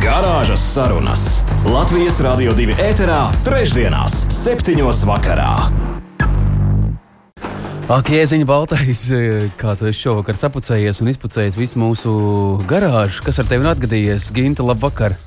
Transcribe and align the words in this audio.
Garāžas 0.00 0.62
sarunas 0.64 1.22
Latvijas 1.68 2.22
Rādio 2.24 2.54
2 2.56 2.72
ēterā, 2.80 3.18
trešdienās, 3.44 4.14
septiņos 4.32 5.02
vakarā. 5.04 5.50
Ak, 7.92 8.08
jēziņa 8.08 8.46
baltais, 8.48 9.02
kā 9.60 9.74
tu 9.76 9.90
esi 9.90 10.06
šovakar 10.06 10.38
sapucējies 10.40 11.02
un 11.04 11.10
izpucējis 11.12 11.58
visu 11.60 11.82
mūsu 11.82 12.14
garāžu. 12.70 13.20
Kas 13.26 13.42
ar 13.42 13.50
tevi 13.50 13.66
ir 13.66 13.74
atgadījies? 13.74 14.30
Ginta, 14.32 14.64
labvakar! 14.64 15.18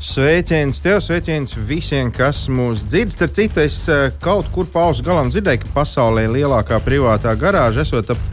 Sveiciens 0.00 0.80
tev, 0.80 1.02
sveiciens 1.04 1.52
visiem, 1.68 2.08
kas 2.08 2.46
mūs 2.48 2.86
dzird. 2.88 3.12
Starp 3.12 3.36
citu, 3.36 3.60
es 3.68 3.82
eh, 3.92 4.08
kaut 4.24 4.48
kur 4.54 4.64
pauzu 4.72 5.04
galam 5.04 5.28
dzirdēju, 5.28 5.66
ka 5.66 5.74
pasaulē 5.76 6.24
lielākā 6.32 6.80
privātā 6.88 7.36
garāža 7.36 7.84
esot 7.84 8.16
ap 8.16 8.24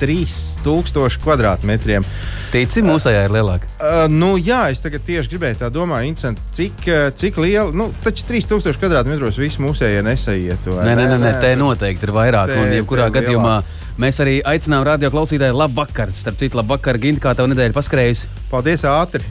3000 0.00 1.20
kvadrātmetriem. 1.24 2.06
Tici, 2.52 2.82
mūsējā 2.86 3.26
ir 3.26 3.34
lielāka. 3.34 3.68
Uh, 3.76 4.04
nu, 4.12 4.34
jā, 4.40 4.66
es 4.72 4.82
tieši 4.82 5.32
gribēju 5.32 5.60
tā 5.62 5.70
domāt, 5.72 6.22
cik, 6.56 6.86
uh, 6.88 7.08
cik 7.16 7.40
liela, 7.42 7.72
nu, 7.74 7.88
taču 8.04 8.26
3000 8.28 8.80
kvadrātmetros 8.80 9.40
viss 9.40 9.60
mūsējie 9.62 10.04
nesaietu. 10.06 10.76
Nē, 10.78 10.94
nē, 10.98 11.08
nē, 11.12 11.18
nē, 11.22 11.34
te 11.42 11.52
noteikti 11.58 12.08
ir 12.08 12.14
vairāk. 12.16 12.52
Te, 12.52 12.60
un, 12.62 12.72
jebkurā 12.76 13.08
gadījumā 13.14 13.56
mēs 14.00 14.20
arī 14.24 14.38
aicinām 14.46 14.84
radio 14.86 15.10
klausītāju 15.12 15.56
labvakar. 15.56 16.12
Starp 16.16 16.40
citu, 16.40 16.60
labvakar, 16.60 17.00
Gint, 17.02 17.20
kā 17.24 17.34
tev 17.36 17.50
nedēļa 17.52 17.76
paskrējusi. 17.76 18.32
Paldies, 18.52 18.86
ātri! 18.88 19.24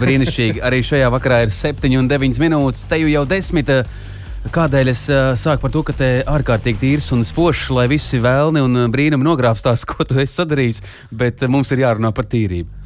Brīnišķīgi. 0.00 0.62
Arī 0.66 0.82
šajā 0.86 1.10
vakarā 1.12 1.44
ir 1.46 1.54
7 1.54 1.98
un 2.00 2.10
9 2.10 2.42
minūtes, 2.42 2.86
te 2.90 3.00
jau 3.02 3.24
10. 3.28 3.72
Kādēļ 4.52 4.90
es 4.92 5.02
uh, 5.10 5.32
sāku 5.38 5.64
par 5.64 5.72
to, 5.74 5.82
ka 5.86 5.94
te 5.96 6.08
ārkārtīgi 6.28 6.82
tīrs 6.82 7.10
un 7.16 7.24
spožs, 7.26 7.66
lai 7.74 7.86
visi 7.90 8.20
vēlni 8.22 8.62
un 8.62 8.86
brīnumi 8.92 9.26
nogrābstās, 9.26 9.84
ko 9.90 10.06
tu 10.06 10.20
esi 10.22 10.40
sadarījis, 10.40 10.82
bet 11.10 11.42
uh, 11.42 11.50
mums 11.52 11.72
ir 11.74 11.86
jārunā 11.86 12.12
par 12.14 12.28
tīrību. 12.30 12.84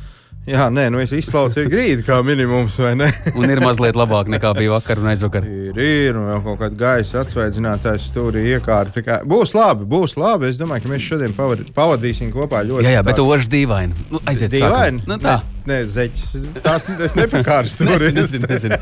Jā, 0.49 0.71
nē, 0.73 0.87
nu 0.89 0.99
es 1.03 1.11
izslaucu 1.13 1.67
grīdu 1.69 2.01
kā 2.07 2.17
minimums, 2.25 2.79
vai 2.81 2.95
ne? 2.97 3.11
un 3.39 3.53
ir 3.53 3.61
mazliet 3.61 3.99
labāk 3.99 4.31
nekā 4.33 4.55
bija 4.57 4.73
vakar 4.73 5.03
un 5.03 5.11
aizvakar. 5.13 5.45
Ir, 5.45 5.77
ir, 5.77 6.17
un 6.17 6.31
vēl 6.31 6.41
kaut 6.47 6.63
kāda 6.63 6.81
gaisa 6.81 7.21
atsvaidzinātājs 7.21 8.09
stūrī 8.09 8.47
iekārta. 8.55 9.05
Kā... 9.05 9.21
Būs 9.29 9.53
labi, 9.55 9.85
būs 9.91 10.17
labi. 10.17 10.49
Es 10.49 10.59
domāju, 10.61 10.87
ka 10.87 10.95
mēs 10.95 11.05
šodien 11.05 11.37
pavadīsim 11.37 12.33
kopā 12.33 12.65
ļoti. 12.65 12.89
Jā, 12.89 12.97
jā 12.97 13.05
bet 13.07 13.21
ožs 13.21 13.51
dīvaini. 13.53 14.09
Nu, 14.15 14.23
aiziet, 14.33 14.55
dīvaini. 14.57 15.05
Nu, 15.11 15.21
tā. 15.21 15.43
Nē, 15.45 15.60
nē 15.71 15.81
zeķis. 15.95 16.49
Tās 16.65 16.89
es 16.99 17.17
nepakārstu 17.19 17.87
tur. 17.91 18.07
nezinu, 18.15 18.51
nezinu. 18.51 18.81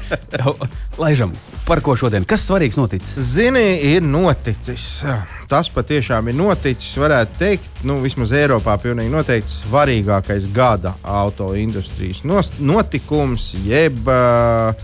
Laižam, 0.98 1.36
par 1.68 1.84
ko 1.84 1.96
šodien? 1.98 2.26
Kas 2.28 2.48
svarīgs 2.48 2.80
noticis? 2.80 3.18
Zini, 3.36 3.66
ir 3.94 4.04
noticis 4.04 4.96
tas 5.48 5.70
patiešām 5.72 6.28
ir 6.28 6.36
noticis. 6.36 6.92
Varētu 7.00 7.38
teikt, 7.40 7.82
nu, 7.88 7.98
vismaz 8.04 8.32
Eiropā, 8.36 8.76
pilnīgi 8.82 9.12
noteikti 9.12 9.54
svarīgākais 9.54 10.48
gada 10.54 10.94
auto 11.02 11.54
industrijas 11.56 12.22
notikums, 12.60 13.50
jeb 13.64 13.96
uh, 14.04 14.74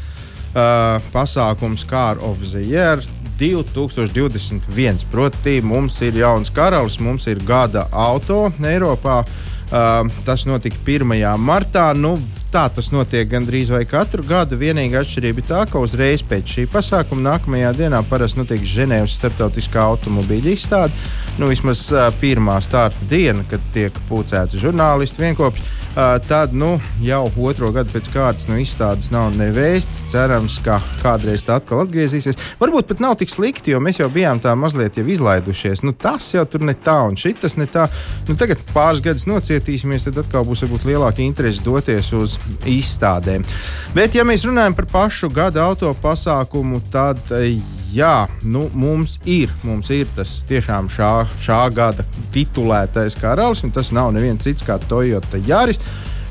uh, 0.55 1.11
pasākums 1.13 1.85
Car 1.89 2.21
of 2.25 2.41
the 2.51 2.65
Year 2.65 3.03
2021. 3.39 5.05
Proti, 5.13 5.59
mums 5.61 6.01
ir 6.07 6.23
jauns 6.25 6.53
karalis, 6.55 7.01
mums 7.01 7.29
ir 7.29 7.43
gada 7.45 7.89
auto 7.93 8.47
Eiropā. 8.65 9.21
Uh, 9.25 9.54
tas 9.71 10.45
notika 10.49 10.77
1. 10.87 11.15
martā. 11.41 11.91
Nu, 11.97 12.17
tā 12.55 12.69
tas 12.71 12.93
notiek 12.95 13.27
gandrīz 13.31 13.73
vai 13.75 13.83
katru 13.89 14.23
gadu. 14.27 14.59
Vienīgā 14.61 15.03
atšķirība 15.03 15.43
ir 15.43 15.49
tā, 15.49 15.63
ka 15.71 15.83
uzreiz 15.83 16.23
pēc 16.23 16.57
šī 16.57 16.67
pasākuma 16.71 17.33
nākamajā 17.33 17.73
dienā 17.81 18.03
parasti 18.07 18.39
notiek 18.43 18.63
Ženēvas 18.75 19.17
starptautiskā 19.19 19.83
automobīļa 19.95 20.53
izstāde. 20.55 21.07
Nu, 21.41 21.49
vismaz 21.51 21.89
uh, 21.93 22.11
pirmā 22.21 22.61
starta 22.63 23.09
diena, 23.11 23.43
kad 23.51 23.65
tiek 23.75 23.97
pulcēti 24.11 24.61
žurnālisti 24.63 25.25
vienopši. 25.25 25.73
Tad 25.95 26.53
nu, 26.53 26.81
jau 27.07 27.29
otro 27.47 27.69
gadu 27.71 27.93
pēc 27.95 28.09
kārtas 28.11 28.49
no 28.51 28.57
izstādes 28.59 29.13
nav 29.15 29.29
nevēsts. 29.39 30.03
Cerams, 30.11 30.57
ka 30.65 30.81
kādreiz 31.05 31.45
tā 31.47 31.61
atkal 31.61 31.85
atgriezīsies. 31.85 32.39
Varbūt 32.59 32.89
pat 32.89 33.03
nav 33.05 33.15
tik 33.21 33.31
slikti, 33.31 33.71
jo 33.71 33.79
mēs 33.83 34.01
jau 34.01 34.09
bijām 34.11 34.43
tā 34.43 34.57
mazliet 34.59 34.99
izlaidušies. 34.99 35.85
Nu, 35.87 35.95
tas 35.95 36.27
jau 36.35 36.43
tur 36.51 36.67
ne 36.67 36.75
tā 36.75 36.97
un 37.07 37.15
šis 37.19 37.55
ne 37.61 37.69
tā. 37.71 37.87
Nu, 38.27 38.35
tagad 38.41 38.63
pāris 38.75 39.05
gadus 39.05 39.29
nocietīsimies, 39.31 40.09
tad 40.09 40.19
atkal 40.25 40.47
būs 40.49 40.65
varbūt 40.67 40.89
lielāka 40.91 41.23
interese 41.23 41.63
doties 41.63 42.11
uz 42.19 42.37
izstādēm. 42.67 43.47
Bet, 43.95 44.19
ja 44.19 44.27
mēs 44.27 44.49
runājam 44.49 44.75
par 44.75 44.91
pašu 44.91 45.31
gada 45.31 45.63
auto 45.63 45.95
pasākumu, 46.03 46.83
tad 46.91 47.23
jā, 47.95 48.27
nu, 48.43 48.67
mums 48.75 49.19
ir, 49.25 49.53
mums 49.63 49.91
ir 49.95 50.09
tas 50.17 50.41
tiešām 50.49 50.91
šā, 50.93 51.13
šā 51.45 51.61
gada 51.75 52.07
titulētais 52.35 53.17
karalis, 53.21 53.65
un 53.65 53.75
tas 53.75 53.93
nav 53.95 54.13
neviens 54.15 54.43
cits 54.45 54.67
kā 54.67 54.81
Toyota 54.89 55.41
Jāris 55.47 55.81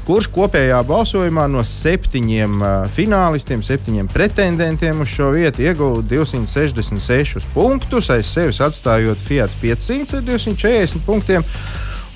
kurš 0.03 0.27
kopējā 0.35 0.81
balsojumā 0.87 1.45
no 1.51 1.61
septiņiem 1.63 2.57
uh, 2.59 2.73
finālistiem, 2.91 3.63
septiņiem 3.63 4.09
pretendentiem 4.11 4.99
uz 5.03 5.13
šo 5.13 5.29
vietu 5.35 5.63
ieguva 5.63 6.03
266 6.09 7.47
punktus, 7.53 8.11
aiz 8.11 8.27
sevis 8.27 8.59
atstājot 8.63 9.23
Fiat 9.23 9.53
500 9.61 10.19
ar 10.19 10.27
240 10.27 11.05
punktiem. 11.07 11.47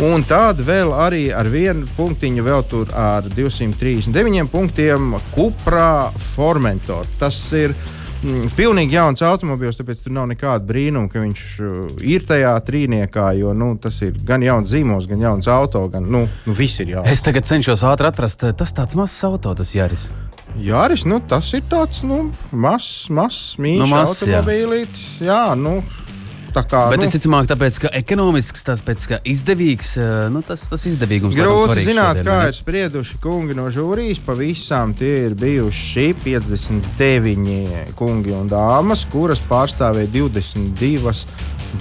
Un 0.03 0.22
tāda 0.29 0.62
vēl 0.62 0.91
arī 0.94 1.24
ar 1.34 1.47
vienu 1.50 1.88
punktiņu, 1.97 2.44
vēl 2.46 2.66
tur 2.69 2.91
ar 2.94 3.25
239 3.34 4.52
punktiem 4.52 5.16
Cupra 5.31 6.12
Formentor. 6.35 7.08
Tas 7.18 7.40
ir 7.58 7.74
mm, 7.74 7.97
pilnīgi 8.57 8.97
jauns 8.97 9.23
automobilis, 9.25 9.78
tāpēc 9.79 10.03
tur 10.03 10.16
nav 10.16 10.28
nekāda 10.31 10.66
brīnuma, 10.67 11.09
ka 11.11 11.22
viņš 11.23 11.44
uh, 11.61 11.97
ir 12.05 12.25
tajā 12.28 12.53
trīniekā. 12.67 13.29
Jo 13.38 13.53
nu, 13.57 13.73
tas 13.81 14.00
ir 14.05 14.17
gan 14.28 14.45
jauns 14.45 14.72
zīmols, 14.73 15.09
gan 15.09 15.22
jauns 15.23 15.50
auto, 15.51 15.83
gan 15.94 16.07
nu, 16.07 16.25
nu, 16.45 16.55
viss 16.57 16.81
ir 16.83 16.95
jauns. 16.95 17.11
Es 17.11 17.25
tagad 17.25 17.47
cenšos 17.50 17.85
ātri 17.88 18.09
atrast, 18.09 18.47
tas 18.57 18.73
tāds 18.75 18.97
mazs 18.97 19.19
auto, 19.28 19.53
tas 19.57 19.75
Jāris. 19.75 20.09
Jāris, 20.57 21.03
nu, 21.05 21.19
tas 21.22 21.51
ir 21.53 21.66
tāds 21.69 22.01
nu, 22.07 22.31
mazs, 22.51 23.07
mazs, 23.13 23.57
mīļš 23.61 23.83
nu, 23.83 24.01
automobīlītis. 24.01 25.05
Jā. 25.22 25.28
jā, 25.28 25.57
nu, 25.59 25.78
kā, 26.56 26.84
Bet 26.91 27.02
nu, 27.02 27.08
visticamāk, 27.08 27.47
tāpēc, 27.50 27.80
ka 27.84 27.91
ekonomisks, 28.00 28.63
tas 28.68 28.81
pēc, 28.85 29.08
ka 29.12 29.19
izdevīgs, 29.28 29.94
eh, 30.02 30.13
nu, 30.34 30.41
tas, 30.46 30.63
tas 30.69 30.85
izdevīgums 30.90 31.35
ir 31.35 31.44
grūti 31.44 31.85
zināt, 31.85 32.22
šodien, 32.22 32.30
kā 32.30 32.38
ne? 32.41 32.47
ir 32.52 32.58
sprieduši 32.58 33.19
kungi 33.24 33.58
no 33.58 33.68
žūrijas. 33.74 34.24
Pavisam 34.28 34.96
tie 34.97 35.13
ir 35.28 35.38
bijuši 35.40 36.08
59 36.24 37.94
kungi 37.97 38.34
un 38.38 38.50
dāmas, 38.52 39.06
kuras 39.12 39.44
pārstāvēja 39.50 40.12
22 40.16 41.13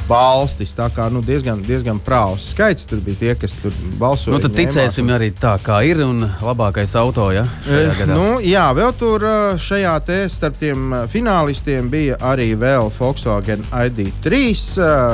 valstis. 0.06 0.72
Tā 0.76 0.88
kā 0.94 1.06
nu, 1.12 1.22
diezgan, 1.24 1.60
diezgan 1.64 1.98
prāvs 2.02 2.50
skaits 2.52 2.86
tur 2.88 3.00
bija 3.04 3.20
tie, 3.20 3.32
kas 3.38 3.56
tur 3.60 3.74
balsoja. 4.00 4.36
Nu, 4.36 4.42
tad 4.42 4.56
ticēsim 4.56 5.10
arī 5.14 5.30
tā, 5.36 5.56
kā 5.62 5.80
ir 5.86 6.02
un 6.04 6.24
labākais 6.42 6.96
auto. 6.98 7.28
Ja, 7.34 7.46
e, 7.68 8.06
nu, 8.10 8.38
jā, 8.44 8.66
vēl 8.76 8.94
tur 8.98 9.26
šajā 9.62 9.94
te 10.06 10.18
starp 10.32 10.58
tiem 10.60 10.94
finālistiem 11.12 11.90
bija 11.92 12.18
arī 12.32 12.52
vēl 12.58 12.90
Volkswagen 12.96 13.64
ID3, 13.70 14.42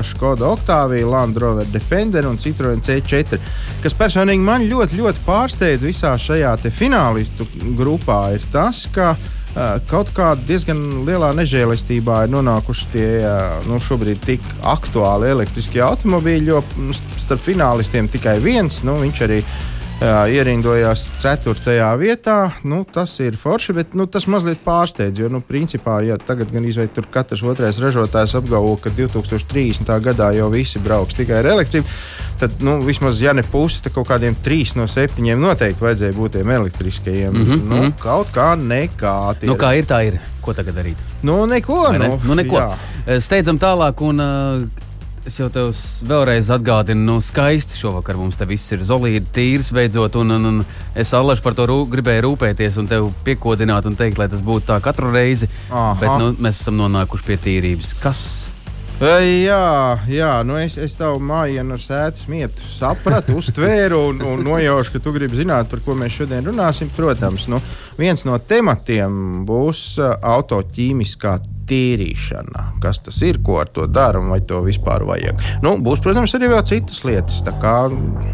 Skoda 0.07 0.49
Octavia, 0.53 1.07
Land 1.09 1.39
Rover 1.43 1.69
Defender 1.73 2.27
un 2.29 2.39
Citroen 2.41 2.83
C4, 2.85 3.39
kas 3.83 3.97
personīgi 3.99 4.45
man 4.45 4.67
ļoti, 4.71 4.99
ļoti 5.01 5.25
pārsteidz 5.27 5.87
visā 5.87 6.15
šajā 6.19 6.57
finālistu 6.71 7.47
grupā, 7.79 8.35
ir 8.37 8.45
tas, 8.53 8.87
ka 8.93 9.15
kaut 9.91 10.09
kādā 10.17 10.41
diezgan 10.49 11.05
lielā 11.05 11.33
nežēlistībā 11.37 12.23
ir 12.25 12.33
nonākuši 12.33 12.89
tie 12.95 13.09
nu, 13.69 13.77
šobrīd 13.83 14.23
tik 14.25 14.47
aktuāli 14.65 15.29
elektriskie 15.35 15.83
automobīļi, 15.85 16.49
jo 16.49 16.63
starp 17.21 17.45
finālistiem 17.45 18.09
tikai 18.09 18.39
viens, 18.41 18.81
nu, 18.87 18.97
viņš 19.03 19.23
arī 19.29 19.43
ir 19.43 19.61
ierindojās 20.03 21.05
4. 21.23 21.77
vietā. 22.01 22.37
Nu, 22.67 22.83
tas 22.85 23.15
ir 23.23 23.37
forši, 23.39 23.75
bet 23.77 23.95
nu, 23.99 24.07
tas 24.11 24.27
mazliet 24.31 24.63
pārsteidz. 24.65 25.23
Jo, 25.23 25.31
nu, 25.33 25.43
principā, 25.45 26.01
ja 26.07 26.19
tagad 26.19 26.53
gan 26.53 26.67
izveidot 26.67 26.97
tur 26.99 27.09
katrs 27.13 27.45
otrais 27.47 27.79
ražotājs 27.83 28.35
apgalvo, 28.39 28.75
ka 28.83 28.93
2030. 28.97 29.93
gadā 30.05 30.33
jau 30.37 30.51
visi 30.53 30.83
brauks 30.83 31.17
tikai 31.19 31.39
ar 31.41 31.51
elektrību, 31.55 31.89
tad 32.43 32.63
nu, 32.67 32.81
vismaz, 32.87 33.23
ja 33.23 33.35
ne 33.37 33.45
pusi, 33.47 33.83
tad 33.85 33.95
kaut 33.97 34.11
kādiem 34.11 34.37
trīs 34.45 34.75
no 34.79 34.89
septiņiem 34.91 35.41
noteikti 35.41 35.87
vajadzēja 35.87 36.19
būt 36.19 36.39
tiem 36.39 36.55
elektriskajiem. 36.59 37.33
Mm 37.33 37.47
-hmm. 37.47 37.67
nu, 37.71 37.93
kaut 38.03 38.35
kā 38.35 38.53
nekā. 38.59 39.17
Nu, 39.47 39.57
kā 39.57 39.75
ir, 39.79 39.87
tā 39.87 40.05
ir. 40.09 40.21
Ko 40.43 40.53
tagad 40.55 40.75
darīt? 40.75 40.99
Nu, 41.23 41.47
neko. 41.47 41.93
Ne? 41.93 42.09
Nu, 42.09 42.21
nu, 42.27 42.35
neko. 42.35 42.59
Jā. 42.59 43.21
Steidzam 43.21 43.59
tālāk. 43.59 44.01
Un, 44.03 44.21
uh, 44.21 44.82
Es 45.23 45.37
jau 45.39 45.47
tev 45.55 45.69
vēlreiz 46.03 46.49
atgādinu, 46.51 47.05
nu, 47.07 47.21
skaisti 47.23 47.77
šovakar 47.79 48.17
mums 48.19 48.35
te 48.39 48.47
viss 48.49 48.73
ir 48.75 48.81
zolīti, 48.87 49.29
tīrs 49.37 49.69
beidzot, 49.75 50.19
un, 50.19 50.35
un, 50.35 50.49
un 50.51 50.65
es 50.99 51.13
allaž 51.15 51.39
par 51.45 51.55
to 51.55 51.69
rū, 51.71 51.85
gribēju 51.93 52.25
rūpēties 52.27 52.81
un 52.83 52.91
tev 52.91 53.07
piekodināt 53.23 53.87
un 53.87 53.95
teikt, 53.99 54.19
lai 54.19 54.27
tas 54.33 54.43
būtu 54.43 54.67
tā 54.73 54.81
katru 54.83 55.13
reizi. 55.15 55.47
Aha. 55.71 55.95
Bet 56.01 56.17
nu, 56.19 56.33
mēs 56.43 56.65
esam 56.65 56.81
nonākuši 56.83 57.29
pie 57.29 57.39
tīrības. 57.47 57.95
Kas? 58.03 58.25
E, 58.99 59.13
Jā, 59.47 59.99
jā 60.07 60.33
nu 60.47 60.59
es, 60.59 60.77
es 60.79 60.93
tavu 60.99 61.23
mājiņu 61.27 61.75
ar 61.75 61.81
sēdes 61.83 62.27
mietu 62.31 62.67
sapratu, 62.67 63.39
uztvēru 63.39 63.99
un, 64.13 64.21
un 64.27 64.45
nojaušu, 64.47 64.97
ka 64.97 65.01
tu 65.03 65.15
gribi 65.15 65.39
zināt, 65.39 65.71
par 65.71 65.83
ko 65.87 65.97
mēs 65.99 66.19
šodien 66.19 66.47
runāsim. 66.47 66.91
Protams, 66.95 67.49
nu, 67.51 67.59
viens 67.99 68.25
no 68.29 68.39
tematiem 68.39 69.45
būs 69.49 69.83
uh, 70.01 70.15
autoķīmiskā 70.37 71.39
tīrīšana. 71.73 72.65
Kas 72.83 72.99
tas 73.05 73.21
ir, 73.25 73.39
ko 73.47 73.61
ar 73.63 73.69
to 73.73 73.87
dara 73.87 74.19
un 74.21 74.33
vai 74.33 74.41
to 74.45 74.59
vispār 74.67 75.05
vajag? 75.09 75.39
Nu, 75.65 75.77
būs, 75.83 76.03
protams, 76.05 76.35
arī 76.37 76.51
vēl 76.53 76.65
citas 76.69 77.03
lietas. 77.07 77.41
Kā, 77.63 77.77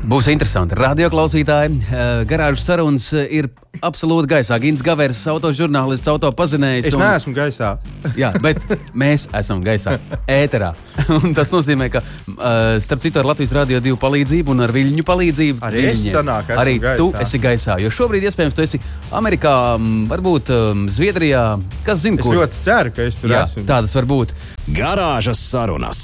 Būs 0.09 0.31
interesanti. 0.33 0.77
Radio 0.79 1.11
klausītāji, 1.13 1.83
eh, 1.85 2.25
garāžas 2.29 2.65
sarunas 2.65 3.11
eh, 3.13 3.27
ir 3.43 3.51
absolūti 3.85 4.31
gaisā. 4.33 4.57
Gins 4.59 4.81
Gavers, 4.83 5.21
autožurnālists, 5.31 6.09
autopazinējs. 6.11 6.89
es 6.89 6.97
un- 6.97 7.03
neesmu 7.05 7.35
gaisā. 7.37 7.75
Jā, 8.19 8.33
bet 8.43 8.59
mēs 8.97 9.27
esam 9.37 9.61
gaisā, 9.63 9.99
ēterā. 10.27 10.73
Un 11.21 11.35
tas 11.37 11.53
nozīmē, 11.53 11.91
ka 11.93 12.01
uh, 12.01 12.81
starp 12.83 13.05
citu 13.05 13.21
ar 13.21 13.29
Latvijas 13.29 13.53
Rādio 13.55 13.79
2 13.85 13.95
palīdzību 14.01 14.55
un 14.57 14.65
ar 14.65 14.73
viļņu 14.75 15.05
palīdzību 15.07 15.63
Arī 15.69 15.85
es 15.85 16.01
viļņiem, 16.01 16.17
sanāk, 16.17 16.49
esmu 16.51 16.63
arī 16.65 16.75
tu 16.99 17.11
gaisā. 17.13 17.23
esi 17.29 17.43
gaisā. 17.45 17.77
Jo 17.85 17.93
šobrīd, 17.95 18.27
iespējams, 18.33 18.57
tu 18.57 18.65
esi 18.65 18.81
Amerikā, 19.21 19.48
m, 19.79 20.07
varbūt 20.11 20.51
um, 20.55 20.87
Zviedrijā. 20.93 21.45
Kas 21.87 22.03
zina, 22.05 22.21
Es 22.21 22.27
kur? 22.29 22.39
ļoti 22.41 22.63
ceru, 22.65 22.93
ka 22.97 23.07
es 23.09 23.21
tur 23.23 23.33
Jā, 23.35 23.45
esmu. 23.49 23.65
tā 23.69 23.81
tas 23.85 23.95
var 23.99 24.09
būt. 24.11 24.35
Garāžas 24.77 25.41
sarunas. 25.51 26.03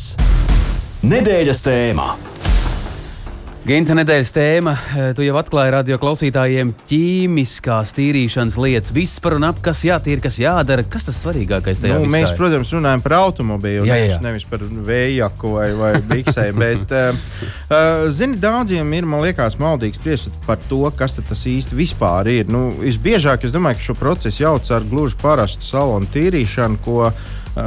Nedēļas 1.04 1.60
tēmā. 1.66 2.08
Ginta 3.64 3.94
nedēļas 3.96 4.28
tēma. 4.28 4.72
Tu 5.16 5.24
jau 5.24 5.38
atklāji 5.40 5.70
radio 5.72 5.96
klausītājiem 5.96 6.74
ķīmiskās 6.84 7.94
tīrīšanas 7.96 8.58
lietas. 8.60 8.92
Viss 8.92 9.22
par 9.24 9.38
un 9.38 9.46
ap, 9.48 9.62
kas 9.64 9.80
jātīra, 9.86 10.20
kas 10.26 10.36
jādara. 10.36 10.82
Kas 10.84 11.06
tas 11.06 11.16
svarīgākais 11.22 11.80
tajā 11.80 11.94
Nu, 11.96 12.02
visā 12.04 12.12
mēs, 12.12 12.34
ir? 12.34 12.36
protams, 12.36 12.72
runājam 12.76 13.00
par 13.06 13.14
automobīlu, 13.22 13.86
Jā, 13.88 13.96
jā, 14.02 14.18
nevis, 14.20 14.44
par 14.50 14.66
vējaku 14.68 15.54
vai, 15.54 15.70
vai 15.80 15.92
biksēm. 16.10 16.60
bet, 16.64 16.92
uh, 16.92 18.04
zini, 18.12 18.36
daudziem 18.42 18.92
ir, 18.98 19.08
man 19.08 19.24
liekas, 19.24 19.56
maldīgs 19.56 19.96
spriest 19.96 20.28
par 20.44 20.60
to, 20.68 20.82
kas 20.98 21.16
tas 21.22 21.46
īsti 21.48 21.80
vispār 21.80 22.28
ir. 22.34 22.52
Nu, 22.52 22.66
visbiežāk 22.82 23.48
es 23.48 23.54
domāju, 23.56 23.80
ka 23.80 23.88
šo 23.88 23.96
procesu 23.96 24.44
jauc 24.44 24.68
ar 24.76 24.84
gluži 24.92 25.16
parastu 25.24 25.64
salonu 25.64 26.12
tīrīšanu, 26.12 26.82
ko 26.84 27.08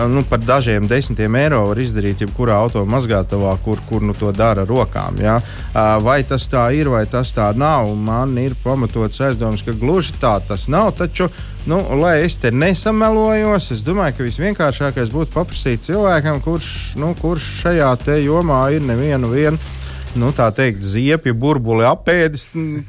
nu, 0.08 0.24
par 0.30 0.40
dažiem 0.44 0.88
desmitiem 0.88 1.36
eiro 1.40 1.62
var 1.70 1.80
izdarīt 1.80 2.22
jebkurā 2.26 2.58
automazgātavā, 2.66 3.54
kur, 3.64 3.80
kur 3.88 4.04
nu, 4.04 4.16
to 4.18 4.34
dara 4.36 4.66
ar 4.66 4.72
rokām. 4.72 5.20
Ja? 5.24 5.38
Uh, 5.40 5.96
vai 6.04 6.20
tas 6.28 6.48
tā 6.52 6.68
ir, 6.76 6.90
vai 6.92 7.06
tas 7.08 7.32
tā 7.36 7.50
nav? 7.56 7.94
Man 7.96 8.36
ir 8.42 8.56
pamatots 8.64 9.22
aizdoms, 9.24 9.64
ka 9.64 9.76
gluži 9.78 10.18
tā 10.20 10.38
tas 10.48 10.68
nav. 10.72 10.92
Taču, 11.00 11.30
nu, 11.70 11.80
lai 12.02 12.18
es 12.26 12.36
te 12.42 12.52
nesamelojos, 12.52 13.72
es 13.78 13.84
domāju, 13.88 14.18
ka 14.18 14.28
visvienkāršākais 14.28 15.14
būtu 15.14 15.36
paprasīt 15.36 15.88
cilvēkam, 15.88 16.44
kurš, 16.44 16.70
nu, 17.00 17.14
kurš 17.22 17.52
šajā 17.64 17.96
jomā 18.26 18.66
ir 18.76 18.84
nevienu 18.84 19.32
vienu. 19.32 19.77
Nu, 20.18 20.32
tā 20.34 20.48
teikt, 20.56 20.80
ziepju 20.82 21.34
burbuli 21.38 21.86
apēdis, 21.86 22.48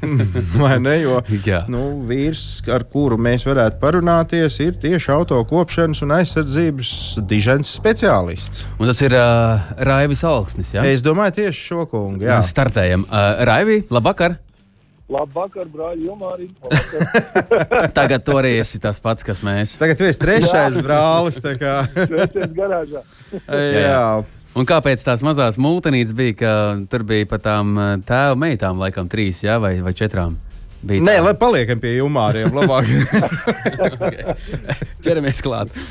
vai 0.61 0.77
ne? 0.81 0.95
Jo 1.03 1.19
Jā. 1.45 1.63
nu, 1.69 1.99
vīrs, 2.09 2.41
ar 2.71 2.85
kuru 2.89 3.19
mēs 3.21 3.45
varētu 3.45 3.77
parunāties, 3.81 4.57
ir 4.63 4.77
tieši 4.81 5.11
auto 5.13 5.37
kopšanas 5.49 6.01
un 6.05 6.15
aizsardzības 6.17 6.91
dižens 7.29 7.69
speciālists. 7.77 8.65
Un 8.79 8.89
tas 8.89 9.01
ir 9.05 9.13
uh, 9.17 9.71
Raivis 9.89 10.23
Alksnis. 10.25 10.73
Ja? 10.73 10.85
Es 10.87 11.03
domāju, 11.05 11.37
tieši 11.43 11.65
šo 11.71 11.85
kungu. 11.91 12.23
Jā. 12.25 12.39
Mēs 12.39 12.53
startējam. 12.55 13.05
Uh, 13.09 13.43
Raivi, 13.49 13.81
labvakar! 13.93 14.39
Labvakar, 15.09 15.65
brāļi, 15.73 16.05
Jumāri. 16.05 16.49
Labvakar. 16.61 17.87
Tagad 17.97 18.21
tu 18.25 18.35
arī 18.37 18.51
esi 18.61 18.77
tas 18.81 18.99
pats, 19.01 19.25
kas 19.25 19.41
mēs. 19.45 19.73
Tagad 19.81 19.97
tu 19.97 20.05
esi 20.05 20.21
trešais 20.21 20.77
brālis. 20.85 21.39
tā 21.41 21.55
kā, 21.57 21.79
Sveicies 22.09 22.51
garāžā. 22.57 23.01
jā. 23.49 24.03
Un 24.57 24.65
kāpēc 24.67 25.03
tās 25.05 25.21
mazās 25.25 25.59
mūtenītes 25.61 26.15
bija, 26.17 26.35
ka 26.39 26.53
tur 26.89 27.05
bija 27.07 27.27
pat 27.29 27.45
tām 27.45 27.75
uh, 27.77 27.91
tēva 28.05 28.37
meitām, 28.39 28.79
laikam, 28.81 29.09
trīs 29.11 29.43
jā, 29.45 29.59
vai, 29.61 29.75
vai 29.85 29.93
četrām? 29.97 30.37
Bija 30.79 31.03
Nē, 31.03 31.17
tā. 31.19 31.25
lai 31.27 31.35
paliekam 31.37 31.81
pie 31.81 31.97
jumāriem. 31.97 32.55
labāk. 32.55 32.87
ķeramies 35.05 35.43
klāt. 35.45 35.75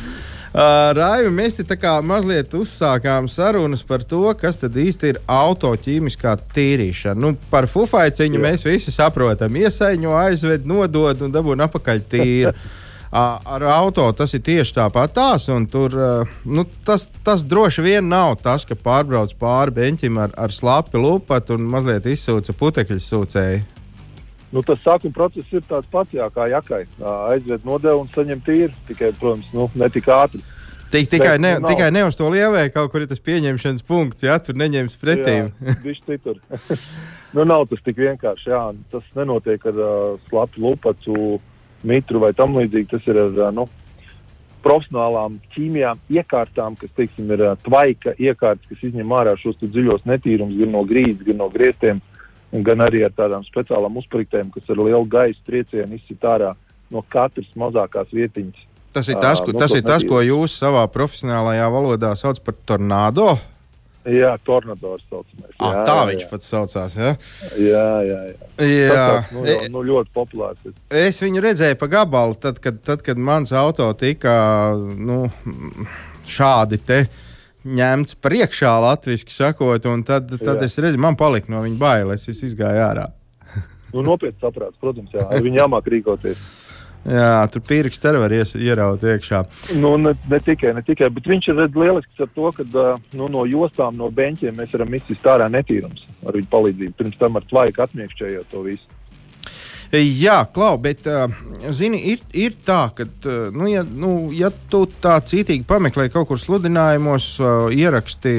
Uh, 0.49 0.89
Raivi, 0.97 1.29
mēs 1.29 1.59
te 1.59 1.65
tā 1.69 1.77
kā 1.77 1.91
mazliet 2.01 2.55
uzsākām 2.57 3.27
sarunas 3.29 3.83
par 3.85 4.01
to, 4.01 4.23
kas 4.41 4.57
tad 4.57 4.79
īsti 4.81 5.11
ir 5.13 5.19
autoķīmiskā 5.29 6.33
tīrīšana. 6.57 7.21
Nu, 7.21 7.35
par 7.53 7.69
fufaiciņu 7.69 8.41
mēs 8.41 8.65
visi 8.65 8.95
saprotam. 8.95 9.59
Iesaiņo, 9.61 10.15
aizved, 10.17 10.65
nodod 10.67 11.21
un 11.27 11.35
dabūna 11.37 11.69
apakaļ 11.69 12.01
tīri. 12.11 12.55
Uh, 13.09 13.39
Ar 13.57 13.63
auto 13.73 14.05
tas 14.13 14.35
ir 14.37 14.43
tieši 14.45 14.75
tāpat 14.77 15.15
tās, 15.17 15.47
un 15.49 15.65
tur 15.71 15.95
uh, 15.97 16.37
nu, 16.45 16.67
tas, 16.85 17.07
tas 17.25 17.41
droši 17.41 17.85
vien 17.87 18.05
nav 18.05 18.37
tas, 18.45 18.67
ka 18.69 18.77
pārbrauc 18.77 19.33
pāri 19.41 19.73
beņķim 19.79 20.21
ar, 20.21 20.35
ar 20.37 20.53
slāpi 20.53 21.01
lupatu 21.01 21.57
un 21.57 21.65
mazliet 21.73 22.05
izsūca 22.05 22.53
putekļu 22.53 23.01
sūcēju. 23.01 23.65
Nu, 24.53 24.63
tas 24.65 24.81
sākuma 24.85 25.13
process 25.17 25.49
ir 25.53 25.65
tāds 25.69 25.89
pats, 25.93 26.13
jā, 26.17 26.29
kā 26.33 26.47
jakai. 26.49 26.85
Aizved 27.01 27.67
nodevu 27.69 28.05
un 28.05 28.13
saņem 28.15 28.41
tīru. 28.45 28.77
Tikai, 28.89 29.11
protams, 29.21 29.51
nu, 29.53 29.67
ne 29.77 29.89
tik 29.93 30.09
ātri. 30.13 30.41
Tik, 30.89 31.11
tikai, 31.13 31.35
Bet, 31.37 31.43
ne, 31.45 31.51
nu, 31.59 31.65
nav. 31.67 31.73
tikai 31.75 31.91
ne 31.93 32.05
uz 32.09 32.17
to 32.17 32.31
lievai, 32.33 32.71
kaut 32.73 32.89
kur 32.93 33.05
ir 33.05 33.11
tas 33.11 33.21
pieņemšanas 33.21 33.85
punkts, 33.85 34.25
ja 34.25 34.39
tur 34.41 34.57
neņems 34.57 34.97
pretī. 35.01 35.35
Viņš 35.85 36.01
citur. 36.09 36.41
nu, 37.37 37.45
nav 37.45 37.67
tas 37.69 37.85
tik 37.85 38.01
vienkārši. 38.01 38.49
Jā. 38.55 38.63
Tas 38.93 39.05
nenotiek 39.19 39.69
ar 39.69 39.83
uh, 39.85 40.17
slapu 40.31 40.65
lupatu, 40.65 41.27
mitru 41.87 42.23
vai 42.23 42.33
tam 42.37 42.57
līdzīgi. 42.59 42.91
Tas 42.91 43.07
ir 43.11 43.21
ar 43.23 43.53
nu, 43.55 43.69
profesionālām 44.65 45.39
ķīmijām, 45.55 46.01
iekārtām, 46.13 46.77
kas 46.79 46.93
teiksim, 46.97 47.31
ir 47.35 47.45
tvaika 47.65 48.15
iekārtas, 48.19 48.67
kas 48.71 48.87
izņem 48.91 49.15
ārā 49.15 49.35
šos 49.41 49.61
dziļos 49.63 50.07
netīrumus 50.09 50.59
gan 50.59 50.73
no 50.75 50.85
grīdas, 50.89 51.25
gan 51.27 51.41
no 51.43 51.51
griestiem, 51.53 52.01
un 52.53 52.65
gan 52.67 52.83
arī 52.85 53.05
ar 53.07 53.15
tādām 53.17 53.45
speciālām 53.47 54.01
uzpriktēm, 54.01 54.51
kas 54.55 54.71
ar 54.73 54.81
lielu 54.81 55.05
gaisa 55.11 55.41
triecienu 55.47 55.99
izsit 55.99 56.25
ārā 56.25 56.55
no 56.91 57.05
katras 57.13 57.49
mazākās 57.59 58.11
vietiņas. 58.15 58.65
Tas 58.93 59.09
ir 59.13 59.19
tas, 59.21 59.43
ko, 59.45 59.53
nu, 59.53 59.61
tas 59.61 59.75
ir 59.77 59.85
tas, 59.85 60.05
ko 60.09 60.23
jūs 60.25 60.57
savā 60.59 60.83
profesionālajā 60.91 61.69
valodā 61.71 62.15
saucat 62.17 62.43
par 62.47 62.57
tornado. 62.67 63.29
Jā, 64.09 64.31
tornadors 64.47 65.03
saucamais. 65.11 65.53
Ah, 65.59 65.73
Jā, 65.75 65.85
tā 65.85 65.95
jā, 65.99 66.05
viņš 66.13 66.23
jā. 66.23 66.29
pats 66.31 66.51
saucās. 66.53 66.97
Jā, 66.97 67.87
jā, 68.07 68.19
jā. 68.31 68.49
Tas 68.57 68.71
Jā, 68.71 68.95
tāds, 68.97 69.33
nu, 69.35 69.43
jau, 69.49 69.57
nu, 69.75 69.83
ļoti 69.91 70.13
populārs. 70.17 70.75
es 71.03 71.21
viņu 71.23 71.43
redzēju 71.45 71.79
pa 71.81 71.89
gabalu, 71.93 72.37
tad, 72.41 72.61
kad, 72.65 72.79
tad, 72.87 73.03
kad 73.05 73.21
mans 73.21 73.53
auto 73.53 73.91
tika 74.01 74.35
nu, 74.97 75.27
šādi 76.29 76.81
te. 76.89 77.03
Ņemts 77.69 78.15
priekšā, 78.23 78.71
latviešu 78.81 79.29
sakot, 79.35 79.85
un 79.91 80.05
tad, 80.07 80.31
tad 80.41 80.63
Jā. 80.63 80.69
es 80.71 80.79
redzēju, 80.79 81.03
man 81.05 81.19
palika 81.21 81.51
no 81.53 81.61
viņa 81.67 81.79
bailes. 81.81 82.29
Es 82.31 82.41
izgāju 82.47 82.81
ārā. 82.87 83.09
Nu, 83.93 84.03
nopietni 84.05 84.37
saprāts, 84.41 84.77
protams, 84.81 85.11
jā. 85.17 85.25
Ar 85.27 85.43
viņu 85.45 85.59
jāmāk 85.63 85.87
rīkoties. 85.89 86.41
Jā, 87.09 87.47
tur 87.53 87.63
pirksts 87.65 88.05
arī 88.09 88.21
var 88.21 88.35
ieraut 88.35 89.05
iekšā. 89.07 89.43
Nu, 89.79 89.95
ne, 90.01 90.13
ne, 90.29 90.41
tikai, 90.45 90.75
ne 90.77 90.83
tikai, 90.85 91.09
bet 91.15 91.31
viņš 91.31 91.51
ir 91.53 91.63
lielisks 91.73 92.25
ar 92.25 92.31
to, 92.35 92.51
ka 92.57 92.67
nu, 93.17 93.31
no 93.33 93.47
jostām, 93.49 93.97
no 93.97 94.11
beņķiem 94.13 94.59
mēs 94.59 94.75
varam 94.75 94.99
izsist 94.99 95.27
ārā 95.31 95.49
netīrums 95.53 96.05
ar 96.27 96.37
viņu 96.37 96.51
palīdzību. 96.53 96.97
Pirms 96.99 97.21
tam 97.21 97.39
ar 97.41 97.47
tvaiku 97.49 97.87
atmiekšķējot 97.87 98.53
to 98.53 98.65
visu. 98.67 98.97
Jā, 99.89 100.43
klau, 100.53 100.75
bet, 100.77 101.07
zini, 101.73 102.03
ir, 102.13 102.25
ir 102.37 102.59
tā, 102.67 102.91
ka, 102.93 103.07
nu, 103.57 103.65
ja, 103.71 103.87
nu, 103.89 104.29
ja 104.37 104.51
tu 104.69 104.83
tā 105.01 105.15
cītīgi 105.25 105.65
pameklē 105.69 106.11
kaut 106.13 106.29
kur 106.29 106.41
sludinājumos, 106.41 107.31
ieraksti 107.73 108.35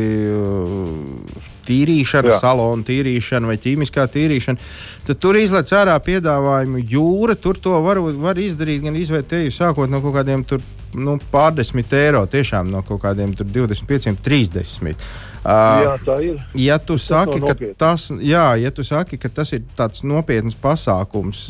tīrīšana, 1.70 2.34
Jā. 2.34 2.42
salona 2.42 2.86
tīrīšana 2.88 3.50
vai 3.52 3.56
ķīmiskā 3.62 4.08
tīrīšana, 4.16 4.68
tad 5.08 5.22
tur 5.22 5.40
izlaiž 5.40 5.76
ārā 5.84 5.96
piedāvājumu 6.04 6.84
jūra. 6.90 7.38
Tur 7.40 7.62
to 7.62 7.78
var, 7.86 8.02
var 8.20 8.42
izdarīt 8.42 8.84
gan 8.86 8.98
izvērtēju 9.00 9.54
sākot 9.56 9.90
no 9.92 10.02
kaut 10.04 10.18
kādiem 10.20 10.46
tur, 10.50 10.62
nu, 10.98 11.20
pārdesmit 11.32 11.94
eiro, 11.94 12.26
tiešām 12.30 12.72
no 12.74 12.84
kaut 12.86 13.04
kādiem 13.06 13.38
tur 13.38 13.50
25, 13.54 14.18
30. 14.26 14.96
Uh, 15.40 15.86
Jā, 15.86 15.92
tā 16.04 16.16
ir. 16.20 16.40
Ja 16.60 16.76
tu, 16.84 16.98
saki, 17.00 17.38
nav 17.40 17.46
ka 17.48 17.54
nopietni. 17.54 17.76
tas, 17.80 18.10
jā, 18.20 18.44
ja 18.60 18.72
tu 18.76 18.84
saki, 18.84 19.16
ka 19.22 19.30
tas 19.32 19.54
ir 19.56 19.62
tāds 19.78 20.04
nopietns 20.04 20.58
pasākums, 20.60 21.46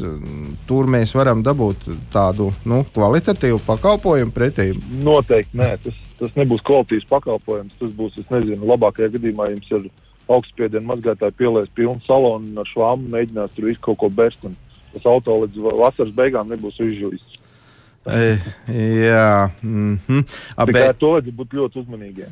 tur 0.69 0.85
mēs 0.85 1.15
varam 1.17 1.41
dabūt 1.41 1.88
tādu 2.13 2.51
nu, 2.69 2.83
kvalitatīvu 2.93 3.57
pakalpojumu 3.65 4.35
pretī. 4.35 4.67
Noteikti 5.01 5.57
nē, 5.57 5.71
tas, 5.81 5.97
tas 6.21 6.38
nebūs 6.38 6.61
kvalitīvs 6.69 7.09
pakalpojums. 7.09 7.79
Tas 7.81 7.95
būs, 7.97 8.19
es 8.21 8.29
nezinu, 8.29 8.69
labākajā 8.69 9.09
gadījumā 9.17 9.49
jums 9.55 9.73
ir 9.73 9.89
augstspiediena 10.29 10.86
mazgātāji 10.93 11.38
pielies 11.39 11.69
pilnu 11.75 12.01
salonu 12.05 12.62
ar 12.62 12.69
švāmu, 12.69 13.09
mēģinās 13.15 13.55
tur 13.55 13.69
visu 13.69 13.81
kaut 13.86 13.98
ko 14.03 14.09
bērst. 14.09 14.45
un 14.50 14.57
Tas 14.93 15.05
auto 15.05 15.36
līdz 15.43 15.57
va- 15.62 15.75
vasaras 15.86 16.13
beigām 16.17 16.50
nebūs 16.50 16.79
izžuvis. 16.81 17.25
E, 18.09 18.38
jā, 19.05 19.50
mm 19.62 20.00
-hmm. 20.07 20.24
Tikai 20.25 20.74
bet, 20.74 20.88
ar 20.89 20.95
to 20.95 21.12
vajadzētu 21.13 21.36
būt 21.36 21.53
ļoti 21.53 21.83
uzmanīgiem. 21.83 22.31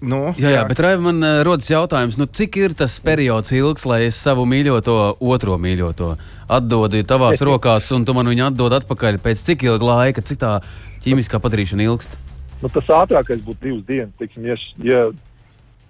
Nu, 0.00 0.32
Jā, 0.40 0.48
jā, 0.54 0.62
bet 0.68 0.80
Raiva, 0.80 1.02
man 1.02 1.20
uh, 1.20 1.42
rodas 1.44 1.68
jautājums, 1.68 2.16
nu, 2.16 2.24
cik 2.24 2.56
ir 2.56 2.72
tas 2.72 2.94
periods 3.00 3.52
ilgs, 3.52 3.84
lai 3.84 4.06
es 4.06 4.16
savu 4.16 4.46
mīļoto, 4.48 5.16
otro 5.20 5.58
mīļoto 5.60 6.16
atdodu 6.48 7.02
tavās 7.04 7.42
rokās, 7.48 7.90
un 7.92 8.04
tu 8.04 8.14
man 8.14 8.26
viņu 8.26 8.46
atdod 8.46 8.72
atpakaļ 8.72 9.18
pēc 9.18 9.44
cik 9.50 9.66
ilga 9.68 9.84
laika, 9.84 10.24
cik 10.24 10.38
tā 10.38 10.62
ķīmiskā 11.04 11.42
padarīšana 11.44 11.82
ilgst? 11.82 12.16
Nu, 12.62 12.70
tas 12.72 12.88
ātrākais 12.88 13.42
būtu 13.44 13.58
divas 13.66 13.84
dienas. 13.84 14.14
Tiksim, 14.18 14.46
ja, 14.46 14.56
ja 14.86 15.10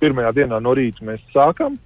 pirmajā 0.02 0.34
dienā 0.42 0.58
no 0.62 0.74
rīta 0.76 1.06
mēs 1.06 1.22
sākam, 1.34 1.78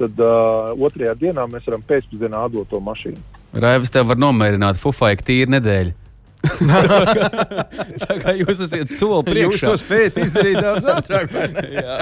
tad 0.00 0.18
uh, 0.24 0.72
otrajā 0.76 1.14
dienā 1.20 1.46
mēs 1.50 1.66
varam 1.70 1.82
pēcpusdienā 1.86 2.44
atdot 2.48 2.68
to 2.72 2.80
mašīnu. 2.82 3.22
Raivs 3.60 3.90
tev 3.94 4.10
var 4.12 4.18
nomierināt, 4.20 4.78
fufaik, 4.82 5.22
tīri 5.26 5.50
nedēļa. 5.56 5.96
tā 8.00 8.14
kā 8.22 8.32
jūs 8.38 8.62
esat 8.64 8.88
soli 8.88 9.18
Jūs 9.20 9.26
priekšā. 9.28 9.68
to 9.68 9.74
spējat 9.82 10.20
izdarīt 10.22 10.56
daudz 10.64 10.86
ātrāk. 10.88 11.32
vai 11.34 11.48
ne? 11.52 11.64
Jā, 11.76 11.98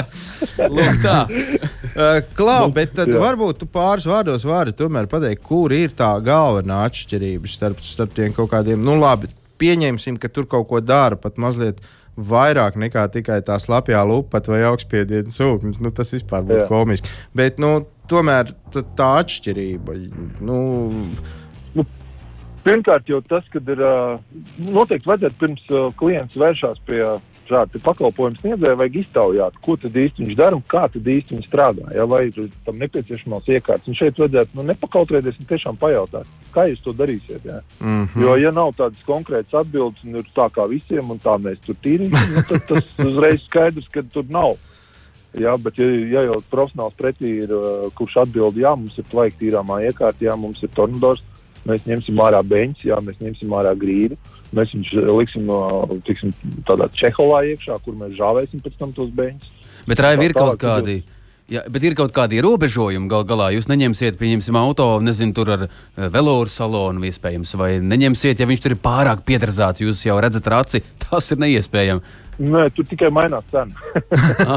Lūk, 0.71 1.03
tā. 1.05 1.19
Uh, 1.99 2.21
Klau, 2.37 2.69
Nu, 2.69 2.75
bet 2.77 2.93
tad 2.95 3.09
jā. 3.11 3.19
varbūt 3.19 3.57
tu 3.59 3.67
pāris 3.67 4.05
vārdos 4.07 4.45
vari 4.47 4.71
tomēr 4.77 5.09
pateikt, 5.11 5.41
kur 5.43 5.73
ir 5.75 5.91
tā 5.99 6.13
galvenā 6.23 6.85
atšķirība 6.87 7.51
starp, 7.51 7.81
starp 7.83 8.13
tiem 8.15 8.31
kaut 8.37 8.53
kādiem, 8.53 8.79
nu 8.87 8.95
labi, 9.01 9.27
pieņemsim, 9.59 10.15
ka 10.23 10.31
tur 10.31 10.47
kaut 10.47 10.69
ko 10.71 10.79
dara 10.85 11.19
pat 11.19 11.41
mazliet 11.43 11.81
vairāk 12.19 12.79
nekā 12.81 13.07
tikai 13.15 13.39
tā 13.47 13.59
slapjā 13.63 14.03
lupa 14.09 14.41
vai 14.51 14.65
augstspiediena 14.67 15.31
sūknis. 15.33 15.79
Nu, 15.85 15.93
tas 15.95 16.11
vispār 16.15 16.43
būtu 16.47 16.65
Jā. 16.65 16.69
komiski. 16.71 17.13
Bet, 17.39 17.61
nu, 17.63 17.87
tomēr 18.11 18.51
tā, 18.75 19.13
atšķirība, 19.23 19.97
nu, 20.43 20.59
Pirmkārt, 22.69 23.07
jau 23.09 23.23
tas, 23.25 23.47
ka 23.49 23.61
ir 23.63 23.81
noteikti 24.61 25.09
vajadzētu 25.09 25.39
pirms 25.41 25.69
klients 25.97 26.37
vēršas 26.37 26.81
pie 26.85 27.01
uh, 27.49 27.59
šāda 27.59 27.81
pakalpojuma 27.85 28.38
sniedzēja, 28.40 28.76
vajag 28.78 28.99
iztaujāt, 29.02 29.59
ko 29.64 29.76
tad 29.81 29.97
īsti 29.97 30.25
viņš 30.25 30.37
dara 30.38 30.59
un 30.59 30.64
kā 30.69 30.85
tad 30.93 31.09
īsti 31.09 31.37
viņš 31.37 31.49
strādā. 31.49 31.88
Ja, 31.97 32.07
vai 32.11 32.26
ir 32.28 32.50
tam 32.67 32.78
nepieciešamās 32.83 33.49
iekārtas. 33.49 33.88
Un 33.88 33.99
šeit 33.99 34.21
vajadzētu 34.21 34.59
nu, 34.59 34.67
nepakautrēties 34.69 35.40
un 35.40 35.50
tiešām 35.50 35.81
pajautāt, 35.81 36.31
kā 36.55 36.69
jūs 36.71 36.83
to 36.85 36.95
darīsiet. 36.97 37.45
Ja? 37.45 37.61
mm 37.81 38.05
-hmm. 38.05 38.23
Jo, 38.23 38.37
ja 38.37 38.52
nav 38.52 38.73
tādas 38.76 39.02
konkrētas 39.07 39.61
atbildes, 39.62 40.05
un 40.05 40.17
ir 40.17 40.26
tā 40.37 40.49
kā 40.50 40.69
visiem, 40.69 41.11
un 41.11 41.19
tā 41.19 41.38
mēs 41.38 41.59
tur 41.67 41.76
tīrīsim, 41.83 42.35
nu, 42.35 42.43
tad 42.49 42.67
tas 42.69 42.85
uzreiz 43.09 43.43
skaidrs, 43.47 43.88
ka 43.88 44.02
tur 44.02 44.25
nav. 44.28 44.57
Jā, 45.35 45.57
bet, 45.62 45.78
ja, 45.78 45.87
ja 45.87 46.23
jau 46.23 46.43
profesionāls 46.50 46.95
pretī 46.97 47.45
ir, 47.45 47.50
uh, 47.52 47.93
kurš 47.95 48.17
atbild, 48.17 48.57
jā, 48.57 48.76
mums 48.76 48.99
ir 48.99 49.05
plaika 49.11 49.37
tīrāmā 49.40 49.83
iekārta, 49.85 50.25
jā, 50.25 50.37
mums 50.37 50.62
ir 50.62 50.71
tornadors, 50.75 51.23
mēs 51.67 51.85
ņemsim 51.85 52.17
ārā 52.17 52.40
beņķi, 52.43 52.88
jā, 52.88 52.97
mēs 53.05 53.21
ņemsim 53.21 53.52
ārā 53.52 53.75
grīdu, 53.76 54.17
mēs 54.57 54.75
viņus 54.75 54.95
uh, 54.97 55.12
liksim 55.19 55.52
uh, 55.52 55.95
tiksim, 56.07 56.33
tādā 56.69 56.88
čeholā 56.97 57.45
iekšā, 57.52 57.78
kur 57.85 57.97
mēs 57.99 58.17
žāvēsim 58.19 58.64
pēc 58.64 58.78
tam 58.81 58.95
tos 58.97 59.12
beņķus. 59.19 59.55
Bet 59.88 60.02
Raivi 60.05 60.28
ir 60.28 60.37
kaut 60.37 60.57
tālāk 60.57 60.64
kādi. 60.64 60.99
Jā, 61.49 61.62
bet 61.73 61.81
ir 61.81 61.95
kaut 61.97 62.12
kādi 62.12 62.37
ierobežojumi 62.43 63.09
gal 63.09 63.23
galā. 63.25 63.47
Jūs 63.55 63.71
neņemsiet, 63.71 64.19
pieņemsim, 64.21 64.57
auto, 64.61 64.85
nezinu, 65.00 65.33
tur 65.33 65.49
ar 65.55 65.62
eh, 65.64 65.71
velosipēdu 66.12 66.52
salonu, 66.52 67.05
iespējams, 67.09 67.55
vai 67.57 67.71
neņemsiet, 67.81 68.43
ja 68.43 68.49
viņš 68.50 68.61
tur 68.64 68.75
ir 68.75 68.81
pārāk 68.85 69.23
piedrazīts. 69.25 69.81
Jūs 69.81 70.02
jau 70.05 70.19
redzat, 70.21 70.45
ar 70.50 70.59
aci, 70.59 70.83
tas 71.07 71.33
ir 71.33 71.40
neiespējami. 71.40 72.05
Nē, 72.38 72.67
tur 72.76 72.85
tikai 72.87 73.09
mainās 73.11 73.49
cena. 73.50 73.73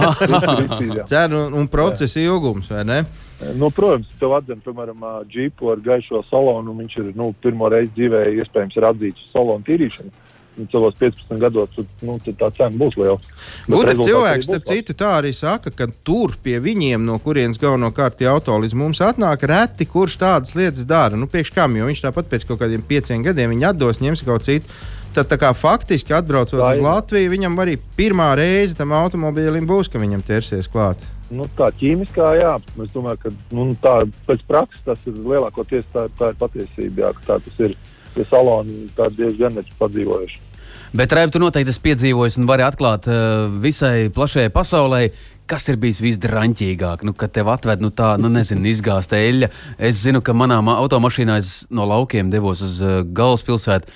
Cenu 1.09 1.39
un, 1.47 1.55
un 1.63 1.69
procesa 1.71 2.19
ilgums, 2.21 2.67
vai 2.75 2.83
ne? 2.85 2.99
Nu, 3.55 3.71
protams, 3.73 4.11
tev 4.19 4.35
atzina, 4.35 4.59
piemēram, 4.61 5.07
džipu 5.31 5.71
ar 5.71 5.79
gaišo 5.87 6.21
salonu, 6.27 6.75
un 6.75 6.83
viņš 6.83 6.99
ir 6.99 7.07
nu, 7.15 7.31
pirmo 7.41 7.71
reizi 7.71 7.95
dzīvē, 7.95 8.25
iespējams, 8.43 8.75
ir 8.77 8.89
atzīts 8.91 9.31
salonu 9.31 9.63
tīrīšanu. 9.71 10.11
Un 10.59 10.67
savos 10.67 10.97
15 10.99 11.39
gados 11.39 11.69
tad, 11.71 11.91
nu, 12.03 12.17
tad 12.25 12.35
tā 12.41 12.49
cena 12.57 12.75
būs 12.75 12.97
liela. 12.99 13.15
Gudri 13.71 13.95
cilvēks, 14.03 14.49
starp 14.49 14.65
citu, 14.67 14.95
tā 14.99 15.13
arī 15.21 15.31
saka, 15.35 15.71
ka 15.71 15.87
tur 16.03 16.35
pie 16.43 16.57
viņiem, 16.59 17.05
no 17.07 17.15
kurienes 17.23 17.59
galvenokārt 17.61 18.19
tie 18.19 18.27
auto 18.27 18.57
līdz 18.59 18.75
mums 18.75 18.99
atnāk, 19.05 19.45
reti 19.47 19.87
kurš 19.87 20.17
tādas 20.19 20.51
lietas 20.59 20.83
dara. 20.89 21.15
Nu, 21.15 21.29
priekš 21.31 21.53
kam, 21.55 21.77
jo 21.79 21.87
viņš 21.87 22.03
tāpat 22.03 22.27
pēc 22.33 22.49
kaut 22.49 22.59
kādiem 22.65 22.83
pieciem 22.83 23.23
gadiem 23.23 23.55
viņa 23.55 23.71
atdos, 23.71 24.03
ņems 24.03 24.25
kaut 24.27 24.49
citu. 24.49 24.67
Tad, 25.11 25.27
tā 25.27 25.35
kā 25.39 25.49
faktiski 25.55 26.13
atbraucot 26.15 26.59
uz. 26.59 26.83
Latviju, 26.83 27.31
viņam 27.33 27.57
arī 27.59 27.77
pirmā 27.97 28.29
reize 28.39 28.77
tam 28.79 28.93
automobīlim 28.95 29.67
būs, 29.67 29.89
ka 29.91 29.99
viņam 29.99 30.23
ķersies 30.27 30.71
klāt. 30.71 30.99
Nu, 31.31 31.47
tā 31.55 31.69
ķīmiskā, 31.79 32.27
jā, 32.39 32.53
es 32.83 32.91
domāju, 32.91 33.19
ka 33.23 33.31
nu, 33.55 33.69
tā 33.83 34.01
pēc 34.27 34.43
prakses 34.47 34.83
tas 34.87 34.99
ir 35.07 35.19
lielākoties 35.19 35.87
tā, 35.93 36.05
tā 36.19 36.31
ir 36.31 36.39
patiesība, 36.39 37.05
jā, 37.05 37.11
ka 37.17 37.27
tā 37.27 37.37
tas 37.47 37.59
ir. 37.67 37.75
Tie 38.15 38.25
saloni 38.27 38.87
tā 38.97 39.07
diezgan 39.15 39.55
neči 39.55 39.75
padzīvojuši. 39.79 40.39
Bet 40.91 41.13
Raivi, 41.15 41.31
tu 41.31 41.39
noteikti 41.39 41.71
esi 41.71 41.83
piedzīvojis 41.85 42.35
un 42.41 42.47
vari 42.49 42.65
atklāt 42.67 43.05
uh, 43.07 43.45
visai 43.63 44.09
plašajai 44.11 44.51
pasaulē. 44.51 45.05
Kas 45.51 45.65
ir 45.71 45.77
bijis 45.79 45.99
visdraņķīgāk? 46.03 47.01
Nu, 47.07 47.11
kad 47.17 47.31
tev 47.35 47.49
atved 47.51 47.81
nu, 47.83 47.89
tā, 47.95 48.13
nu, 48.19 48.29
nezinu, 48.31 48.63
izgāzta 48.71 49.19
eļļa. 49.19 49.49
Es 49.83 49.99
zinu, 50.03 50.21
ka 50.23 50.35
manā 50.35 50.59
ma- 50.63 50.77
automašīnā 50.83 51.37
es 51.41 51.53
no 51.71 51.87
laukiem 51.87 52.29
devos 52.31 52.63
uz 52.67 52.81
uh, 52.83 53.01
galvaspilsētu. 53.07 53.91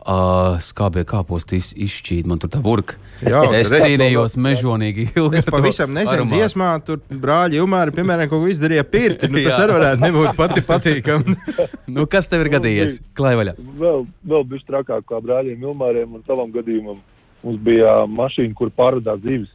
Uh, 0.00 0.56
skābie 0.64 1.02
kāposti 1.04 1.58
iz, 1.60 1.66
izšķīd 1.76 2.28
man 2.30 2.38
tur 2.40 2.48
tā 2.48 2.62
burka. 2.64 2.96
Jā, 3.20 3.42
es 3.58 3.68
cīnījos 3.68 4.38
mežonīgi 4.40 5.10
ilgi. 5.12 5.36
Es 5.42 5.44
pavisam 5.44 5.92
nesen 5.92 6.24
dziesmā, 6.24 6.70
tur 6.86 7.02
brāļi 7.10 7.60
Umāri, 7.60 7.92
piemēram, 7.98 8.30
kaut 8.30 8.46
ko 8.46 8.48
izdarīja 8.48 8.86
pirti. 8.88 9.28
Nu, 9.28 9.42
tas 9.44 9.58
arī 9.60 9.76
varētu 9.76 10.04
nebūt 10.06 10.38
pati 10.38 10.64
patīkami. 10.64 11.36
Nu, 11.90 12.06
kas 12.06 12.30
tev 12.30 12.44
ir 12.44 12.52
gadījies? 12.52 13.00
Klai 13.18 13.34
vaļā. 13.36 13.56
Vēl, 13.80 14.04
vēl 14.30 14.44
bija 14.48 14.66
trakāk 14.68 15.04
kā 15.10 15.18
brāļiem 15.20 15.64
Ilmāriem 15.66 16.16
un 16.16 16.22
tavam 16.24 16.52
gadījumam. 16.54 17.00
Mums 17.42 17.58
bija 17.66 18.04
mašīna, 18.06 18.54
kur 18.56 18.70
pārvadāt 18.72 19.24
zivis. 19.26 19.50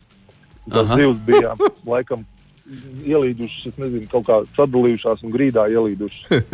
Tas 0.69 0.89
zivs 0.91 1.21
bija 1.25 1.53
laikam 1.87 2.25
ielīdušas, 3.05 3.69
es 3.69 3.79
nezinu, 3.81 4.07
kaut 4.10 4.25
kā 4.27 4.39
sadalījušās 4.57 5.24
un 5.25 5.34
grīdā 5.34 5.67
ielīdušas. 5.74 6.45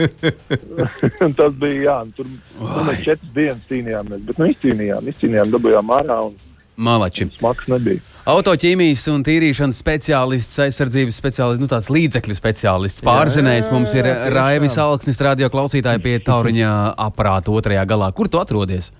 Tas 1.39 1.57
bija, 1.59 1.81
jā, 1.85 1.97
tur 2.17 2.27
nu, 2.27 2.85
mēs 2.87 3.03
četras 3.05 3.35
dienas 3.35 3.67
cīnījāmies, 3.69 4.23
bet 4.27 4.41
nu 4.41 4.49
izcīnījām, 4.51 5.11
izcīnījām, 5.13 5.53
dabūjām 5.55 5.93
ārā 6.01 6.19
un 6.27 6.39
Malači. 6.81 7.27
smags 7.37 7.67
nebija. 7.71 8.03
Autoķīmijas 8.31 9.03
un 9.11 9.23
tīrīšanas 9.25 9.79
speciālists, 9.81 10.59
aizsardzības 10.65 11.17
speciālists, 11.21 11.61
nu 11.63 11.69
tāds 11.71 11.89
līdzekļu 11.93 12.37
speciālists, 12.37 13.03
pārzinējis 13.05 13.69
mums 13.73 13.93
ir. 13.97 14.07
Raivis 14.33 14.77
Alksnis, 14.81 15.19
radio 15.23 15.49
klausītāji 15.53 16.03
pie 16.03 16.15
tauriņa 16.25 16.71
aparāta 17.01 17.53
otrajā 17.53 17.85
galā. 17.89 18.11
Kur 18.15 18.29
tu 18.31 18.41
atrodies? 18.41 18.91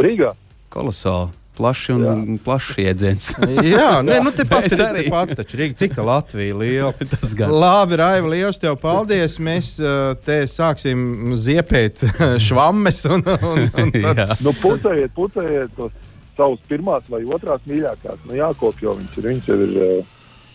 Rīgā. 0.00 0.34
Kolosāli. 0.72 1.32
Plaši 1.56 1.92
un 1.94 2.02
Jā. 2.04 2.14
plašs 2.44 2.74
iedziens. 2.82 3.28
Jā, 3.64 4.02
nē, 4.04 4.18
nu 4.24 4.32
tepat 4.36 4.66
arī. 4.86 5.06
tepat 5.06 5.32
taču. 5.38 5.56
Rīga, 5.60 5.78
cik 5.80 5.94
tā 5.96 6.04
Latvija 6.04 6.56
liela. 6.60 6.90
Tas 7.12 7.32
gan. 7.38 7.54
Labi, 7.54 7.96
Raiva, 8.00 8.28
liels 8.34 8.60
tev 8.60 8.76
paldies. 8.82 9.38
Mēs 9.40 9.74
uh, 9.80 10.12
te 10.26 10.42
sāksim 10.50 11.32
ziepēt 11.40 12.04
švammes 12.44 13.00
un, 13.08 13.24
un, 13.24 13.64
un 13.72 13.94
tad. 13.96 14.36
Nu, 14.44 14.52
pucējiet, 14.60 15.14
pucējiet 15.16 15.72
tos 15.78 15.96
savus 16.36 16.60
pirmās 16.68 17.08
vai 17.08 17.22
otrās 17.24 17.64
mīļākās. 17.68 18.20
Nu, 18.28 18.36
jākopjo 18.36 18.98
viņas 19.00 19.16
ir. 19.16 19.28
Viņas, 19.32 19.50
ir, 19.56 19.64
ā, 19.80 19.90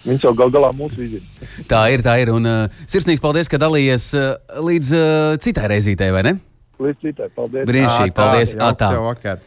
viņas 0.06 0.26
jau 0.30 0.36
gal 0.38 0.54
galā 0.54 0.70
mūsu 0.78 1.02
vizija. 1.02 1.50
Tā 1.72 1.84
ir, 1.96 2.06
tā 2.06 2.20
ir. 2.22 2.30
Un 2.38 2.46
uh, 2.46 2.82
sirsnīgs 2.86 3.24
paldies, 3.24 3.50
ka 3.50 3.58
dalījies 3.62 4.12
uh, 4.14 4.36
līdz 4.70 4.94
uh, 4.98 5.06
citai 5.42 5.72
reizītei, 5.74 6.14
vai 6.14 6.28
ne? 6.30 6.38
Līdz 6.82 7.08
citai. 7.08 7.32
Paldies! 7.34 7.66
Brīnišķīgi, 7.70 8.14
paldies. 8.18 8.54
Ā, 8.58 8.70
Jauka 8.78 9.22
tā. 9.26 9.40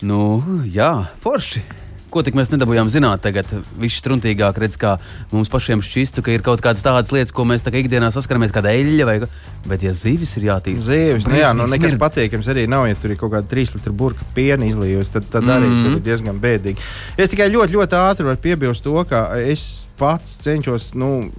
Tev 0.00 0.08
vakar. 0.08 0.08
Nu, 0.08 0.62
jā, 0.64 1.06
forši. 1.20 1.89
Ko 2.10 2.22
tik 2.26 2.34
mēs 2.34 2.48
nedabūjām 2.50 2.88
zināt 2.90 3.20
tagad? 3.22 3.46
Viss 3.78 4.00
struntīgāk 4.02 4.56
redz, 4.58 4.74
kā 4.80 4.96
mums 5.30 5.48
pašiem 5.52 5.78
šķistu, 5.86 6.24
ka 6.26 6.32
ir 6.34 6.42
kaut 6.42 6.58
kādas 6.64 6.82
tādas 6.82 7.12
lietas, 7.14 7.30
ko 7.30 7.44
mēs 7.46 7.62
tā 7.62 7.70
kā 7.70 7.78
ikdienā 7.84 8.08
saskaramies, 8.10 8.50
kāda 8.54 8.72
eļļa 8.74 9.06
vai. 9.06 9.18
Bet, 9.70 9.82
ja 9.84 9.92
zivis 9.94 10.32
ir 10.40 10.48
jātīra, 10.48 10.80
Zīves, 10.82 11.26
nu 11.28 11.36
jā, 11.36 11.50
nu 11.54 11.66
nekas 11.68 11.92
mird. 11.92 12.00
patīkams 12.00 12.48
arī 12.50 12.64
nav, 12.66 12.86
ja 12.88 12.96
tur 12.98 13.12
ir 13.12 13.18
kaut 13.20 13.30
kāda 13.34 13.46
3 13.50 13.74
litru 13.76 13.92
burka 13.92 14.24
piena 14.34 14.64
izlījusi, 14.66 15.12
tad, 15.12 15.28
tad 15.30 15.44
arī 15.44 15.68
Mhm. 15.68 15.82
tur 15.84 15.92
ir 15.98 16.00
diezgan 16.08 16.40
bēdīgi. 16.40 16.78
Es 17.20 17.28
tikai 17.30 17.50
ļoti, 17.52 17.76
ļoti 17.76 17.98
ātri 18.00 18.24
varu 18.24 18.40
piebilst 18.40 18.82
to, 18.82 19.04
ka 19.04 19.36
es 19.36 19.86
pats 20.00 20.38
cenšos 20.40 20.94
nu, 20.96 21.30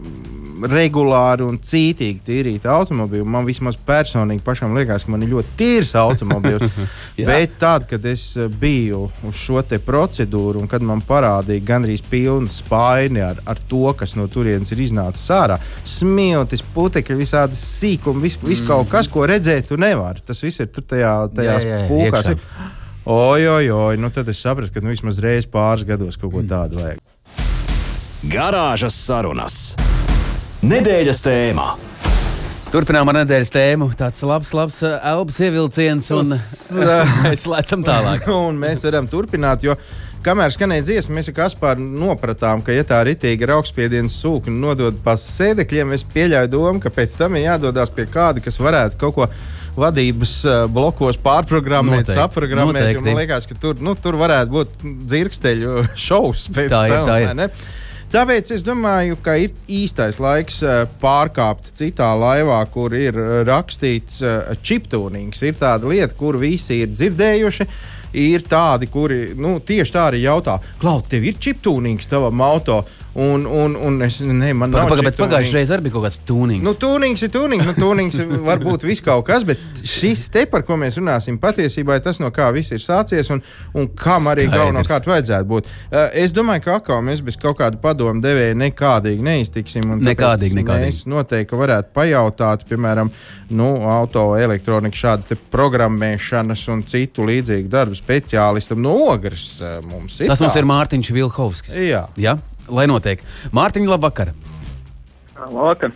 regulāri 0.70 1.42
un 1.48 1.58
cītīgi 1.58 2.22
tīrīt 2.28 2.68
automobīlu. 2.70 3.26
Man 3.26 3.48
vismaz 3.48 3.78
personīgi 3.88 4.44
pašam 4.46 4.76
liekas, 4.78 5.06
ka 5.08 5.12
man 5.16 5.24
ir 5.26 5.32
ļoti 5.34 5.56
tīrs 5.58 5.94
automobīls. 5.98 6.68
Jā. 7.20 7.26
Bet 7.26 7.58
tad, 7.62 7.88
kad 7.90 8.06
es 8.06 8.36
biju 8.62 9.08
uz 9.28 9.36
šo 9.42 9.64
te 9.66 9.80
procedūru 9.82 10.61
un 10.62 10.70
kad 10.72 10.84
man 10.86 11.02
parādīja 11.06 11.64
gandrīz 11.68 12.04
pilnu 12.10 12.50
spaini 12.52 13.24
ar, 13.26 13.42
ar 13.50 13.60
to, 13.70 13.84
kas 13.98 14.16
no 14.20 14.28
turienes 14.32 14.72
ir 14.76 14.84
iznācis 14.86 15.28
ārā, 15.36 15.58
smiltis, 15.88 16.64
putekļi, 16.76 17.20
visādi 17.22 17.60
sīkumi, 17.60 18.24
vis, 18.28 18.38
vis 18.46 18.62
kaut 18.68 18.90
kas, 18.92 19.10
ko 19.12 19.26
redzēt, 19.30 19.68
tu 19.72 19.80
nevari. 19.82 20.24
Tas 20.26 20.44
viss 20.46 20.62
ir 20.64 20.72
tur 20.74 20.86
tajā, 20.94 21.16
tajās 21.36 21.68
Jā, 21.68 21.82
jā, 21.82 21.90
pūkās. 21.92 22.32
iekšā. 22.34 22.70
Oi, 23.12 23.48
oi, 23.50 23.70
oi, 23.74 23.96
nu 23.98 24.12
tad 24.14 24.28
es 24.30 24.40
sapratu, 24.46 24.76
ka 24.76 24.84
nu, 24.86 24.92
vismaz 24.94 25.18
reizi 25.24 25.50
pāris 25.50 25.88
gados 25.90 26.20
kaut 26.22 26.36
ko 26.36 26.44
tādu 26.46 26.78
vajag. 26.84 27.00
Garāžas 28.30 28.94
sarunas. 29.02 29.56
Nedēļas 30.62 31.24
tēmā. 31.26 31.72
Turpinām 32.72 33.10
ar 33.12 33.18
nedēļas 33.24 33.50
tēmu. 33.52 33.90
Tāds 34.00 34.22
labs, 34.24 34.54
labs 34.56 34.78
uh, 34.86 34.94
elpas 35.10 35.42
ievilciens, 35.44 36.06
un 36.16 36.30
uh, 36.32 37.16
mēs 37.26 37.48
lecam 37.50 37.82
tālāk. 37.84 38.30
Un 38.48 38.62
mēs 38.62 38.86
varam 38.86 39.10
turpināt, 39.12 39.66
jo 39.66 39.76
kamēr 40.26 40.54
skanēja 40.54 40.86
dziesma, 40.88 41.16
mēs 41.18 41.30
ar 41.32 41.36
Kasparu 41.38 41.84
nopratām, 42.02 42.62
ka, 42.66 42.74
ja 42.76 42.84
tā 42.88 43.00
ritīgi 43.08 43.46
ir 43.48 43.54
augstspiedienas 43.56 44.16
sūkņa 44.22 44.54
nodod 44.62 45.00
pa 45.06 45.16
sēdekļiem, 45.20 45.96
es 45.98 46.06
pieļauju 46.14 46.52
domu, 46.54 46.82
ka 46.84 46.92
pēc 46.94 47.16
tam 47.20 47.36
ir 47.40 47.48
jādodas 47.50 47.92
pie 47.96 48.06
kāda, 48.12 48.44
kas 48.46 48.60
varētu 48.62 49.00
kaut 49.02 49.16
ko 49.18 49.28
vadības 49.78 50.34
uh, 50.46 50.64
blokos 50.68 51.16
pārprogrammēt, 51.24 52.02
Noteikti, 52.04 52.18
saprogrammēt. 52.20 52.82
noteikti. 52.82 53.06
Man 53.06 53.22
liekas, 53.22 53.46
ka 53.48 53.56
tur, 53.62 53.78
nu, 53.80 53.94
tur 53.96 54.18
varētu 54.20 54.52
būt 54.58 54.82
dzirksteļu 55.14 55.86
šovs 56.08 56.50
pēc 56.52 56.74
Tā 56.74 56.82
ir, 56.90 56.96
tam. 56.98 57.08
tā 57.08 57.22
ir. 57.24 57.30
vai 57.32 57.38
ne? 57.46 57.48
Tāpēc 58.12 58.50
es 58.52 58.66
domāju, 58.68 59.16
ka 59.24 59.38
ir 59.40 59.54
īstais 59.72 60.18
laiks 60.20 60.58
uh, 60.68 60.82
pārkāpt 61.00 61.70
citā 61.80 62.10
laivā, 62.20 62.58
kur 62.74 62.92
ir 63.00 63.16
uh, 63.16 63.30
rakstīts 63.48 64.20
chiptūnings. 64.68 65.40
Ir 65.48 65.56
tāda 65.62 65.88
lieta, 65.88 66.18
kur 66.20 66.36
visi 66.42 66.82
ir 66.84 66.92
dzirdējuši. 66.92 67.70
Ir 68.18 68.44
tādi, 68.44 68.90
kuri 68.92 69.32
nu, 69.40 69.60
tieši 69.64 69.94
tā 69.94 70.08
arī 70.10 70.26
jautā, 70.26 70.58
Klaus, 70.82 71.06
tev 71.12 71.24
ir 71.28 71.38
chiptūnings 71.40 72.10
tavam 72.12 72.44
auto? 72.44 72.82
Un, 73.14 73.44
un, 73.46 73.76
un 73.76 73.98
es 74.06 74.22
nav 74.24 74.62
Pagaidām, 74.62 74.88
bet 75.04 75.18
chiptūnings. 75.18 75.18
pagājušajā 75.20 75.56
reizē 75.58 75.76
arī 75.76 75.84
bija 75.84 75.96
kaut 75.98 76.06
kāds 76.06 76.20
tūnings. 76.28 76.64
Nu, 76.64 76.72
tūnings 76.80 77.24
ir 77.26 77.32
tūnings, 77.34 77.66
nu, 77.68 77.74
tūnings 77.76 78.20
var 78.48 78.62
būt 78.64 78.86
viss 78.88 79.04
kaut 79.04 79.26
kas, 79.28 79.44
bet 79.48 79.60
šis 79.84 80.30
te, 80.32 80.46
par 80.48 80.64
ko 80.64 80.78
mēs 80.80 80.96
runāsim, 81.02 81.36
patiesībā 81.42 81.98
ir 82.00 82.06
tas, 82.06 82.22
no 82.24 82.30
kā 82.32 82.48
viss 82.56 82.72
ir 82.72 82.80
sācies 82.80 83.28
un, 83.36 83.44
un 83.76 83.90
kam 84.00 84.30
arī 84.32 84.46
galvenokārt 84.52 85.10
vajadzētu 85.12 85.50
būt. 85.50 85.68
Uh, 85.90 86.06
es 86.22 86.32
domāju, 86.32 86.64
ka 86.64 86.78
atkal 86.80 87.02
mēs 87.04 87.24
bez 87.26 87.36
kaut 87.42 87.60
kāda 87.60 87.82
padomu 87.84 88.24
devēja 88.24 88.56
nekādīgi 88.62 89.28
neiztiksim. 89.28 89.92
Nekādīgi, 90.00 90.62
nekādīgi. 90.62 90.88
Mēs 90.88 91.04
noteikti 91.12 91.60
varētu 91.60 91.92
pajautāt, 91.98 92.64
piemēram, 92.70 93.12
nu, 93.52 93.74
auto 93.92 94.30
elektronikas 94.40 95.04
šādas 95.04 95.44
programmēšanas 95.52 96.64
un 96.72 96.86
citu 96.88 97.28
līdzīgu 97.28 97.68
darbu 97.76 98.00
speciālistam 98.00 98.80
no 98.88 98.96
ogres. 99.12 99.58
Mums 99.84 100.22
Tas 100.22 100.40
mums 100.40 100.56
ir 100.56 100.62
tāds. 100.62 100.72
Mārtiņš 100.72 101.12
Vilhovskis. 101.20 101.76
Jā. 101.92 102.06
Ja? 102.16 102.38
Lai 102.72 102.88
notiek. 102.88 103.20
Mārtiņ, 103.56 103.90
labvakar. 103.92 104.32
Labvakar. 105.36 105.92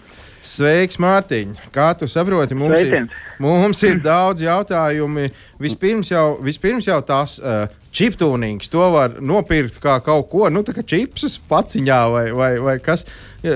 Sveiks, 0.45 0.99
Mārtiņ! 1.01 1.55
Kā 1.73 1.87
tu 1.97 2.05
saproti, 2.09 2.53
mums 2.57 2.75
ir, 2.77 2.89
Sveiciens. 2.91 3.13
mums 3.41 3.79
ir 3.87 3.97
daudz 4.03 4.43
jautājumu. 4.45 5.25
Vispirms 5.61 6.11
jau, 6.11 6.35
vispirms 6.45 6.85
jau 6.85 6.99
tās 7.07 7.39
uh, 7.39 7.65
chiptūnings, 7.95 8.69
to 8.69 8.85
var 8.93 9.17
nopirkt 9.23 9.79
kā 9.81 9.95
kaut 10.05 10.27
ko, 10.29 10.45
nu, 10.53 10.61
tā 10.67 10.75
kā 10.75 10.83
čipsus 10.85 11.39
paciņā 11.49 11.99
vai, 12.13 12.25
vai, 12.35 12.51
vai 12.61 12.75
kas, 12.83 13.07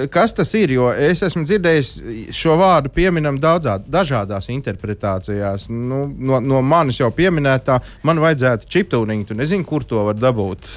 kas 0.10 0.34
tas 0.38 0.54
ir. 0.58 0.74
Jo 0.80 0.90
es 0.96 1.22
esmu 1.28 1.46
dzirdējis 1.46 1.92
šo 2.40 2.58
vārdu 2.58 2.90
pieminam 2.96 3.38
daudzā, 3.42 3.78
dažādās 3.86 4.50
interpretācijās. 4.56 5.70
Nu, 5.70 6.08
no, 6.10 6.40
no 6.42 6.64
manis 6.66 7.04
jau 7.04 7.12
pieminētā, 7.14 7.78
man 8.08 8.24
vajadzētu 8.24 8.72
chiptūningu, 8.72 9.30
tu 9.30 9.38
nezini, 9.38 9.68
kur 9.68 9.86
to 9.86 10.08
var 10.10 10.18
dabūt. 10.18 10.72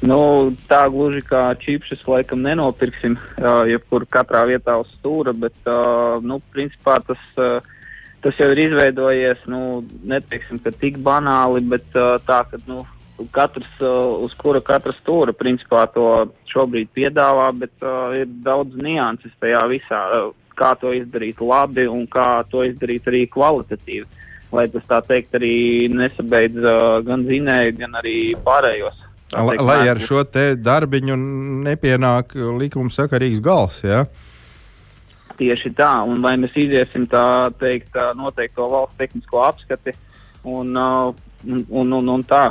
Nu, 0.00 0.16
tā 0.64 0.86
gluži 0.88 1.20
kā 1.28 1.42
čipsus 1.60 2.00
laikam 2.08 2.40
nenopirksim, 2.40 3.18
uh, 3.20 3.66
jebkur 3.68 4.06
katrā 4.08 4.46
vietā 4.48 4.78
uz 4.80 4.88
stūra, 4.96 5.34
bet, 5.36 5.56
uh, 5.68 6.16
nu, 6.24 6.38
principā 6.54 6.96
tas, 7.04 7.20
uh, 7.36 7.60
tas 8.24 8.40
jau 8.40 8.48
ir 8.54 8.62
izveidojies, 8.64 9.42
nu, 9.52 9.82
neteiksim, 10.08 10.62
ka 10.64 10.72
tik 10.72 10.96
banāli, 11.04 11.60
bet 11.68 12.00
uh, 12.00 12.16
tā, 12.24 12.40
ka, 12.48 12.62
nu, 12.64 12.86
katrs, 13.36 13.68
uh, 13.84 14.16
uz 14.24 14.32
kura 14.40 14.62
katra 14.64 14.96
stūra, 14.96 15.36
principā 15.36 15.84
to 15.92 16.06
šobrīd 16.48 16.88
piedāvā, 16.96 17.50
bet 17.60 17.84
uh, 17.84 18.16
ir 18.16 18.32
daudz 18.46 18.80
nianses 18.80 19.36
tajā 19.44 19.66
visā, 19.68 20.00
uh, 20.16 20.32
kā 20.56 20.72
to 20.80 20.94
izdarīt 20.96 21.44
labi 21.44 21.84
un 21.88 22.08
kā 22.08 22.40
to 22.48 22.64
izdarīt 22.64 23.04
arī 23.12 23.26
kvalitatīvi. 23.28 24.08
Lai 24.50 24.64
tas 24.72 24.88
tā 24.88 25.04
teikt 25.06 25.36
arī 25.36 25.54
nesabeidz 25.92 26.56
uh, 26.64 26.98
gan 27.04 27.28
zinēju, 27.28 27.76
gan 27.84 28.00
arī 28.00 28.18
pārējos. 28.48 29.09
Lai, 29.30 29.54
lai 29.62 29.78
ar 29.92 30.00
šo 30.02 30.24
te 30.26 30.56
darbiņu 30.58 31.14
nepienāk 31.66 32.34
likumsakarīgs 32.34 33.42
gals. 33.44 33.82
Ja? 33.86 34.04
Tieši 35.38 35.70
tā, 35.78 35.92
un 36.02 36.18
vai 36.24 36.34
mēs 36.40 36.56
iziesim 36.58 37.06
tā 37.10 37.24
teikt 37.60 37.92
tā 37.94 38.10
noteikto 38.18 38.66
valsts 38.72 38.98
tehnisko 38.98 39.44
apskati 39.46 39.94
un, 40.42 40.74
uh, 40.74 41.14
un, 41.46 41.62
un, 41.68 41.94
un, 42.00 42.10
un 42.16 42.24
tā. 42.26 42.48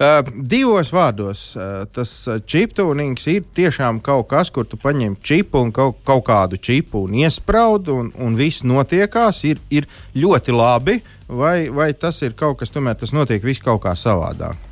Uh, 0.00 0.24
divos 0.48 0.90
vārdos, 0.90 1.42
uh, 1.54 1.84
tas 1.92 2.10
čiptūnings 2.48 3.26
ir 3.30 3.44
tiešām 3.54 4.00
kaut 4.02 4.30
kas, 4.32 4.50
kur 4.50 4.66
tu 4.66 4.80
paņem 4.80 5.14
čipu 5.22 5.60
un 5.62 5.70
kaut, 5.76 6.00
kaut 6.08 6.24
kādu 6.26 6.58
čipu 6.58 7.04
un 7.06 7.14
iesprādi, 7.20 7.92
un, 7.94 8.08
un 8.18 8.38
viss 8.38 8.64
notiekās. 8.66 9.44
Ir, 9.46 9.60
ir 9.70 9.86
ļoti 10.16 10.56
labi, 10.56 10.98
vai, 11.28 11.68
vai 11.68 11.92
tas 11.94 12.18
ir 12.26 12.34
kaut 12.34 12.58
kas, 12.60 12.74
tomēr 12.74 12.98
tas 12.98 13.14
notiek 13.14 13.44
viss 13.44 13.62
kaut 13.62 13.84
kā 13.84 13.94
savādāk. 13.94 14.69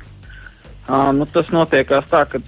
Uh, 0.89 1.11
nu, 1.13 1.27
tas 1.29 1.51
notiekās 1.53 2.07
tā, 2.09 2.23
ka 2.25 2.39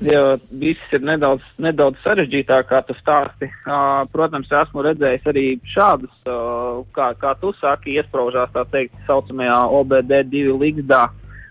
ja 0.00 0.38
viss 0.56 0.94
ir 0.96 1.02
nedaudz, 1.04 1.44
nedaudz 1.60 2.00
sarežģītāk, 2.04 2.68
kā 2.70 2.80
tu 2.88 2.96
stāsti. 2.96 3.50
Uh, 3.68 4.06
protams, 4.12 4.48
esmu 4.62 4.84
redzējis 4.86 5.28
arī 5.28 5.46
šādus, 5.74 6.12
uh, 6.24 6.80
kā, 6.96 7.12
kā 7.20 7.34
tu 7.42 7.52
saki, 7.60 7.98
iesprāžās 8.00 8.52
tā 8.56 8.64
teikt, 8.72 8.96
saucamajā 9.08 9.58
OBD2 9.80 10.56
līgzdā. 10.62 11.08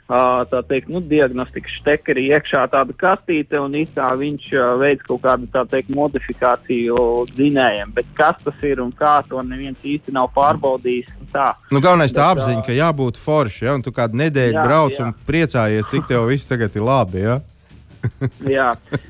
Uh, 0.09 0.41
tā 0.49 0.63
teikt, 0.65 0.89
nu, 0.89 1.03
diagnostikas 1.05 1.75
štekeri 1.83 2.23
iekšā 2.33 2.63
tāda 2.73 2.95
kastīte 2.97 3.59
un 3.62 3.77
īstā 3.77 4.07
viņš 4.17 4.47
uh, 4.55 4.71
veids 4.81 5.05
kaut 5.05 5.21
kādu, 5.21 5.45
tā 5.53 5.62
teikt, 5.69 5.93
modifikāciju 5.93 7.27
dzinējiem. 7.29 7.93
Bet 7.93 8.09
kas 8.17 8.41
tas 8.41 8.65
ir 8.65 8.81
un 8.81 8.89
kā 8.97 9.19
to 9.29 9.45
neviens 9.45 9.85
īsti 9.85 10.17
nav 10.17 10.31
pārbaudījis 10.33 11.13
tā. 11.33 11.51
Nu, 11.71 11.81
galvenais 11.83 12.15
tā 12.15 12.25
Bet, 12.25 12.39
apziņa, 12.39 12.65
ka 12.65 12.75
jābūt 12.75 13.19
forši, 13.21 13.65
ja 13.67 13.77
un 13.77 13.85
tu 13.85 13.93
kādu 13.95 14.19
nedēļu 14.21 14.57
Jā, 14.57 14.65
brauc 14.65 14.97
jā. 14.97 15.05
un 15.05 15.15
priecājies, 15.29 15.89
cik 15.91 16.09
tev 16.09 16.27
viss 16.29 16.49
tagad 16.49 16.75
ir 16.75 16.85
labi. 16.85 17.23
Ja? 17.25 17.39
Jā, 18.55 18.67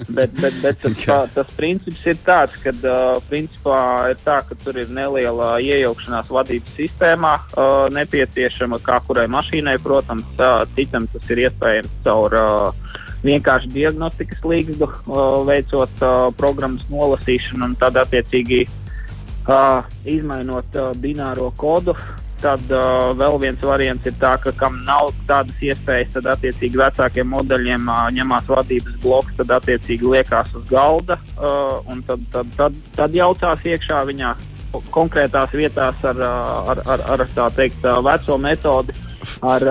bet, 0.10 0.34
bet, 0.39 0.55
bet 0.63 0.79
tas, 0.82 0.95
tā, 1.05 1.19
tas 1.34 1.51
princips 1.58 2.05
ir 2.10 2.17
tāds, 2.25 2.58
ka 2.63 2.73
uh, 2.73 3.19
principā 3.29 3.82
ir 4.13 4.21
tā, 4.23 4.39
ka 4.47 4.58
tur 4.63 4.79
ir 4.82 4.89
neliela 4.93 5.55
iejaukšanās 5.63 6.32
vadības 6.34 6.73
sistēmā 6.77 7.36
uh, 7.39 7.86
nepieciešama, 7.95 8.82
kā 8.86 8.99
kurai 9.08 9.27
mašīnai, 9.32 9.77
protams, 9.84 10.27
uh, 10.39 10.63
citam 10.77 11.08
tas 11.13 11.29
ir 11.34 11.45
iespējams 11.47 12.01
caur 12.08 12.38
uh, 12.39 12.89
vienkārši 13.23 13.71
diagnostikas 13.75 14.43
līgstu, 14.47 14.88
uh, 14.88 15.41
veicot 15.47 16.03
uh, 16.03 16.29
programmas 16.39 16.88
nolasīšanu 16.91 17.71
un 17.71 17.75
tad 17.79 17.99
attiecīgi 17.99 18.63
uh, 19.47 19.86
izmainot 20.06 20.75
uh, 20.75 20.91
bināro 20.97 21.52
kodu. 21.58 21.95
Tad 22.39 22.62
uh, 22.71 23.12
vēl 23.19 23.36
viens 23.41 23.63
variants 23.63 24.06
ir 24.08 24.15
tā, 24.19 24.38
ka 24.39 24.54
kam 24.56 24.78
nav 24.88 25.12
tādas 25.28 25.60
iespējas, 25.60 26.13
tad 26.13 26.30
attiecīgi 26.36 26.80
vecākiem 26.80 27.28
modeļiem 27.34 27.89
uh, 27.91 28.06
ņemās 28.15 28.47
vadības 28.47 28.95
bloks, 29.04 29.36
tad 29.41 29.52
attiecīgi 29.58 30.08
liekās 30.15 30.54
uz 30.56 30.63
galda 30.69 31.19
uh, 31.36 31.82
un 31.91 31.99
tad, 32.08 32.23
tad, 32.32 32.54
tad, 32.56 32.80
tad 32.95 33.17
jaucās 33.17 33.67
iekšā 33.67 34.06
viņā 34.12 34.32
konkrētās 34.93 35.52
vietās 35.58 35.99
ar, 36.06 36.23
ar, 36.71 36.82
ar, 36.86 37.06
ar 37.15 37.25
tā 37.36 37.49
teikt, 37.58 37.84
veco 38.06 38.38
metodi, 38.39 38.95
ar 39.43 39.65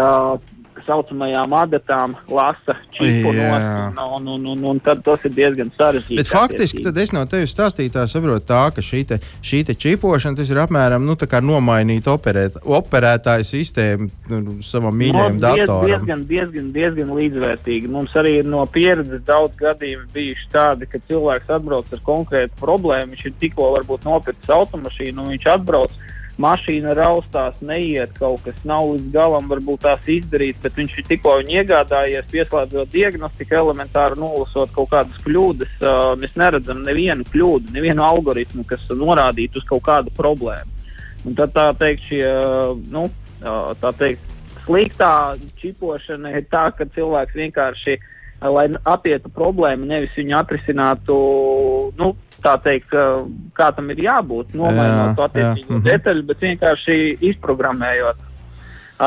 saucamajām 0.88 1.52
adatām, 1.60 2.16
lasa 2.32 2.74
čipu 2.96 3.30
un, 3.30 3.98
un, 4.16 4.28
un, 4.34 4.46
un, 4.54 4.64
un 4.72 4.80
tad 4.82 5.04
tas 5.06 5.22
ir 5.28 5.34
diezgan 5.36 5.70
sarežģīti. 5.76 6.18
Bet 6.22 6.32
faktiski 6.32 6.84
tad 6.86 6.98
es 6.98 7.12
no 7.14 7.22
tevis 7.30 7.52
stāstītā 7.54 8.06
saprotu, 8.10 8.46
tā, 8.48 8.62
ka 8.74 8.84
šī, 8.84 9.04
te, 9.12 9.20
šī 9.44 9.62
te 9.68 9.76
čipošana 9.78 10.40
tas 10.40 10.50
ir 10.50 10.62
apmēram 10.64 11.04
nu, 11.06 11.16
tā 11.20 11.28
kā 11.30 11.42
nomainīt 11.44 12.08
operēt, 12.10 12.58
operētāju 12.64 13.46
sistēmu 13.48 14.08
nu, 14.32 14.58
savam 14.64 14.96
mīļajam 14.98 15.38
Nu, 15.38 15.42
diez- 15.44 15.66
datoram. 15.68 15.86
Diezgan, 15.88 16.24
diezgan, 16.32 16.68
diezgan 16.74 17.14
līdzvērtīgi. 17.18 17.90
Mums 17.92 18.14
arī 18.18 18.38
ir 18.40 18.48
no 18.48 18.64
pieredzes 18.72 19.22
daudz 19.28 19.54
gadījumu 19.60 20.08
bijuši 20.14 20.48
tādi, 20.52 20.88
ka 20.88 21.00
cilvēks 21.08 21.52
atbrauc 21.58 21.92
ar 21.92 22.04
konkrētu 22.06 22.56
problēmu. 22.60 23.12
Viņš 23.14 23.26
ir 23.28 23.34
tikko 23.42 23.72
varbūt 23.76 24.06
nopircis 24.08 24.54
automašīnu, 24.58 25.22
un 25.24 25.34
viņš 25.36 25.50
atbrauc. 25.58 25.98
Mašīna 26.38 26.92
raustās, 26.94 27.56
neiet 27.66 28.12
kaut 28.14 28.44
kas, 28.44 28.58
nav 28.68 28.92
līdz 28.92 29.08
galam 29.10 29.48
varbūt 29.50 29.82
tās 29.82 30.04
izdarīts, 30.06 30.60
bet 30.62 30.76
viņš 30.78 30.92
ir 31.00 31.06
tikko 31.08 31.32
iegādājies, 31.42 32.28
pieslēdzot 32.30 32.92
diagnostiku, 32.94 33.56
elementāri 33.58 34.20
nolasot 34.20 34.70
kaut 34.76 34.92
kādas 34.92 35.18
kļūdas. 35.24 35.72
Uh, 35.82 36.12
mēs 36.20 36.38
neredzam 36.38 36.84
nevienu 36.86 37.26
kļūdu, 37.32 37.74
nevienu 37.74 38.06
algoritmu, 38.06 38.62
kas 38.70 38.86
norādītu 38.94 39.58
uz 39.58 39.66
kaut 39.66 39.82
kādu 39.90 40.14
problēmu. 40.14 40.78
Un 41.26 41.34
tad 41.38 41.52
tā 41.56 41.66
teikt, 41.78 42.06
šie, 42.06 42.22
nu, 42.94 43.08
ā, 43.42 43.56
tā 43.82 43.90
teikt, 43.98 44.36
sliktā 44.62 45.34
čipošana 45.58 46.36
ir 46.36 46.46
tā, 46.52 46.68
ka 46.76 46.86
cilvēks 46.94 47.36
vienkārši, 47.36 47.98
lai 48.54 48.68
apietu 48.86 49.32
problēmu, 49.34 49.88
nevis 49.90 50.14
viņu 50.16 50.36
atrisinātu, 50.38 51.18
nu, 51.98 52.12
tā 52.44 52.54
teikt, 52.62 52.94
kā 53.58 53.68
tam 53.74 53.90
ir 53.94 54.04
jābūt, 54.06 54.54
nomainot 54.58 55.16
to 55.18 55.26
Jā, 55.26 55.30
attiecīgo 55.30 55.74
jā, 55.74 55.78
mhm. 55.78 55.84
detaļu, 55.88 56.24
bet 56.30 56.48
vienkārši 56.48 56.96
izprogrammējot 57.32 58.24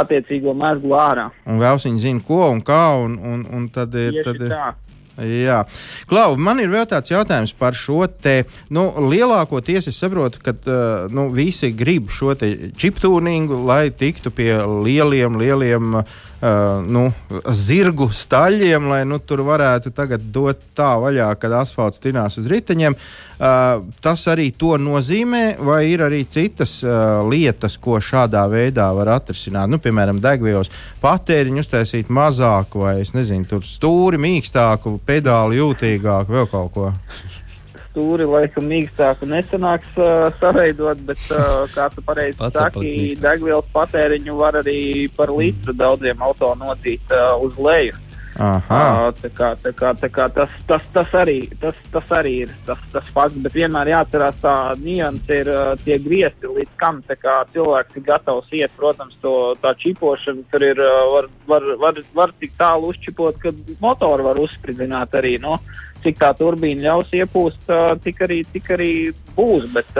attiecīgo 0.02 0.54
mēslu 0.56 0.96
ārā. 0.96 1.28
Un 1.50 1.60
vēl 1.60 1.82
viņi 1.84 2.06
zina, 2.06 2.24
ko 2.24 2.46
un 2.52 2.62
kā. 2.64 2.86
Un, 3.02 3.18
un, 3.20 3.44
un 3.52 3.68
tad 3.74 3.96
ir, 4.00 4.16
Tieši 4.16 4.28
tad 4.30 4.46
ir, 4.46 4.56
tā. 4.56 4.72
Jā, 5.22 5.58
Klau, 6.08 6.38
man 6.40 6.62
ir 6.64 6.72
vēl 6.72 6.86
tāds 6.90 7.12
jautājums 7.12 7.52
par 7.60 7.76
šo 7.78 8.06
te. 8.08 8.46
Nu, 8.74 8.88
lielākoties 9.12 9.90
es 9.92 10.00
saprotu, 10.00 10.40
ka 10.42 10.56
nu, 11.12 11.28
visi 11.36 11.74
grib 11.76 12.10
šo 12.10 12.34
te 12.40 12.72
chiptūningu, 12.80 13.60
lai 13.68 13.92
tiktu 13.92 14.32
pie 14.34 14.54
lieliem, 14.64 15.36
lieliem 15.42 16.00
uh, 16.00 16.16
uh, 16.42 16.82
nu, 16.86 17.08
zirgu 17.56 18.10
staļiem, 18.14 18.90
lai 18.92 19.02
nu, 19.08 19.20
tur 19.20 19.44
varētu 19.48 19.94
dot 20.34 20.60
tā 20.76 20.92
vaļā, 21.02 21.30
kad 21.40 21.54
asfalts 21.62 22.02
tinās 22.02 22.38
uz 22.42 22.50
riteņiem. 22.52 22.98
Uh, 23.42 23.82
tas 24.02 24.28
arī 24.30 24.52
to 24.54 24.76
nozīmē, 24.78 25.58
vai 25.66 25.86
ir 25.90 26.04
arī 26.06 26.26
citas 26.30 26.84
uh, 26.84 27.24
lietas, 27.26 27.78
ko 27.82 27.98
šādā 27.98 28.44
veidā 28.52 28.92
var 28.94 29.16
atrisināt. 29.18 29.70
Nu, 29.70 29.80
piemēram, 29.82 30.22
degvielas 30.22 30.70
patēriņu 31.02 31.64
uztaisīt 31.64 32.10
mazāku, 32.14 32.86
vai 32.86 33.00
nezinu, 33.02 33.62
stūri 33.66 34.22
mīkstāku, 34.22 35.00
pedāli 35.06 35.58
jūtīgāku, 35.62 36.38
vēl 36.38 36.52
kaut 36.52 36.74
ko 36.76 36.92
stūri 37.92 38.28
laikam 38.28 38.70
mīkstāku 38.72 39.28
nesanāks 39.30 39.98
uh, 40.00 40.30
saveidot, 40.40 41.02
bet, 41.08 41.22
uh, 41.36 41.66
kā 41.76 41.90
tu 41.94 42.04
pareizi 42.06 42.52
saki, 42.56 42.94
degvielas 43.22 43.68
patēriņu 43.76 44.38
var 44.40 44.62
arī 44.64 45.10
par 45.18 45.34
litru 45.36 45.76
daudziem 45.76 46.24
auto 46.24 46.54
notīt 46.60 47.12
uh, 47.12 47.36
uz 47.44 47.60
leju. 47.60 48.00
Uh, 48.42 49.12
tā 49.20 49.28
kā, 49.36 49.50
tā 49.60 49.74
kā, 49.76 49.92
tā 50.00 50.08
kā 50.10 50.26
tas, 50.32 50.54
tas, 50.66 50.86
tas, 50.96 51.10
arī, 51.20 51.50
tas, 51.60 51.76
tas 51.92 52.14
arī 52.16 52.32
ir 52.46 52.54
tas, 52.66 52.80
tas 52.94 53.10
fakts, 53.12 53.36
bet 53.44 53.58
vienmēr 53.60 53.92
jāatcerās 53.92 54.40
tā 54.42 54.56
nianses 54.80 55.34
ir 55.36 55.52
tie 55.84 56.00
griezti, 56.00 56.48
līdz 56.48 56.80
kam 56.80 57.04
cilvēks 57.06 58.00
ir 58.00 58.08
gatavs 58.08 58.56
iet. 58.56 58.72
Protams, 58.80 59.20
to 59.22 59.36
tā 59.62 59.76
čipošana 59.84 60.48
tur 60.50 60.64
ir, 60.64 60.80
var, 61.12 61.28
var, 61.46 61.70
var, 61.84 62.02
var 62.16 62.34
tik 62.40 62.56
tālu 62.58 62.96
uzčipot, 62.96 63.38
ka 63.44 63.52
motoru 63.84 64.32
var 64.32 64.40
uzspridzināt 64.40 65.20
arī. 65.20 65.36
No? 65.44 65.60
Nu, 65.60 65.91
cik 66.04 66.20
tā 66.22 66.32
turbīna 66.38 66.88
ļaus 66.88 67.12
iepūst, 67.16 67.70
tik, 68.04 68.22
arī, 68.26 68.42
tik 68.54 68.72
arī 68.76 68.92
būs. 69.36 69.68
Bet 69.74 69.92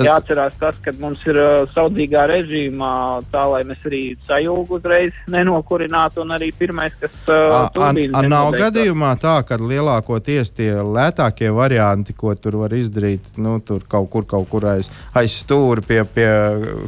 jāatcerās 0.00 0.56
tas, 0.60 0.78
ka 0.84 0.92
mums 1.00 1.22
ir 1.28 1.38
saudzīgā 1.74 2.26
režīmā, 2.30 2.92
tā 3.32 3.44
lai 3.50 3.62
mēs 3.68 3.82
arī 3.88 4.02
sajūgu 4.28 4.78
uzreiz 4.78 5.16
nenokurinātu, 5.30 6.24
un 6.24 6.36
arī 6.36 6.50
pirmais, 6.56 6.94
kas 7.00 7.16
turbīna. 7.26 8.24
Nav 8.30 8.52
gadījumā 8.56 9.14
tā, 9.22 9.38
ka 9.46 9.58
lielākoties 9.60 10.54
tie 10.56 10.70
lētākie 10.80 11.50
varianti, 11.54 12.14
ko 12.16 12.34
tur 12.38 12.60
var 12.62 12.74
izdarīt, 12.76 13.32
nu, 13.42 13.58
tur 13.64 13.84
kaut 13.90 14.10
kur, 14.12 14.28
kaut 14.28 14.48
kur 14.52 14.68
aiz, 14.74 14.90
aiz 15.18 15.40
stūri 15.42 15.84
pie, 15.86 16.02
pie 16.14 16.30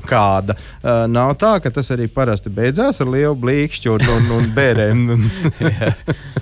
kāda, 0.08 0.56
nav 1.10 1.34
tā, 1.40 1.56
ka 1.62 1.72
tas 1.74 1.90
arī 1.94 2.08
parasti 2.12 2.52
beidzās 2.52 3.02
ar 3.02 3.10
lielu 3.12 3.34
blīkšķu 3.42 3.96
un, 3.96 4.08
un, 4.16 4.32
un 4.38 4.48
bērēm. 4.56 5.04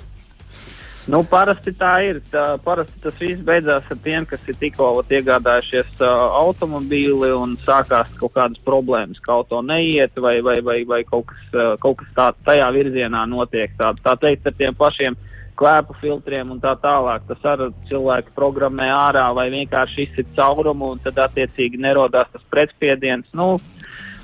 Nu, 1.11 1.19
parasti 1.27 1.73
tā 1.75 1.91
ir. 2.07 2.21
Tā, 2.31 2.55
parasti 2.63 3.01
tas 3.03 3.17
viss 3.19 3.41
beidzās 3.43 3.87
ar 3.91 3.97
tiem, 4.03 4.23
kas 4.29 4.45
ir 4.47 4.55
tikko 4.61 4.93
iegādājušies 5.03 5.97
uh, 5.99 6.21
automobīli 6.39 7.33
un 7.35 7.57
sākās 7.65 8.13
kaut 8.21 8.31
kādas 8.37 8.61
problēmas, 8.63 9.19
ka 9.19 9.35
auto 9.41 9.59
neiet 9.65 10.15
vai, 10.15 10.37
vai, 10.45 10.61
vai, 10.63 10.77
vai 10.87 11.01
kaut 11.09 11.27
kas, 11.33 11.41
uh, 11.51 11.73
kaut 11.83 11.99
kas 11.99 12.13
tāds 12.15 12.47
tajā 12.47 12.69
virzienā 12.77 13.25
notiek. 13.27 13.75
Tā, 13.81 13.91
tā 14.05 14.15
teikt, 14.23 14.47
ar 14.47 14.55
tiem 14.55 14.77
pašiem 14.79 15.19
klēpu 15.59 15.97
filtriem 15.99 16.55
un 16.55 16.63
tā 16.63 16.77
tālāk. 16.79 17.27
Tas 17.27 17.43
arī 17.57 17.67
cilvēki 17.91 18.31
programmē 18.37 18.87
ārā 18.95 19.27
vai 19.35 19.49
vienkārši 19.51 20.07
izsit 20.07 20.31
caurumu 20.39 20.93
un 20.95 21.03
tad 21.03 21.19
attiecīgi 21.27 21.81
nerodās 21.81 22.31
tas 22.31 22.47
pretspiediens. 22.53 23.27
Nu, 23.35 23.57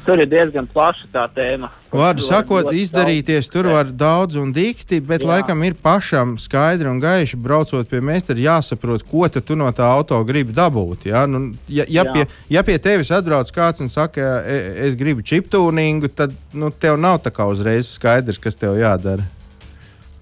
Tur 0.07 0.21
ir 0.23 0.29
diezgan 0.31 0.67
plaša 0.71 1.09
tā 1.11 1.25
tēma. 1.35 1.67
Vārdu 1.91 2.23
sakot, 2.23 2.69
izdarīties 2.71 3.49
tur 3.51 3.67
var 3.73 3.89
daudz 3.91 4.37
un 4.39 4.53
dikti, 4.55 5.01
bet 5.03 5.25
Jā. 5.25 5.33
laikam 5.33 5.63
ir 5.67 5.75
pašam 5.83 6.37
skaidri 6.39 6.87
un 6.87 7.01
gaiši 7.03 7.35
braucot 7.35 7.89
pie 7.91 7.99
meistara 7.99 8.39
jāsaprot, 8.39 9.03
ko 9.03 9.27
tu 9.27 9.59
no 9.59 9.67
tā 9.75 9.83
auto 9.83 10.19
gribi 10.23 10.55
dabūt. 10.55 11.09
Ja, 11.11 11.25
nu, 11.27 11.57
ja, 11.67 11.83
ja, 11.91 12.07
Jā. 12.07 12.13
pie, 12.13 12.25
ja 12.55 12.63
pie 12.63 12.77
tevis 12.79 13.11
atbrauc 13.11 13.51
kāds 13.51 13.83
un 13.83 13.91
saka, 13.91 14.43
e, 14.47 14.59
es 14.87 14.95
gribu 14.95 15.23
čiptūningu, 15.27 16.07
tad 16.15 16.35
nu, 16.53 16.71
tev 16.71 16.95
nav 16.95 17.19
tā 17.27 17.35
kā 17.35 17.47
uzreiz 17.51 17.91
skaidrs, 17.99 18.39
kas 18.39 18.55
tev 18.55 18.79
jādara. 18.79 19.27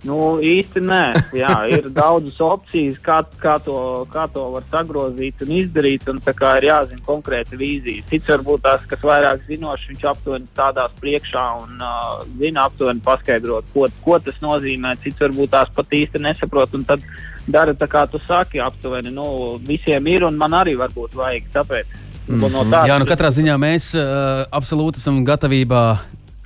Nu, 0.06 0.18
īsti 0.44 0.84
nē, 0.86 1.02
jā, 1.34 1.54
ir 1.74 1.88
daudzas 1.94 2.38
opcijas, 2.44 2.98
kā, 3.02 3.18
kā, 3.42 3.56
to, 3.66 3.78
kā 4.14 4.28
to 4.34 4.44
var 4.54 4.66
sagrozīt 4.70 5.42
un 5.42 5.54
izdarīt. 5.58 6.06
Un, 6.12 6.22
ir 6.22 6.68
jāzina 6.70 7.02
konkrēta 7.08 7.58
vīzija. 7.58 8.06
Cits 8.12 8.30
varbūt 8.30 8.66
tās, 8.68 8.86
kas 8.90 9.02
vairāk 9.06 9.46
zinošs, 9.50 9.88
viņš 9.90 10.06
aptuveni 10.12 10.50
stādās 10.52 10.94
priekšā 11.02 11.46
un 11.64 11.82
uh, 11.82 12.22
zina 12.38 12.68
aptuveni 12.70 13.02
paskaidrot, 13.06 13.72
ko, 13.74 13.90
ko 14.06 14.20
tas 14.22 14.38
nozīmē. 14.46 14.94
Cits 15.02 15.26
varbūt 15.26 15.56
tās 15.58 15.74
pat 15.76 15.98
īsti 15.98 16.22
nesaprot. 16.22 16.78
Un 16.78 16.86
tad 16.86 17.06
dara 17.50 17.74
tā, 17.74 17.90
kā 17.90 18.06
tu 18.10 18.22
saki, 18.28 18.62
aptuveni. 18.62 19.14
Nu, 19.14 19.58
visiem 19.66 20.06
ir 20.12 20.28
un 20.30 20.38
man 20.38 20.54
arī 20.54 20.78
varbūt 20.78 21.18
vajag. 21.18 21.50
Tāpēc. 21.56 22.02
Mm 22.28 22.42
-hmm. 22.42 22.52
no 22.52 22.86
Jā, 22.88 23.00
nu 23.00 23.06
katrā 23.06 23.30
ziņā 23.30 23.58
mēs 23.58 23.94
uh, 23.94 24.46
absolūti 24.52 24.98
esam 24.98 25.26
gatavībā 25.26 25.98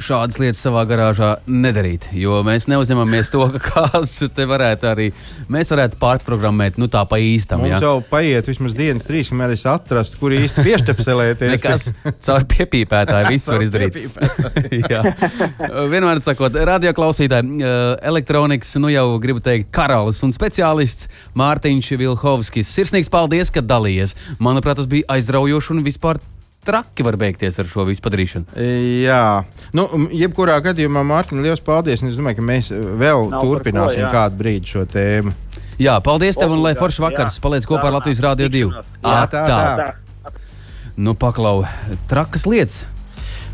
šādas 0.04 0.40
lietas 0.40 0.62
savā 0.64 0.86
garāžā 0.88 1.30
nedarīt. 1.50 2.08
Jo 2.16 2.40
mēs 2.48 2.68
neuzņemamies 2.72 3.32
to, 3.34 3.44
ka 3.56 3.60
kāds 3.66 4.16
te 4.36 4.46
varētu 4.50 4.88
arī. 4.90 5.08
Mēs 5.52 5.74
varētu 5.74 6.00
pārprogrammēt, 6.02 6.80
nu 6.82 6.88
tā 6.92 7.04
pa 7.10 7.20
īstam. 7.22 7.64
Mums 7.64 7.76
jā. 7.76 7.82
jau 7.84 8.00
paiet 8.10 8.48
vismaz 8.50 8.76
dienas, 8.78 9.08
trīs, 9.08 9.32
kamēr 9.32 9.54
es 9.56 9.66
atrastu, 9.70 10.22
kur 10.22 10.36
īsti 10.36 10.66
pieštepselēties. 10.66 11.54
Nekas 11.58 11.90
caur 12.26 12.48
piepīpētāju 12.54 13.34
visu 13.36 13.54
var 13.54 13.68
izdarīt. 13.68 14.00
Vienmēr 15.94 16.24
sakot, 16.24 16.56
radio 16.70 16.96
klausītāji, 16.96 17.60
elektronikas, 18.10 18.74
nu 18.82 18.92
jau 18.94 19.06
gribu 19.22 19.44
teikt, 19.44 19.72
karalis 19.76 20.24
un 20.26 20.36
speciālists 20.36 21.12
Mārtiņš 21.40 21.94
Vilhovskis. 22.00 22.72
Sirsnīgs 22.72 23.12
paldies, 23.12 23.52
ka 23.54 23.66
dalījies. 23.66 24.16
Manuprāt, 24.40 24.80
tas 24.80 24.90
bija 24.90 25.08
aizraujoši 25.18 25.76
un 25.76 25.84
vispār 25.86 26.24
traki 26.66 27.06
var 27.06 27.18
beigties 27.20 27.60
ar 27.62 27.70
šo 27.70 27.86
visu 27.88 28.04
padarīšanu. 28.06 28.58
Jā, 29.04 29.24
nu, 29.78 29.88
jebkurā 30.16 30.60
gadījumā, 30.66 31.04
Mārtiņ, 31.08 31.42
liels 31.46 31.64
paldies. 31.64 32.04
Es 32.06 32.20
domāju, 32.20 32.40
ka 32.42 32.48
mēs 32.50 32.72
vēl 32.74 33.30
Nav 33.32 33.46
turpināsim 33.46 34.06
ko, 34.06 34.12
kādu 34.14 34.40
brīdi 34.42 34.76
šo 34.76 34.86
tēmu. 34.90 35.34
Jā, 35.80 35.96
paldies 36.04 36.38
tev 36.40 36.52
un 36.52 36.64
lai 36.66 36.76
foršs 36.78 37.00
vakars. 37.06 37.40
Paliec 37.44 37.68
kopā 37.70 37.88
ar 37.88 38.00
Latvijas 38.00 38.22
Rādio 38.26 38.52
2. 38.52 38.70
Jā, 39.00 39.20
tā, 39.32 39.44
tā. 39.48 39.60
tā. 39.80 40.34
Nu, 41.00 41.16
paklau, 41.16 41.64
trakas 42.12 42.44
lietas. 42.50 42.84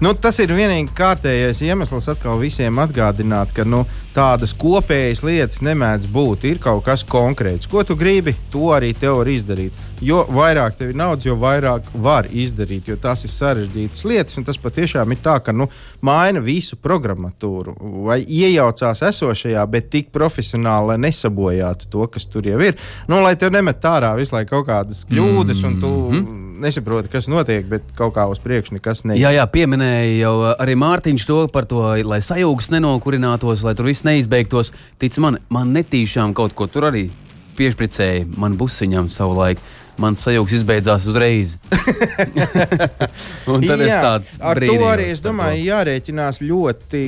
Nu, 0.04 0.12
tas 0.18 0.36
ir 0.44 0.52
vienīgi 0.52 0.92
kārtējais 0.98 1.62
iemesls 1.64 2.10
atkal 2.12 2.36
visiem 2.42 2.82
atgādināt, 2.84 3.54
ka 3.56 3.64
nu, 3.64 3.86
tādas 4.16 4.52
kopējas 4.58 5.22
lietas 5.24 5.62
nemēdz 5.64 6.10
būt. 6.12 6.50
Ir 6.50 6.60
kaut 6.64 6.84
kas 6.84 7.06
konkrēts. 7.08 7.70
Ko 7.72 7.86
tu 7.88 7.96
gribi, 7.96 8.34
to 8.52 8.74
arī 8.76 8.92
tev 8.98 9.22
var 9.22 9.32
izdarīt. 9.32 9.85
Jo 10.04 10.26
vairāk 10.28 10.76
tev 10.80 10.92
ir 10.92 10.98
naudas, 11.00 11.26
jo 11.28 11.38
vairāk 11.40 11.88
var 12.04 12.28
izdarīt, 12.28 12.90
jo 12.92 12.98
tās 13.00 13.24
ir 13.24 13.32
sarežģītas 13.32 14.06
lietas. 14.10 14.40
Tas 14.46 14.60
patiešām 14.62 15.16
ir 15.16 15.22
tā, 15.24 15.38
ka 15.44 15.56
nu, 15.56 15.70
maina 16.06 16.42
visu 16.44 16.76
programmatūru 16.76 17.78
vai 18.08 18.20
iejaucās 18.22 19.04
esošajā, 19.10 19.66
bet 19.72 19.92
tik 19.94 20.12
profesionāli, 20.16 20.94
lai 20.94 20.98
nesabojātu 21.08 21.92
to, 21.92 22.08
kas 22.12 22.28
tur 22.32 22.48
jau 22.48 22.60
ir. 22.64 22.76
Nu, 23.08 23.22
lai 23.24 23.36
tev 23.40 23.54
nemet 23.56 23.88
ārā 23.88 24.16
visu 24.20 24.36
laiku 24.36 24.58
kaut 24.58 24.68
kādas 24.72 25.06
kļūdas, 25.10 25.62
mm 25.62 25.70
-hmm. 25.70 25.74
un 25.74 25.80
tu 25.82 25.94
mhm 26.12 26.42
nesaproti, 26.60 27.10
kas 27.12 27.28
notiek, 27.32 27.66
bet 27.70 27.92
kaut 27.98 28.16
kā 28.16 28.26
uz 28.32 28.40
priekšu 28.44 28.78
nekas 28.78 29.04
neiet. 29.06 29.22
Jā, 29.22 29.32
jā, 29.36 29.46
pieminēja 29.52 30.18
jau 30.20 30.34
arī 30.54 30.76
Mārtiņš 30.80 31.28
to 31.28 31.40
par 31.54 31.68
to, 31.70 31.84
lai 32.08 32.22
sajūgs 32.24 32.72
nenokurinātos, 32.74 33.64
lai 33.66 33.76
tur 33.78 33.90
viss 33.90 34.06
neizbeigtos. 34.08 34.72
Tic 35.02 35.18
man, 35.24 35.40
man 35.50 35.74
netīšām 35.76 36.36
kaut 36.38 36.56
ko 36.58 36.70
tur 36.72 36.90
arī 36.92 37.08
piešpricēja 37.56 38.26
man 38.40 38.58
busiņam 38.60 39.10
savu 39.12 39.38
laiku 39.40 39.64
mans 40.02 40.24
sajūgs 40.26 40.58
izbeidzās 40.60 41.06
uzreiz. 41.10 41.56
un 43.52 43.64
tad 43.64 43.80
Jā, 43.80 43.88
es 43.88 43.96
tāds 43.96 44.32
ar 44.44 44.60
to 44.62 44.78
arī 44.90 45.10
es 45.14 45.22
domāju, 45.24 45.64
jārēķinās 45.70 46.42
ļoti, 46.46 47.04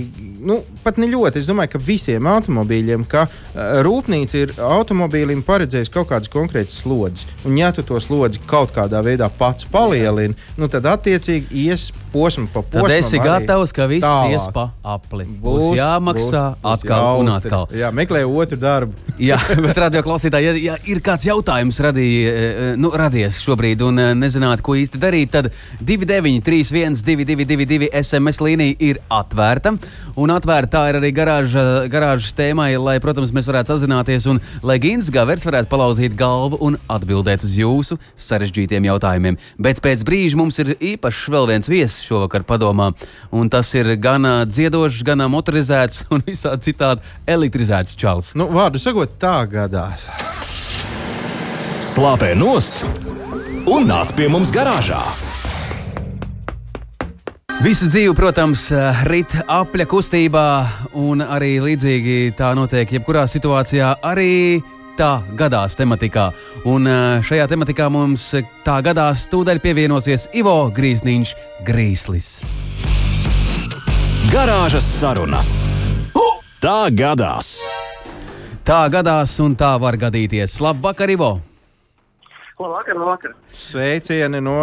nu, 0.47 0.59
pat 0.85 0.99
ne 1.01 1.09
ļoti. 1.11 1.41
Es 1.41 1.49
domāju, 1.49 1.75
ka 1.75 1.81
visiem 1.83 2.29
automobīļiem, 2.31 3.05
ka 3.09 3.27
uh, 3.27 3.79
rūpnīca 3.87 4.43
ir 4.43 4.55
automobīlim 4.63 5.43
paredzējusi 5.47 5.93
kaut 5.93 6.11
kādas 6.11 6.31
konkrētas 6.33 6.81
slodzes. 6.83 7.27
Un, 7.45 7.57
ja 7.59 7.71
tu 7.75 7.85
to 7.87 7.99
slodzi 8.03 8.41
kaut 8.49 8.73
kādā 8.75 9.01
veidā 9.05 9.29
pats 9.39 9.67
palielini, 9.71 10.37
nu, 10.57 10.69
tad 10.71 10.87
attiecīgi 10.89 11.65
ies 11.67 11.89
posmu 12.11 12.47
pa 12.53 12.61
posmam. 12.61 12.87
Tad 12.87 12.97
esi 12.97 13.19
gatavs, 13.21 13.73
ka 13.75 13.87
viss 13.89 14.05
tālāk. 14.05 14.35
ies 14.35 14.47
pa 14.53 14.69
apli. 14.95 15.27
Būs, 15.27 15.61
būs 15.61 15.77
jāmaksā 15.77 16.43
būs, 16.53 16.61
būs 16.63 16.73
atkal 16.73 17.03
jautri. 17.03 17.25
un 17.25 17.33
atkal. 17.35 17.67
Jā, 17.75 17.91
meklē 17.95 18.23
otru 18.27 18.59
darbu. 18.61 18.95
Jā, 19.27 19.39
bet 19.63 19.79
radio 19.81 20.03
klausītāji, 20.05 20.45
ja, 20.45 20.53
ja 20.61 20.75
ir 20.89 21.01
kāds 21.05 21.25
jautājums 21.25 21.79
radīja, 21.81 22.31
eh, 22.31 22.76
nu, 22.77 22.91
radies 22.95 23.39
šobrīd 23.43 23.81
un 23.85 24.01
eh, 24.01 24.11
nezināt, 24.17 24.61
ko 24.65 24.75
īsti 24.77 24.99
darīt, 25.01 25.31
tad 25.33 25.49
2931, 25.81 27.01
222, 27.05 27.89
SMS 28.01 28.41
līnija 28.43 28.77
ir 28.83 28.99
atvērta. 29.13 29.73
Un 30.17 30.33
atvērta 30.33 30.83
ir 30.91 30.99
arī 30.99 31.11
garāža, 31.15 31.63
garāžas 31.91 32.33
tēmai, 32.37 32.71
lai, 32.81 32.97
protams, 33.03 33.33
mēs 33.35 33.49
varētu 33.49 33.75
sazināties 33.75 34.27
un 34.31 34.41
lai 34.65 34.79
Gins 34.83 35.11
Gavers 35.13 35.45
varētu 35.47 35.71
palauzīt 35.71 36.17
galvu 36.17 36.59
un 36.67 36.79
atbildēt 36.91 37.45
uz 37.47 37.55
jūsu 37.57 37.99
sarežģītiem 38.27 38.89
jautājumiem. 38.89 39.39
Bet 39.61 39.81
pēc 39.85 40.05
brīža 40.07 40.39
mums 40.39 40.59
ir 40.63 40.75
īpašs 40.77 41.27
vēl 41.33 41.49
viens 41.53 41.71
viesis 41.71 42.05
šovakar 42.07 42.45
padomā, 42.47 42.91
un 43.35 43.51
tas 43.53 43.73
ir 43.77 43.93
gan 44.01 44.25
dziedošs, 44.49 45.03
gan 45.07 45.25
motorizēts 45.31 46.07
un 46.13 46.25
visādi 46.27 46.71
citādi 46.71 47.17
elektrizēts 47.29 47.97
čels. 47.97 48.35
Nu, 48.37 48.49
vārdu 48.53 48.81
sakot, 48.81 49.17
tā 49.21 49.39
gadās 49.51 50.07
slāpē 51.97 52.35
nost 52.37 52.83
un 53.65 53.87
nāc 53.89 54.11
pie 54.13 54.27
mums 54.29 54.51
garāžā. 54.53 54.99
Visa 57.65 57.87
dzīve, 57.89 58.13
protams, 58.13 58.67
rit 59.09 59.33
apļa 59.49 59.87
kustībā, 59.89 60.43
un 61.01 61.23
arī 61.25 61.55
līdzīgi 61.63 62.35
tā 62.37 62.51
notiek 62.53 62.93
jebkurā 62.99 63.23
situācijā, 63.25 63.95
arī 64.05 64.61
tā 64.99 65.23
gadās 65.39 65.73
tematikā. 65.79 66.27
Un 66.69 66.85
eh, 66.85 67.25
šajā 67.25 67.49
tematikā 67.49 67.89
mums 67.89 68.29
tā 68.67 68.77
gadās 68.85 69.25
tūdaļ 69.33 69.63
pievienosies 69.65 70.29
Ivo 70.37 70.69
Grīsniņš 70.77 71.33
Grīslis. 71.65 72.29
Garāžas 74.29 74.85
sarunas. 74.99 75.51
Tā 76.61 76.79
gadās! 76.93 77.55
Tā 78.67 78.85
gadās, 78.91 79.39
un 79.41 79.57
tā 79.57 79.77
var 79.81 79.97
gadīties. 79.97 80.61
Labvakar, 80.61 81.09
Ivo! 81.09 81.37
Labvakar, 82.57 82.95
labvakar. 82.97 83.33
Sveicieni 83.53 84.39
no 84.41 84.55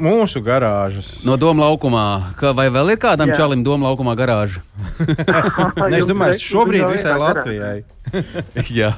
mūsu 0.00 0.40
garāžas. 0.40 1.18
No 1.28 1.34
Doma 1.36 1.66
laukumā. 1.66 2.04
Ka, 2.40 2.54
vai 2.56 2.70
vēl 2.72 2.94
ir 2.94 3.00
kādam 3.02 3.28
Jā. 3.28 3.42
čalim 3.42 3.60
Doma 3.66 3.90
laukumā 3.90 4.14
garāža? 4.16 4.62
Ne, 5.92 5.98
es 5.98 6.08
domāju, 6.08 6.40
šobrīd 6.40 6.86
visai 6.88 7.18
Latvijai. 7.20 7.82
Jā, 8.80 8.94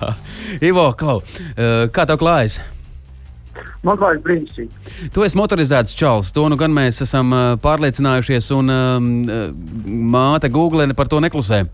Ivo, 0.62 0.86
Klau, 0.94 1.18
eh, 1.56 1.88
kā 1.90 2.06
tev 2.06 2.20
klājas? 2.22 2.60
Man 3.82 3.98
klājas 3.98 4.22
brīnišķīgi. 4.22 5.10
Tu 5.14 5.26
esi 5.26 5.38
motorizēts 5.38 5.98
čalis, 5.98 6.30
to 6.34 6.46
nu 6.46 6.58
gan 6.60 6.70
mēs 6.74 7.02
esam 7.02 7.34
eh, 7.34 7.46
pārliecinājušies, 7.64 8.52
un 8.54 8.70
um, 8.70 9.10
māte 10.14 10.46
Google 10.54 10.86
par 10.94 11.10
to 11.10 11.18
neklusē. 11.26 11.64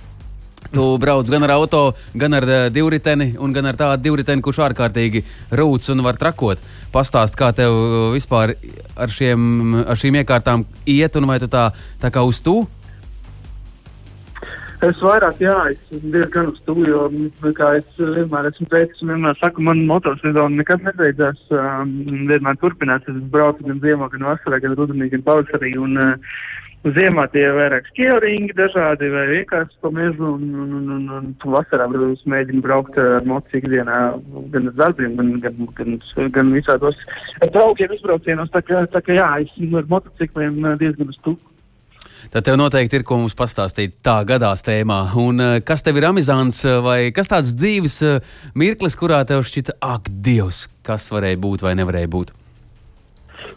Tu 0.70 0.82
brauc 1.02 1.26
gan 1.26 1.42
ar 1.42 1.56
auto, 1.56 1.80
gan 2.14 2.34
ar 2.38 2.44
uh, 2.46 2.58
divriteni, 2.70 3.32
gan 3.34 3.66
ar 3.66 3.78
tādu 3.78 4.04
divriteni, 4.04 4.42
kurš 4.44 4.60
ārkārtīgi 4.68 5.24
rūc 5.58 5.88
un 5.90 6.04
var 6.06 6.18
trakot. 6.20 6.62
Pastāst, 6.94 7.34
kā 7.38 7.50
tev 7.50 7.74
uh, 7.74 8.10
vispār 8.14 8.54
ar, 8.94 9.10
šiem, 9.10 9.80
ar 9.82 9.98
šīm 9.98 10.20
iekārtām 10.22 10.62
iet, 10.86 11.18
un 11.18 11.26
vai 11.26 11.40
tu 11.42 11.50
tā, 11.50 11.72
tā 11.98 12.12
kā 12.14 12.22
uz 12.22 12.38
tu? 12.44 12.60
Es 14.86 15.02
vairāk, 15.04 15.42
jā, 15.42 15.56
es 15.74 15.80
diezgan 15.90 16.54
uz 16.54 16.60
to, 16.64 16.72
jo, 16.86 17.02
nu, 17.12 17.50
kā 17.58 17.74
es 17.76 17.98
vienmēr 17.98 18.46
esmu 18.48 18.68
teicis, 18.70 19.02
un 19.02 19.10
vienmēr 19.12 19.36
saku, 19.36 19.66
man 19.66 19.82
motosezona 19.90 20.62
nekad 20.62 20.86
nebeidzās. 20.86 21.42
Um, 21.52 21.90
vienmēr 22.30 22.56
turpinās, 22.62 23.04
es 23.10 23.18
braucu 23.34 23.66
gan 23.66 23.82
ziemā, 23.82 24.08
gan 24.14 24.24
vasarā, 24.30 24.62
gan 24.62 24.78
rudenī, 24.78 25.10
gan 25.12 25.26
pavasarī. 25.26 25.74
Un, 25.82 25.98
uh, 26.00 26.38
Ziemā 26.80 27.26
tie 27.28 27.42
ir 27.44 27.52
vairāk 27.58 27.90
skielingi, 27.90 28.54
dažādi 28.56 29.10
vai 29.12 29.26
vienkārši 29.28 29.74
pa 29.84 29.90
mežu, 29.92 30.30
un, 30.38 30.46
un, 30.62 30.70
un, 30.78 30.86
un, 30.94 31.10
un 31.18 31.52
vasarā, 31.52 31.84
protams, 31.92 32.22
mēģinu 32.32 32.64
braukt 32.64 32.96
ar 32.96 33.26
motociklu 33.28 33.68
ikdienā 33.68 33.98
gan 34.54 34.70
uz 34.70 34.78
darbiem, 34.78 35.12
gan, 35.18 35.34
gan, 35.44 35.68
gan, 35.76 35.98
gan 36.38 36.54
visādos 36.56 36.96
draugiem 37.52 37.92
izbraucienos. 37.98 38.48
Tā 38.56 38.64
kā, 38.64 38.80
tā 38.96 39.04
kā 39.04 39.18
jā, 39.18 39.28
es 39.44 39.52
ar 39.76 39.92
motocikliem 39.92 40.56
uh, 40.64 40.78
diezgan 40.80 41.12
uz 41.12 41.20
to. 41.26 41.36
Tad 42.32 42.48
tev 42.48 42.56
noteikti 42.56 42.96
ir 42.96 43.04
ko 43.04 43.20
mums 43.20 43.36
pastāstīt 43.36 44.00
tā 44.04 44.16
gadās 44.24 44.64
tēmā. 44.64 45.02
Un 45.20 45.44
uh, 45.44 45.60
kas 45.60 45.84
tev 45.84 46.00
ir 46.00 46.08
amizants 46.08 46.64
vai 46.80 47.00
kas 47.12 47.28
tāds 47.28 47.52
dzīves 47.60 48.00
mirklis, 48.56 48.96
kurā 48.96 49.20
tev 49.28 49.44
šķita, 49.44 49.76
ak, 49.84 50.08
Dievs, 50.08 50.70
kas 50.80 51.12
varēja 51.12 51.44
būt 51.44 51.68
vai 51.68 51.76
nevarēja 51.76 52.16
būt? 52.16 52.39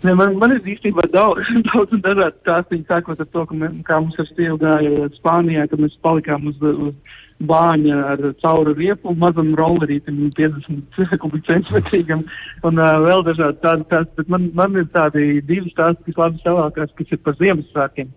Ne, 0.04 0.14
man, 0.20 0.36
man 0.40 0.56
ir 0.56 0.72
īstenībā 0.76 1.08
daudz, 1.14 1.48
daudz 1.72 1.96
un 1.96 2.04
dažādu 2.04 2.40
stāstu. 2.42 2.80
Sākot 2.90 3.20
ar 3.24 3.30
to, 3.32 3.46
ka 3.50 3.58
mēs, 3.58 3.76
kā 3.88 4.00
mums 4.04 4.20
ar 4.22 4.30
sievu 4.34 4.60
gāja 4.62 5.10
Spānijā, 5.18 5.68
kad 5.72 5.84
mēs 5.84 5.96
palikām 6.06 6.50
uz, 6.52 6.60
uz 6.60 7.20
bāņa 7.44 7.98
ar 8.14 8.24
cauru 8.44 8.74
riepu, 8.78 9.14
mazam 9.20 9.52
rollerītam, 9.58 10.20
50 10.38 11.44
centimetrīgam, 11.50 12.24
un 12.68 12.80
uh, 12.80 12.94
vēl 13.04 13.26
dažādi 13.28 13.60
tādi 13.64 13.88
stāsti. 13.88 14.16
Bet 14.20 14.32
man, 14.36 14.50
man 14.58 14.80
ir 14.80 14.88
tādi 14.94 15.42
divi 15.48 15.74
stāsti, 15.74 16.12
kas 16.12 16.22
labi 16.22 16.44
savākās, 16.44 16.94
kas 17.00 17.16
ir 17.16 17.24
par 17.26 17.38
Ziemassvētkiem. 17.42 18.14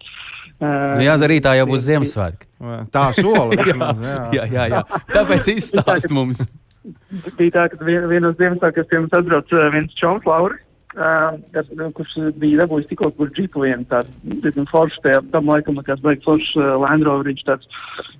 Uh, 0.56 1.02
jā, 1.04 1.16
arī 1.20 1.40
tā 1.44 1.56
jau 1.58 1.66
būs 1.68 1.88
Ziemassvētka. 1.88 2.78
Tā 2.92 3.08
sola 3.18 3.48
vismaz. 3.60 4.04
Jā. 4.04 4.20
Jā, 4.38 4.46
jā, 4.52 4.68
jā. 4.72 4.84
Tāpēc 5.12 5.50
izstāst 5.56 6.12
mums. 6.14 6.46
bija 7.36 7.58
tā, 7.58 7.66
ka 7.72 7.82
vien, 7.84 8.06
vienos 8.12 8.38
Ziemassvētkos 8.40 8.88
pie 8.92 9.02
mums 9.02 9.18
atbrauc 9.18 9.58
viens 9.74 9.98
čoms, 10.00 10.24
Lauris. 10.28 10.62
Uh, 10.96 11.34
kas, 11.52 11.66
nu, 11.76 11.90
kurš 11.92 12.14
bija 12.40 12.62
dabūjis 12.62 12.86
tikko 12.88 13.10
kur 13.18 13.28
džipu 13.36 13.66
vienu 13.66 13.84
tādu 13.90 14.38
diezgan 14.40 14.64
foršu, 14.70 15.02
tajā 15.04 15.18
tam 15.28 15.50
laikam 15.52 15.76
likās 15.76 16.00
baigi 16.00 16.24
foršu 16.24 16.62
uh, 16.62 16.70
Land 16.80 17.04
Roveriņš 17.04 17.42
tāds. 17.44 17.68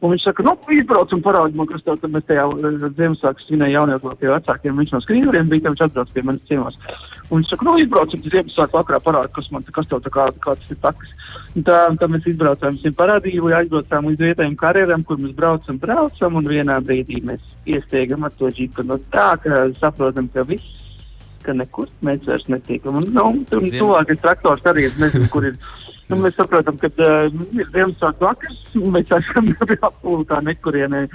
Un 0.04 0.12
viņš 0.12 0.26
saka, 0.26 0.44
nu, 0.44 0.52
izbrauc 0.76 1.14
un 1.16 1.22
parādi 1.24 1.56
man, 1.56 1.70
kas 1.70 1.86
tev 1.86 1.96
tad 2.02 2.12
mēs 2.12 2.26
tajā 2.28 2.44
uh, 2.44 2.84
Ziemassvētku 2.98 3.46
svinēja 3.46 3.78
jauniekā 3.78 4.12
pie 4.20 4.28
vecākiem. 4.28 4.76
Viņš 4.82 4.92
no 4.92 5.00
skrīveriem 5.06 5.48
bija, 5.54 5.72
viņš 5.72 5.86
atbrauc 5.86 6.12
pie 6.12 6.26
manis 6.28 6.44
ciemos. 6.52 6.76
Un 7.30 7.40
viņš 7.40 7.54
saka, 7.54 7.70
nu, 7.70 7.78
izbrauc 7.80 8.12
un 8.12 8.28
Ziemassvētku 8.28 8.80
vakarā 8.82 9.02
parādi, 9.08 9.34
kas 9.40 9.50
man, 9.56 9.68
kas 9.80 9.88
tev 9.94 10.04
tā 10.04 10.12
kā, 10.12 10.28
kāds 10.44 10.76
ir 10.76 10.82
takas. 10.84 11.16
Un 11.56 11.64
tā, 11.64 11.80
tā 11.96 12.12
mēs 12.12 12.28
izbraucām, 12.28 12.76
viņam 12.76 13.00
parādīju, 13.00 13.54
aizbraucām 13.56 14.12
līdz 14.12 14.28
vietējiem 14.28 14.60
karjeram, 14.60 15.08
kur 15.08 15.24
mēs 15.24 15.32
braucam, 15.40 15.80
braucam, 15.80 16.36
un 16.42 16.52
vienā 16.52 16.82
brīdī 16.84 17.24
mēs 17.24 17.40
iesteigam 17.64 18.28
ar 18.28 18.36
to 18.36 18.52
džipu. 18.52 18.84
No 18.84 19.00
tā, 19.08 19.30
ka 19.40 19.64
saprotam, 19.80 20.28
ka 20.28 20.44
viss 20.44 20.75
ka 21.46 21.54
nekur 21.56 21.88
mēs 22.06 22.26
vairs 22.28 22.46
netiekam. 22.52 22.98
Un, 23.00 23.08
nu, 23.14 23.26
tur 23.50 23.62
Ziem- 23.64 23.78
tuvākais 23.80 24.22
traktors 24.22 24.66
arī 24.72 24.88
es 24.90 24.98
nezinu, 25.00 25.30
kur 25.32 25.46
ir. 25.48 25.56
Nu, 26.06 26.20
mēs 26.22 26.36
saprotam, 26.38 26.76
ka 26.78 26.86
uh, 27.02 27.24
ir 27.58 27.66
Ziemassvētku 27.74 28.28
vakars, 28.28 28.60
un 28.78 28.92
mēs 28.94 29.10
esam 29.16 29.48
absolūtā 29.88 30.38
nekurienē 30.46 31.06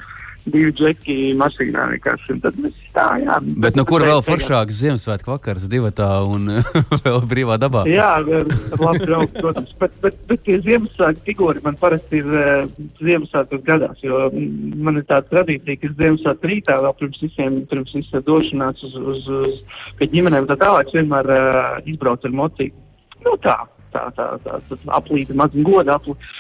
divi 0.46 0.72
džeki 0.76 1.16
mašīnā. 1.40 1.88
Un 2.32 2.40
tad 2.44 2.58
mēs 2.62 2.76
tā, 2.96 3.06
jā. 3.22 3.38
Bet 3.64 3.78
nu, 3.78 3.86
kur 3.88 4.04
vēl 4.06 4.24
foršāks 4.26 4.80
Ziemassvētku 4.82 5.34
vakars, 5.34 5.68
divatā 5.72 6.10
un 6.28 6.50
vēl 7.06 7.20
brīvā 7.30 7.58
dabā? 7.62 7.84
Jā, 7.90 8.10
labu 8.24 9.06
draugu, 9.06 9.32
protams. 9.38 9.74
Bet, 9.82 9.96
bet, 10.04 10.18
bet 10.30 10.44
tie 10.48 10.60
Ziemassvētku 10.66 11.26
figūri 11.30 11.64
man 11.66 11.80
parasti 11.82 12.22
ir 12.22 12.30
uh, 12.32 12.68
Ziemassvētkos 13.02 13.66
gadās, 13.68 14.04
jo 14.06 14.28
man 14.32 15.02
ir 15.02 15.08
tāda 15.10 15.28
tradīcija, 15.34 15.82
ka 15.82 15.94
Ziemassvētku 16.00 16.52
rītā 16.54 16.78
vēl 16.86 16.98
pirms 17.02 17.26
visiem, 17.26 17.60
pirms 17.72 17.98
visiem 17.98 18.26
došanās 18.28 18.86
uz, 18.88 18.98
uz, 19.14 19.28
uz 19.52 19.82
pie 20.00 20.10
ģimenēm 20.14 20.50
tā 20.50 20.58
tālāk 20.62 20.90
es 20.90 20.98
vienmēr 21.00 21.34
uh, 21.36 21.76
izbraucu 21.86 22.30
ar 22.30 22.40
mocību. 22.44 22.88
Nu 23.26 23.36
tā, 23.44 23.58
tā, 23.94 24.08
tā, 24.18 24.32
tā, 24.46 24.62
tā 24.70 24.80
aplīta, 24.98 25.38
maz 25.38 25.54
goda 25.66 26.00
aplīta. 26.00 26.32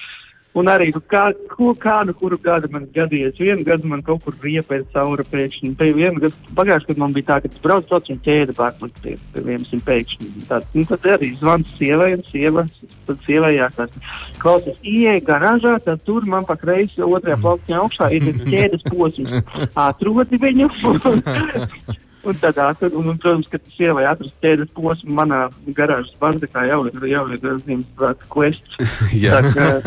Un 0.51 0.67
arī, 0.67 0.89
nu, 0.91 0.99
kā, 1.07 1.29
ko, 1.47 1.71
kā 1.79 2.01
nu 2.03 2.11
kuru 2.17 2.35
gadu 2.43 2.67
man 2.73 2.83
gadījies, 2.91 3.37
vienu 3.39 3.63
gadu 3.63 3.87
man 3.87 4.01
kaut 4.03 4.25
kur 4.25 4.35
riepa 4.43 4.81
ir 4.81 4.83
caura 4.91 5.23
pēkšņi. 5.31 5.71
Pēc 5.79 5.93
vienu 5.95 6.23
gadu, 6.25 6.51
pagājušajā 6.57 6.91
gadā 6.91 7.03
man 7.05 7.15
bija 7.15 7.27
tā, 7.29 7.37
ka 7.39 7.51
es 7.51 7.63
braucu 7.63 7.87
brauc 7.87 8.11
un 8.11 8.19
ķēde 8.25 8.57
pārpust 8.57 8.99
pie, 9.05 9.15
pie 9.31 9.45
vienas 9.47 9.71
un 9.71 9.83
pēkšņi. 9.87 10.29
Tad, 10.49 10.67
nu, 10.75 10.83
tad 10.91 11.07
arī 11.15 11.31
zvans 11.39 11.71
sievai 11.77 12.09
un 12.17 12.27
sieva, 12.27 12.65
tad 13.07 13.23
sievai 13.29 13.53
jāsaka, 13.55 14.03
klausies, 14.43 14.83
ieej 14.83 15.23
garāžā, 15.31 15.77
tad 15.87 16.03
tur 16.07 16.27
man 16.27 16.47
pa 16.49 16.59
kreisi 16.59 16.99
otrajā 17.07 17.39
plauktiņā 17.47 17.81
augšā 17.85 18.11
ir 18.19 18.29
ķēdes 18.51 18.87
posms. 18.91 19.39
Atrodi 19.87 20.41
viņu. 20.43 20.71
Un 22.21 22.37
tad, 22.37 22.59
un, 22.91 23.07
un, 23.09 23.17
protams, 23.17 23.47
ka 23.49 23.57
sievai 23.73 24.05
atrast 24.05 24.35
ķēdes 24.43 24.69
posmu 24.77 25.15
manā 25.17 25.41
garāžas 25.77 26.13
bardakā 26.21 26.67
jau 26.69 26.83
ir, 26.89 26.97
jau 27.09 27.25
ir 27.33 27.41
Ziemassvētku 27.41 28.29
quests. 28.29 28.77
Jā. 29.23 29.41
Tā 29.49 29.81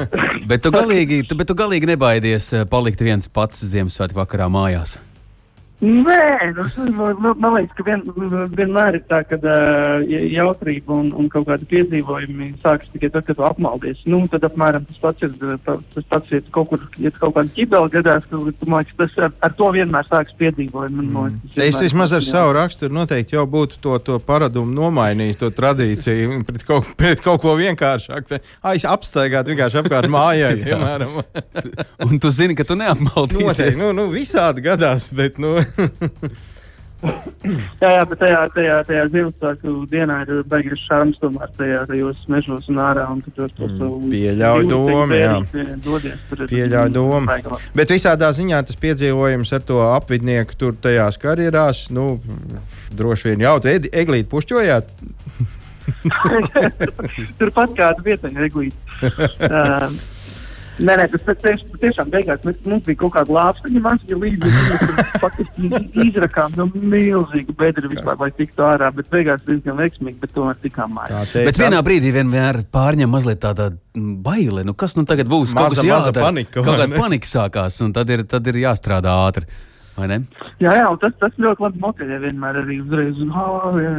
Bet 0.51 0.65
tu 0.67 0.75
galīgi, 0.75 1.23
tu, 1.31 1.39
bet 1.39 1.51
tu 1.51 1.55
galīgi 1.59 1.95
nebaidies 1.95 2.51
palikt 2.71 3.05
viens 3.07 3.31
pats 3.31 3.63
Ziemassvētku 3.71 4.19
vakarā 4.25 4.51
mājās. 4.51 4.99
Nē, 5.85 6.55
nu, 6.57 7.35
man, 7.35 7.57
liekas, 7.59 7.75
ka 7.77 7.85
vien, 7.87 8.03
vienmēr 8.57 8.99
ir 8.99 9.03
tā, 9.11 9.21
ka 9.29 9.37
uh, 9.37 10.05
jautrība 10.09 10.97
un, 10.97 11.11
un 11.19 11.29
kaut 11.33 11.49
kādi 11.49 11.69
piedzīvojumi 11.69 12.53
sākas 12.63 12.89
tikai 12.95 13.11
tad, 13.13 13.27
kad 13.29 13.37
tu 13.39 13.45
apmaldies. 13.45 14.01
Nu, 14.09 14.23
tad 14.31 14.47
apmēram 14.49 14.87
tas 14.89 15.01
pats 15.03 15.27
ir, 15.27 15.35
tas 15.67 16.07
pats 16.11 16.33
ir 16.33 16.45
kaut 16.55 16.71
kur, 16.73 16.87
ja 17.03 17.13
kaut 17.19 17.35
kāda 17.37 17.53
ķibela 17.57 17.91
gadās, 17.93 18.25
tu, 18.31 18.41
man 18.65 18.85
liekas, 18.85 18.97
tas 19.03 19.19
ar, 19.27 19.35
ar 19.45 19.57
to 19.59 19.71
vienmēr 19.75 20.09
sākas 20.09 20.37
piedzīvojumi. 20.41 20.97
Man, 21.03 21.11
man 21.13 21.35
liekas, 21.35 21.57
tas 21.59 21.69
Es 21.75 21.83
vismaz 21.83 22.15
ar 22.17 22.23
jā. 22.23 22.31
savu 22.31 22.55
raksturu 22.57 22.95
noteikti 22.95 23.37
jau 23.37 23.45
būtu 23.51 23.81
to, 23.85 23.99
to 24.07 24.19
paradumu 24.25 24.73
nomainījis, 24.79 25.41
to 25.43 25.51
tradīciju 25.55 26.41
pret 26.49 26.67
kaut, 26.69 26.91
pret 27.01 27.25
kaut 27.25 27.43
ko 27.45 27.57
vienkāršāku. 27.61 28.41
Aiz 28.65 28.87
apstaigāt 28.89 29.51
vienkārši 29.53 29.83
apkārt 29.83 30.13
mājai, 30.13 30.55
piemēram. 30.65 31.21
Un 32.07 32.23
tu 32.23 32.33
zini, 32.33 32.57
ka 32.57 32.67
tu 32.67 32.79
Noteikti, 32.79 33.05
neapmaldīsies. 33.05 33.83
nu, 33.83 33.93
nu, 33.97 34.09
visādi 34.13 34.65
gadās, 34.65 35.11
bet, 35.17 35.41
nu, 35.43 35.57
Jā, 37.05 37.89
jā, 37.93 38.05
bet 38.09 38.21
tajā, 38.23 38.39
tajā, 38.55 38.77
tajā 38.89 39.03
Ziemassvētku 39.13 39.73
dienā 39.93 40.21
ir 40.25 40.39
beigas 40.49 40.81
šāms 40.87 41.19
tomēr 41.21 41.51
tajā, 41.59 41.83
tajos 41.91 42.23
mežos 42.33 42.71
un 42.73 42.81
ārā. 42.81 43.05
Un 43.13 43.21
tur 43.27 43.51
to 43.59 43.69
Mm, 43.75 44.09
jūtas 44.65 44.71
domu, 44.71 45.19
jā. 45.19 45.35
Dodies, 45.85 46.23
tur 46.31 46.45
ir 46.47 46.49
Pieļauju 46.55 46.95
domu. 46.95 47.37
bet 47.77 47.93
visādā 47.93 48.31
ziņā 48.33 48.63
tas 48.65 48.81
piedzīvojums 48.81 49.53
ar 49.53 49.67
to 49.69 49.83
apvidnieku 49.91 50.57
tur 50.57 50.73
tajās 50.81 51.21
karjerās, 51.21 51.91
nu, 51.93 52.21
droši 52.97 53.35
vien 53.35 53.45
jautri. 53.45 53.77
Eglīt, 53.93 54.31
pušķojāt? 54.33 54.89
Turpat 57.39 57.77
kāda 57.77 58.01
vieta 58.05 58.33
ir 58.33 58.49
eglīte. 58.49 58.77
uh, 59.05 59.91
Nē, 60.75 60.95
nē, 60.99 61.05
tas 61.13 61.37
tieš, 61.39 61.61
tiešām 61.79 62.09
beigās 62.11 62.41
mēs, 62.43 62.57
mums 62.67 62.83
bija 62.89 62.99
kaut 63.05 63.13
kāda 63.15 63.31
lāpstiņa 63.37 63.83
maziņa 63.85 64.17
līdzi. 64.19 64.53
Mēs 64.55 65.13
faktiski 65.23 65.69
izrakām 66.09 66.57
no 66.59 66.67
milzīgu 66.75 67.55
bedri 67.61 67.91
vispār, 67.93 68.17
lai 68.19 68.31
tiktu 68.35 68.65
ārā, 68.67 68.89
bet 68.97 69.07
beigās 69.13 69.45
diezgan 69.47 69.79
veiksmīgi, 69.79 70.19
bet 70.25 70.35
tomēr 70.35 70.59
tikām 70.65 70.97
mājā. 70.99 71.21
Tā 71.31 71.45
Bet 71.47 71.61
vienā 71.63 71.79
brīdī 71.87 72.11
vienmēr 72.17 72.65
pārņem 72.75 73.15
mazliet 73.15 73.39
tāda 73.45 73.69
mm, 73.71 74.17
baile. 74.27 74.65
Nu, 74.67 74.75
kas 74.75 74.97
nu 74.99 75.07
tagad 75.07 75.31
būs? 75.31 75.55
Maza- 75.55 75.85
maza 75.85 76.11
jādara. 76.11 76.27
panika, 76.27 76.59
Kaut 76.59 76.73
kāda 76.75 76.91
panika 76.99 77.31
sākās, 77.31 77.79
un 77.87 77.95
tad 77.95 78.11
ir, 78.11 78.25
tad 78.27 78.51
ir 78.51 78.59
jāstrādā 78.67 79.15
ātri. 79.29 79.47
Vai 79.95 80.09
ne? 80.11 80.17
Jā, 80.59 80.73
jā, 80.75 80.87
un 80.91 80.99
tas, 80.99 81.13
tas 81.21 81.37
ļoti 81.39 81.63
labi 81.63 81.81
motivē 81.83 82.17
vienmēr 82.25 82.57
arī 82.65 82.81
uzreiz. 82.83 83.21
Oh, 83.31 83.77
jā. 83.79 83.93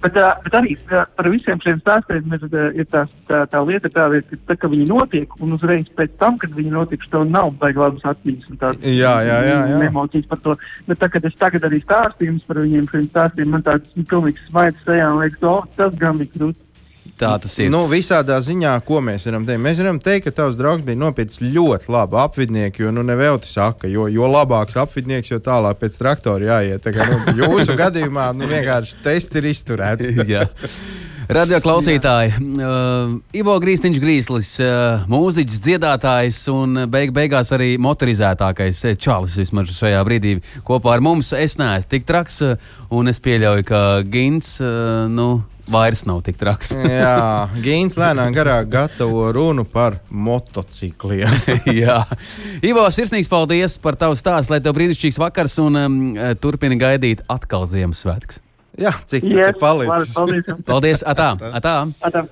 bet, 0.00 0.16
uh, 0.16 0.30
bet 0.46 0.56
arī 0.56 0.76
uh, 0.78 1.02
par 1.18 1.28
visiem 1.32 1.60
šiem 1.60 1.82
stāstiem 1.82 2.32
ir, 2.32 2.46
uh, 2.48 2.70
ir 2.72 2.88
tā, 2.92 3.02
tā, 3.28 3.42
tā 3.52 3.60
lieta, 3.68 3.90
tāda, 3.92 4.22
ka, 4.24 4.40
tā, 4.48 4.56
ka 4.62 4.70
viņi 4.72 4.88
notiek, 4.88 5.36
un 5.44 5.52
uzreiz 5.58 5.90
pēc 5.98 6.16
tam, 6.22 6.40
kad 6.40 6.56
viņi 6.56 6.72
notiek, 6.72 7.04
tev 7.12 7.26
nav 7.28 7.52
baigi 7.60 7.82
labas 7.84 8.08
atmiņas 8.14 8.52
un 8.52 8.62
tādas 8.62 8.88
Jā, 8.88 9.14
jā, 9.28 9.38
jā, 9.44 9.58
jā. 9.74 9.80
emocijas 9.90 10.28
par 10.32 10.40
to. 10.44 10.56
Bet 10.88 11.02
tā, 11.04 11.12
kad 11.12 11.28
es 11.28 11.36
tagad 11.40 11.68
arī 11.68 11.82
stāstījumus 11.84 12.48
par 12.48 12.62
viņiem, 12.64 12.88
šiem 12.94 13.08
stāstiem, 13.10 13.52
man 13.52 13.66
tāds 13.66 13.92
nu, 13.98 14.08
pilnīgs 14.08 14.48
smaids 14.48 14.88
sejā 14.88 15.10
un 15.12 15.20
liekas, 15.20 15.44
oh, 15.44 15.68
tas 15.76 16.00
gan 16.00 16.22
bija 16.22 16.32
krūti. 16.32 16.65
Tā 17.16 17.32
tas 17.40 17.54
ir. 17.62 17.70
Nu, 17.72 17.86
visādā 17.88 18.36
ziņā, 18.44 18.74
ko 18.84 19.00
mēs 19.04 19.24
varam 19.28 19.46
teikt? 19.48 19.62
Mēs 19.64 19.80
varam 19.80 20.00
teikt, 20.02 20.26
ka 20.26 20.34
tavs 20.42 20.58
draugs 20.58 20.84
bija 20.84 21.00
nopircis 21.00 21.40
ļoti 21.40 21.88
labu 21.94 22.20
apvidnieku, 22.20 22.84
jo, 22.84 22.92
nu, 22.92 23.04
nevelti 23.06 23.48
saka, 23.48 23.88
jo, 23.88 24.04
jo 24.12 24.28
labāks 24.28 24.76
apvidnieks, 24.80 25.32
jo 25.32 25.40
tālāk 25.40 25.80
pēc 25.80 25.96
traktora 25.96 26.50
jāiet. 26.50 26.84
Tā 26.84 26.92
kā, 26.92 27.08
nu, 27.08 27.20
jūsu 27.40 27.78
gadījumā, 27.78 28.28
nu, 28.36 28.48
vienkārši 28.52 29.00
tests 29.06 29.40
ir 29.40 29.48
izturēts. 29.52 30.12
Radio 31.26 31.58
klausītāji, 31.58 32.36
uh, 32.38 33.16
Ivo 33.34 33.56
Grīsniņš, 33.58 33.96
Grīslis, 33.98 34.50
uh, 34.62 35.08
mūziķis, 35.10 35.58
dziedātājs 35.64 36.38
un 36.52 36.84
beig 36.92 37.10
beigās 37.16 37.50
arī 37.56 37.72
motorizētākais 37.82 38.84
uh, 38.86 38.94
čalis 38.94 39.34
vismaz 39.40 39.72
šajā 39.74 40.04
brīdī 40.06 40.36
kopā 40.68 40.94
ar 40.94 41.02
mums. 41.02 41.32
Es 41.34 41.56
neesmu 41.58 41.90
tik 41.90 42.06
traks, 42.06 42.38
uh, 42.46 42.70
un 42.94 43.10
es 43.10 43.18
pieļauju, 43.24 43.66
ka 43.66 43.82
Gins 44.06 44.52
uh, 44.62 45.08
nu, 45.10 45.40
vairs 45.70 46.04
nav 46.08 46.22
tik 46.26 46.38
traks. 46.40 46.72
Jā, 47.00 47.48
Gīns 47.64 47.98
lēnām 47.98 48.34
garāk 48.36 48.68
gatavo 48.72 49.28
runu 49.34 49.64
par 49.68 49.98
motocikliem. 50.10 51.32
Jā, 51.82 52.00
Ivo, 52.66 52.86
sirsnīgs 52.94 53.30
paldies 53.32 53.78
par 53.82 53.98
tavu 54.00 54.16
stāstu, 54.18 54.54
lai 54.54 54.60
tev 54.64 54.76
brīnišķīgs 54.78 55.20
vakars 55.22 55.58
un 55.64 55.80
um, 55.82 56.00
turpini 56.42 56.78
gaidīt 56.80 57.24
atkal 57.32 57.66
Ziemassvētkus. 57.70 58.42
Jā, 58.76 58.92
cik 59.08 59.24
tas 59.24 59.32
Yes, 59.32 59.60
palicis? 59.60 60.14
paldies. 60.16 60.50
Paldies! 60.68 61.04
Atā, 61.08 61.30
atā. 61.56 61.76
Atā. 62.04 62.26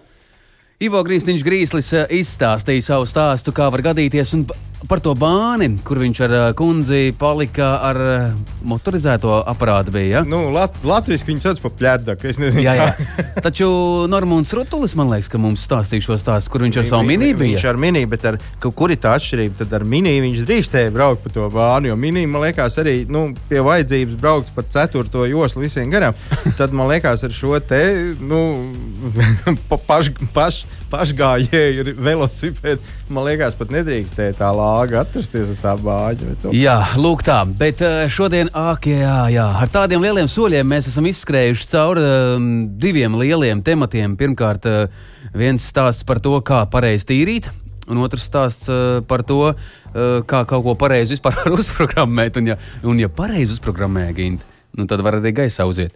Ivo 0.84 1.00
Grīsniņš 1.06 1.44
Grīslis 1.46 1.88
eh, 1.96 2.10
izstāstīja 2.18 2.84
savu 2.84 3.06
stāstu, 3.08 3.54
kā 3.56 3.70
var 3.72 3.80
gadīties, 3.86 4.34
un 4.36 4.42
par 4.88 5.00
to 5.00 5.14
bāni, 5.16 5.68
kur 5.86 5.98
viņš 6.02 6.20
ar 6.26 6.32
kundzi 6.58 7.14
palika 7.18 7.70
ar 7.88 7.98
motorizēto 8.64 9.38
aparātu. 9.48 9.92
Bija, 9.94 10.18
ja? 10.18 10.22
Nu, 10.26 10.50
Lat 10.54 10.74
Latvijas 10.86 11.24
viņi 11.26 11.42
sauc 11.44 11.60
par 11.64 11.72
pļērdaku. 11.78 12.28
Es 12.30 12.38
nezinu, 12.42 12.64
jā, 12.66 12.74
jā. 12.78 12.88
Taču 13.44 13.68
Normons 14.10 14.52
Rutulis, 14.56 14.94
man 14.98 15.10
liekas, 15.12 15.28
ka 15.32 15.40
mums 15.40 15.64
stāstīja 15.68 16.04
šo 16.08 16.18
stāstu, 16.20 16.52
kur 16.54 16.64
viņš 16.66 16.80
ar 16.82 16.88
savu 16.92 17.08
mini 17.08 17.32
vi- 17.32 17.50
Viņš 17.54 17.60
bija. 17.64 17.70
ar 17.74 17.80
mini, 17.80 18.04
bet 18.10 18.24
ar, 18.30 18.38
kur 18.64 18.90
ir 18.94 19.00
tā 19.02 19.14
atšķirība? 19.18 19.58
Tad 19.62 19.72
ar 19.80 19.84
mini 19.88 20.14
viņš 20.24 20.44
drīkstēja 20.48 20.92
braukt 20.94 21.24
pa 21.26 21.30
to 21.34 21.48
bānu. 21.52 21.92
Jo 21.92 21.96
mini, 22.00 22.26
man 22.26 22.42
liekas, 22.46 22.78
arī 22.80 22.96
nu, 23.08 23.26
pie 23.50 23.60
vajadzības 23.64 24.16
braukt 24.20 24.52
pa 24.56 24.62
ceturto 24.68 25.24
joslu 25.28 25.64
visiem 25.66 25.90
garām. 25.92 26.16
Tad 26.58 26.72
man 26.72 26.88
liekas, 26.92 27.24
ar 27.28 27.34
šo 27.36 27.58
te 27.60 27.82
nu, 28.20 28.40
pa- 29.68 29.80
paš, 29.86 30.10
paš, 30.34 30.64
pašgājēju 30.94 31.94
velosipēdu, 31.98 32.80
man 33.12 33.26
liekas, 33.28 33.56
pat 33.58 33.72
nedrīkstēja 33.74 34.36
tā 34.38 34.50
lāga 34.74 35.00
atrasties 35.04 35.48
uz 35.54 35.60
tā 35.62 35.72
bāģa. 35.78 36.34
to- 36.42 36.52
Jā, 36.54 36.76
lūk, 36.98 37.22
tā. 37.24 37.40
Bet 37.58 37.80
eh, 37.82 38.04
šodien, 38.10 38.50
ak, 38.52 38.86
jā, 38.90 39.16
jā, 39.32 39.46
ar 39.62 39.68
tādiem 39.70 40.02
lieliem 40.02 40.26
soļiem 40.30 40.66
mēs 40.66 40.88
esam 40.90 41.06
izskrējuši 41.06 41.68
cauri 41.70 42.02
um, 42.04 42.48
diviem 42.78 43.14
lieliem 43.20 43.62
tematiem. 43.62 44.16
Pirmkārt, 44.18 44.66
uh, 44.66 44.88
viens 45.34 45.62
stāsts 45.62 46.04
par 46.04 46.18
to, 46.20 46.34
kā 46.42 46.64
pareizi 46.70 47.06
tīrīt. 47.12 47.48
Un 47.88 47.98
otrs 48.00 48.24
stāsts 48.30 48.68
uh, 48.72 49.02
par 49.04 49.22
to, 49.28 49.52
kā 49.94 50.40
kaut 50.50 50.64
ko 50.64 50.72
pareizi 50.74 51.14
vispār 51.14 51.36
uzprogrammēt. 51.58 52.40
Un, 52.40 52.48
ja, 52.50 52.56
un, 52.82 52.98
ja 52.98 53.06
pareizi 53.12 53.54
uzprogrammē, 53.54 54.08
Gint, 54.16 54.42
nu, 54.74 54.88
tad 54.90 55.04
var 55.06 55.20
arī 55.20 55.30
gaisa 55.36 55.62
auziet. 55.68 55.94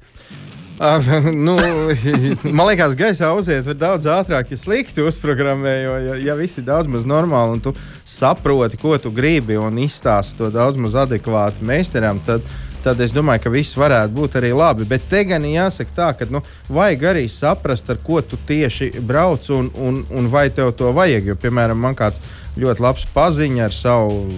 Ah, 0.78 1.02
nu, 1.32 1.56
man 2.56 2.68
liekas, 2.68 2.94
gaisā 2.98 3.32
uziet 3.34 3.66
var 3.66 3.78
daudz 3.78 4.06
ātrāk, 4.14 4.52
ja 4.52 4.58
slikti 4.60 5.02
uzprogrammē. 5.02 5.74
Jo, 5.82 5.96
ja, 6.04 6.18
ja 6.30 6.38
viss 6.38 6.60
ir 6.60 6.68
daudz 6.68 6.86
maz 6.90 7.06
normāli 7.08 7.56
un 7.56 7.62
tu 7.64 7.74
saproti, 8.06 8.78
ko 8.78 8.94
tu 9.02 9.10
gribi 9.14 9.58
un 9.58 9.80
izstāsti 9.82 10.38
to 10.38 10.52
daudz 10.54 10.78
maz 10.78 10.94
adekvāti 11.02 11.66
meistaram, 11.66 12.22
tad, 12.22 12.46
tad 12.84 13.02
es 13.02 13.14
domāju, 13.16 13.42
ka 13.48 13.54
viss 13.56 13.78
varētu 13.78 14.14
būt 14.20 14.38
arī 14.38 14.52
labi. 14.54 14.86
Bet 14.86 15.10
te 15.10 15.24
gan 15.26 15.46
jāsaka 15.50 15.96
tā, 15.96 16.12
ka 16.20 16.30
nu, 16.30 16.44
vajag 16.70 17.06
arī 17.10 17.26
saprast, 17.32 17.90
ar 17.90 17.98
ko 18.04 18.22
tu 18.22 18.38
tieši 18.38 18.92
brauc 19.02 19.50
un, 19.54 19.72
un, 19.82 20.04
un 20.14 20.30
vai 20.30 20.46
tev 20.54 20.76
to 20.78 20.94
vajag. 20.94 21.32
Jo, 21.32 21.40
piemēram, 21.42 21.80
man 21.88 21.98
kāds 21.98 22.22
ļoti 22.58 22.86
labs 22.86 23.08
paziņa 23.18 23.66
ar 23.66 23.74
savu. 23.74 24.28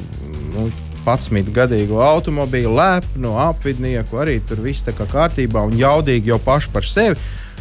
Nu, 0.55 0.70
11 1.06 1.50
gadīgu 1.56 2.00
automobīlu, 2.04 2.74
lepnu 2.76 3.34
apvidnieku, 3.40 4.18
arī 4.22 4.40
tur 4.46 4.60
viss 4.64 4.82
tā 4.86 4.92
kā 4.96 5.06
kārtībā 5.10 5.62
un 5.66 5.76
jaudīgi 5.80 6.32
jau 6.34 6.38
paši 6.44 6.68
par 6.74 6.82
sevi. 6.86 7.16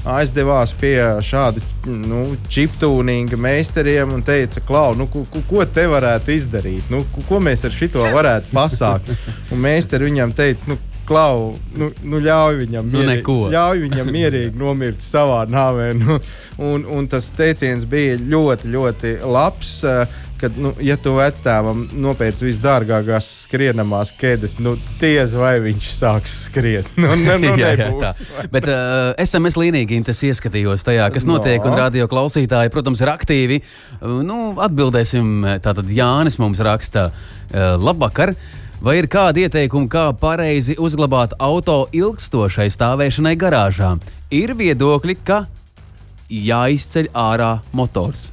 Aizdevās 0.08 0.72
pie 0.80 0.96
šāda 1.28 1.60
nu, 1.92 2.22
čiptūninga 2.48 3.36
meistariem 3.36 4.14
un 4.16 4.22
teica, 4.24 4.62
Klau, 4.64 4.94
nu, 4.96 5.10
ko, 5.12 5.26
ko- 5.50 5.66
te 5.68 5.84
varētu 5.92 6.32
izdarīt? 6.32 6.88
Nu, 6.90 7.02
ko, 7.28 7.42
mēs 7.44 7.66
ar 7.68 7.76
šito 7.76 8.06
varētu 8.14 8.48
pasākt? 8.56 9.12
Un 9.52 9.60
meistari 9.60 10.08
viņam 10.08 10.32
teica, 10.38 10.70
nu, 10.72 10.78
Klau, 11.10 11.56
nu, 11.76 11.90
nu 12.06 12.20
ļauj 12.22 12.60
viņam 12.62 12.86
Nu, 12.86 13.00
mierīgi, 13.00 13.18
neko. 13.24 13.36
ļauj 13.52 13.80
viņam 13.88 14.12
mierīgi 14.14 14.56
nomirt 14.62 15.02
savā 15.02 15.42
nāvē. 15.50 15.90
Nu, 15.98 16.20
un, 16.64 16.86
un 16.86 17.08
tas 17.10 17.32
teiciens 17.36 17.84
bija 17.90 18.16
ļoti, 18.22 18.70
ļoti 18.72 19.14
labs. 19.26 19.72
eh, 19.84 20.06
Kad, 20.40 20.56
nu, 20.62 20.70
ja 20.80 20.96
tu 20.96 21.12
vecāvam 21.18 21.82
nopērci 22.00 22.46
visdārgākās 22.48 23.26
skrienamās 23.46 24.14
ķēdes, 24.16 24.54
nu, 24.64 24.78
tiesa 25.02 25.42
vai 25.42 25.56
viņš 25.66 25.90
sāks 25.98 26.36
skriet. 26.46 26.88
Nu, 26.96 27.10
ne, 27.20 27.36
nu, 27.44 27.52
jā, 27.60 27.74
jā, 27.76 27.90
nebūs. 27.90 28.22
tā. 28.24 28.46
Bet 28.54 28.70
uh, 28.72 29.12
SMS 29.20 29.58
līnīgi 29.60 30.00
tas 30.08 30.22
ieskatījos 30.30 30.86
tajā, 30.88 31.10
kas 31.12 31.28
No. 31.28 31.36
notiek, 31.38 31.60
un 31.68 31.76
radio 31.76 32.08
klausītāji, 32.12 32.72
protams, 32.72 33.04
ir 33.04 33.12
aktīvi. 33.12 33.60
Uh, 34.00 34.22
nu, 34.24 34.40
atbildēsim, 34.64 35.44
tātad 35.66 35.92
Jānis 35.92 36.40
mums 36.40 36.64
raksta, 36.64 37.10
uh, 37.12 37.76
labvakar. 37.76 38.32
Vai 38.80 38.96
ir 39.02 39.10
kādi 39.12 39.44
ieteikumi, 39.44 39.90
kā 39.92 40.06
pareizi 40.16 40.78
uzglabāt 40.80 41.34
auto 41.44 41.82
ilgstošai 41.92 42.70
stāvēšanai 42.72 43.36
garāžā? 43.36 43.98
Ir 44.32 44.54
viedokļi, 44.56 45.18
ka 45.28 45.42
jāizceļ 46.32 47.10
ārā 47.18 47.58
motors. 47.76 48.30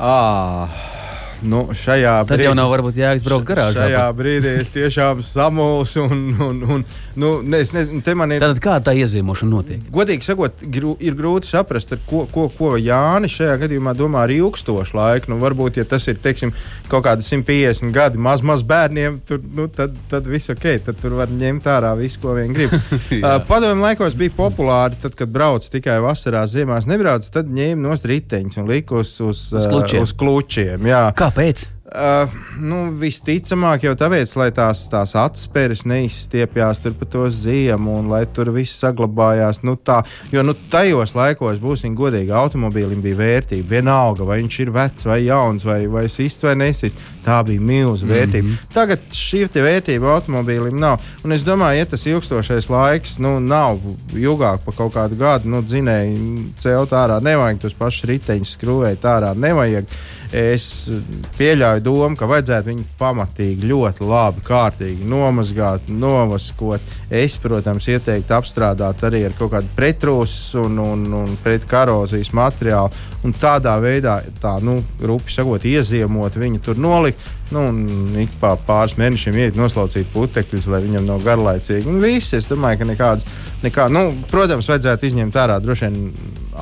Ah. 0.00 0.97
Nu, 1.42 1.68
šajā 1.76 2.14
Tad 2.28 2.42
jau 2.42 2.54
nav 2.56 2.70
varbūt 2.72 2.98
jēgas 2.98 3.24
braukt 3.26 3.46
garāžā. 3.48 3.86
Šajā 3.86 4.04
brīdī 4.18 4.54
es 4.62 4.72
tiešām 4.74 5.22
samulsu 5.26 6.06
un, 6.08 6.24
un, 6.42 6.62
un 6.66 6.84
nu, 7.18 7.30
ne, 7.42 7.60
es 7.62 7.72
nezinu, 7.74 8.02
te 8.04 8.14
man 8.18 8.34
ir. 8.34 8.42
Tātad 8.42 8.60
kā 8.62 8.76
tā 8.84 8.94
iezīmošana 8.98 9.50
notiek? 9.52 9.84
Godīgi 9.94 10.26
sakot, 10.26 10.62
grū, 10.74 10.94
ir 11.04 11.16
grūti 11.18 11.50
saprast, 11.50 11.92
ar 11.94 12.02
ko, 12.08 12.24
ko, 12.32 12.48
ko 12.54 12.72
Jānis 12.80 13.36
šajā 13.38 13.56
gadījumā 13.64 13.94
domā 13.98 14.24
ar 14.26 14.34
ilgstošu 14.34 14.98
laiku. 14.98 15.32
Nu, 15.32 15.40
varbūt, 15.42 15.80
ja 15.80 15.86
tas 15.88 16.06
ir 16.10 16.18
teiksim, 16.22 16.54
kaut 16.90 17.06
kādi 17.06 17.26
150 17.26 17.94
gadi 17.94 18.20
maz, 18.22 18.42
maz 18.46 18.64
bērniem, 18.66 19.20
tur, 19.28 19.42
nu, 19.42 19.68
tad, 19.72 19.94
tad 20.10 20.28
viss 20.30 20.52
ok, 20.54 20.66
tad 20.88 21.00
tur 21.02 21.18
var 21.18 21.32
ņemt 21.32 21.70
ārā 21.70 21.94
visu, 21.98 22.20
ko 22.22 22.34
vien 22.38 22.54
grib. 22.56 22.74
uh, 22.74 23.38
Padomju 23.48 23.84
laikos 23.84 24.18
bija 24.18 24.34
populāri, 24.36 24.98
tad, 25.02 25.14
kad 25.18 25.32
brauc 25.32 25.66
tikai 25.70 25.98
vasarās, 26.04 26.54
ziemās 26.54 26.88
nebrauc, 26.90 27.26
tad 27.34 27.50
ņēma 27.54 27.82
nost 27.88 28.06
riteņus 28.08 28.62
un 28.62 28.70
lika 28.70 28.98
uz, 29.02 29.14
uz, 29.24 29.44
klučiem. 29.52 30.02
uh, 30.02 30.08
uz 30.08 30.14
klučiem. 30.18 30.88
Jā. 30.88 31.04
Kāpēc? 31.28 31.66
Uh, 31.88 32.28
nu, 32.60 32.90
visticamāk, 33.00 33.86
jau 33.86 33.94
tāpēc, 33.96 34.34
lai 34.36 34.50
tās, 34.52 34.82
tās 34.92 35.14
atspēres 35.16 35.86
neizstiepjās 35.88 36.82
tur 36.84 36.92
pa 36.98 37.06
to 37.08 37.22
ziemu, 37.32 37.94
un 38.02 38.10
lai 38.12 38.26
tur 38.28 38.50
viss 38.52 38.76
saglabājās. 38.82 39.62
Nu, 39.64 39.72
tā, 39.80 40.02
jo 40.28 40.44
nu, 40.44 40.52
tajos 40.68 41.14
laikos, 41.16 41.56
būsim 41.62 41.94
godīgi, 41.96 42.34
automobīlim 42.36 43.00
bija 43.00 43.16
vērtība. 43.22 43.70
Vienalga, 43.78 44.26
vai 44.28 44.42
viņš 44.42 44.58
ir 44.66 44.72
vecs 44.74 45.08
vai 45.08 45.22
jauns, 45.22 45.64
vai, 45.64 45.78
vai 45.88 46.04
sists 46.12 46.44
vai 46.44 46.58
nesists. 46.60 47.08
Tā 47.24 47.38
bija 47.48 47.64
milzīga 47.70 48.12
vērtība. 48.18 48.44
Mm 48.44 48.52
-hmm. 48.52 48.74
Tagad 48.76 49.08
šī 49.16 49.46
vērtība 49.56 50.12
automobīlim 50.12 50.76
nav. 50.76 51.00
Un 51.24 51.32
es 51.32 51.44
domāju, 51.44 51.78
ja 51.78 51.86
tas 51.88 52.06
ilgstošais 52.06 52.68
laiks 52.68 53.18
nu, 53.18 53.40
nav 53.40 53.80
ilgāk 54.12 54.60
par 54.64 54.74
kaut 54.74 54.94
kādu 54.94 55.16
gadu, 55.16 55.48
nu, 55.48 55.62
dzinēji 55.62 56.52
celt 56.58 56.92
ārā, 56.92 57.20
nevajag 57.22 57.58
tos 57.58 57.74
pašus 57.74 58.04
riteņus 58.04 58.56
skrūvēt 58.58 59.04
ārā, 59.04 59.34
nevajag. 59.34 59.84
Es 60.32 60.90
pieļauju 61.38 61.77
piedāvāju 61.78 61.82
domu, 61.84 62.16
ka 62.16 62.26
vajadzētu 62.26 62.68
viņu 62.68 62.84
pamatīgi, 62.98 63.68
ļoti 63.68 64.04
labi, 64.04 64.42
kārtīgi 64.44 65.06
nomazgāt, 65.06 65.88
novaskot. 65.88 66.80
Es, 67.10 67.38
protams, 67.38 67.88
ieteiktu 67.88 68.34
apstrādāt 68.34 69.02
arī 69.04 69.24
ar 69.26 69.32
kaut 69.38 69.52
kādu 69.52 69.68
pretrūsu 69.76 70.64
un, 70.66 70.78
un, 70.78 71.06
un 71.12 71.36
pretkorozijas 71.42 72.32
materiālu. 72.32 72.90
Un 73.24 73.32
tādā 73.34 73.78
veidā, 73.80 74.22
tā, 74.40 74.58
nu, 74.62 74.78
rupi 75.00 75.32
sakot, 75.32 75.64
ieziemot 75.64 76.36
viņu 76.36 76.60
tur 76.60 76.78
nolikt. 76.78 77.20
Nu, 77.50 77.68
un 77.70 78.14
ik 78.20 78.30
pa 78.40 78.56
pāris 78.56 78.98
mēnešiem 78.98 79.36
iet 79.38 79.56
noslaucīt 79.56 80.10
putekļus, 80.12 80.68
lai 80.68 80.82
viņam 80.84 81.06
nav 81.08 81.24
garlaicīgi. 81.24 81.88
Un 81.88 82.02
viss, 82.02 82.34
es 82.36 82.48
domāju, 82.50 82.82
ka 82.82 82.88
nekādas, 82.90 83.26
nekā, 83.64 83.88
nu, 83.88 84.10
protams, 84.30 84.68
vajadzētu 84.68 85.08
izņemt 85.08 85.38
ārā 85.40 85.58
droši 85.64 85.88
vien 85.88 86.12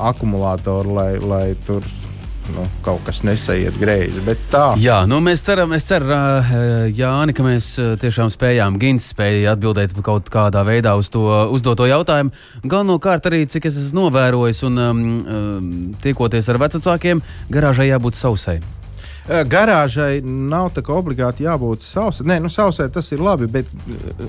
akumulātoru, 0.07 0.95
lai, 0.95 1.11
lai 1.19 1.45
tur 1.67 1.83
nu, 2.55 2.65
kaut 2.85 3.03
kas 3.07 3.23
nesaiet 3.27 3.77
greizi. 3.79 4.23
Jā, 4.81 5.01
nu, 5.09 5.19
mēs 5.23 5.43
ceram, 5.45 5.73
ceram 5.87 6.11
uh, 6.13 6.53
Jāni, 6.93 7.35
ka 7.37 7.45
mēs 7.45 7.69
tiešām 8.01 8.31
spējām, 8.33 8.79
Gins 8.81 9.09
spēja 9.13 9.55
atbildēt 9.55 9.95
kaut 10.05 10.31
kādā 10.33 10.63
veidā 10.67 10.95
uz 10.99 11.11
to 11.13 11.25
uzdoto 11.53 11.87
jautājumu. 11.89 12.33
Galvenokārt 12.63 13.29
arī, 13.29 13.43
cik 13.49 13.69
es 13.69 13.79
esmu 13.81 14.07
novērojis 14.07 14.63
un 14.67 14.81
um, 14.83 15.05
um, 15.19 15.69
tiekoties 16.03 16.49
ar 16.51 16.61
vecākiem, 16.67 17.23
garāžai 17.53 17.91
jābūt 17.91 18.19
sausai. 18.19 18.59
Garāžai 19.27 20.21
nav 20.23 20.69
tā 20.75 20.81
kā 20.85 20.95
obligāti 20.95 21.43
jābūt 21.43 21.83
sausai. 21.83 22.25
Nē, 22.31 22.37
nu, 22.43 22.51
sausai 22.51 22.87
tas 22.93 23.09
ir 23.11 23.19
labi, 23.23 23.49
bet 23.51 23.67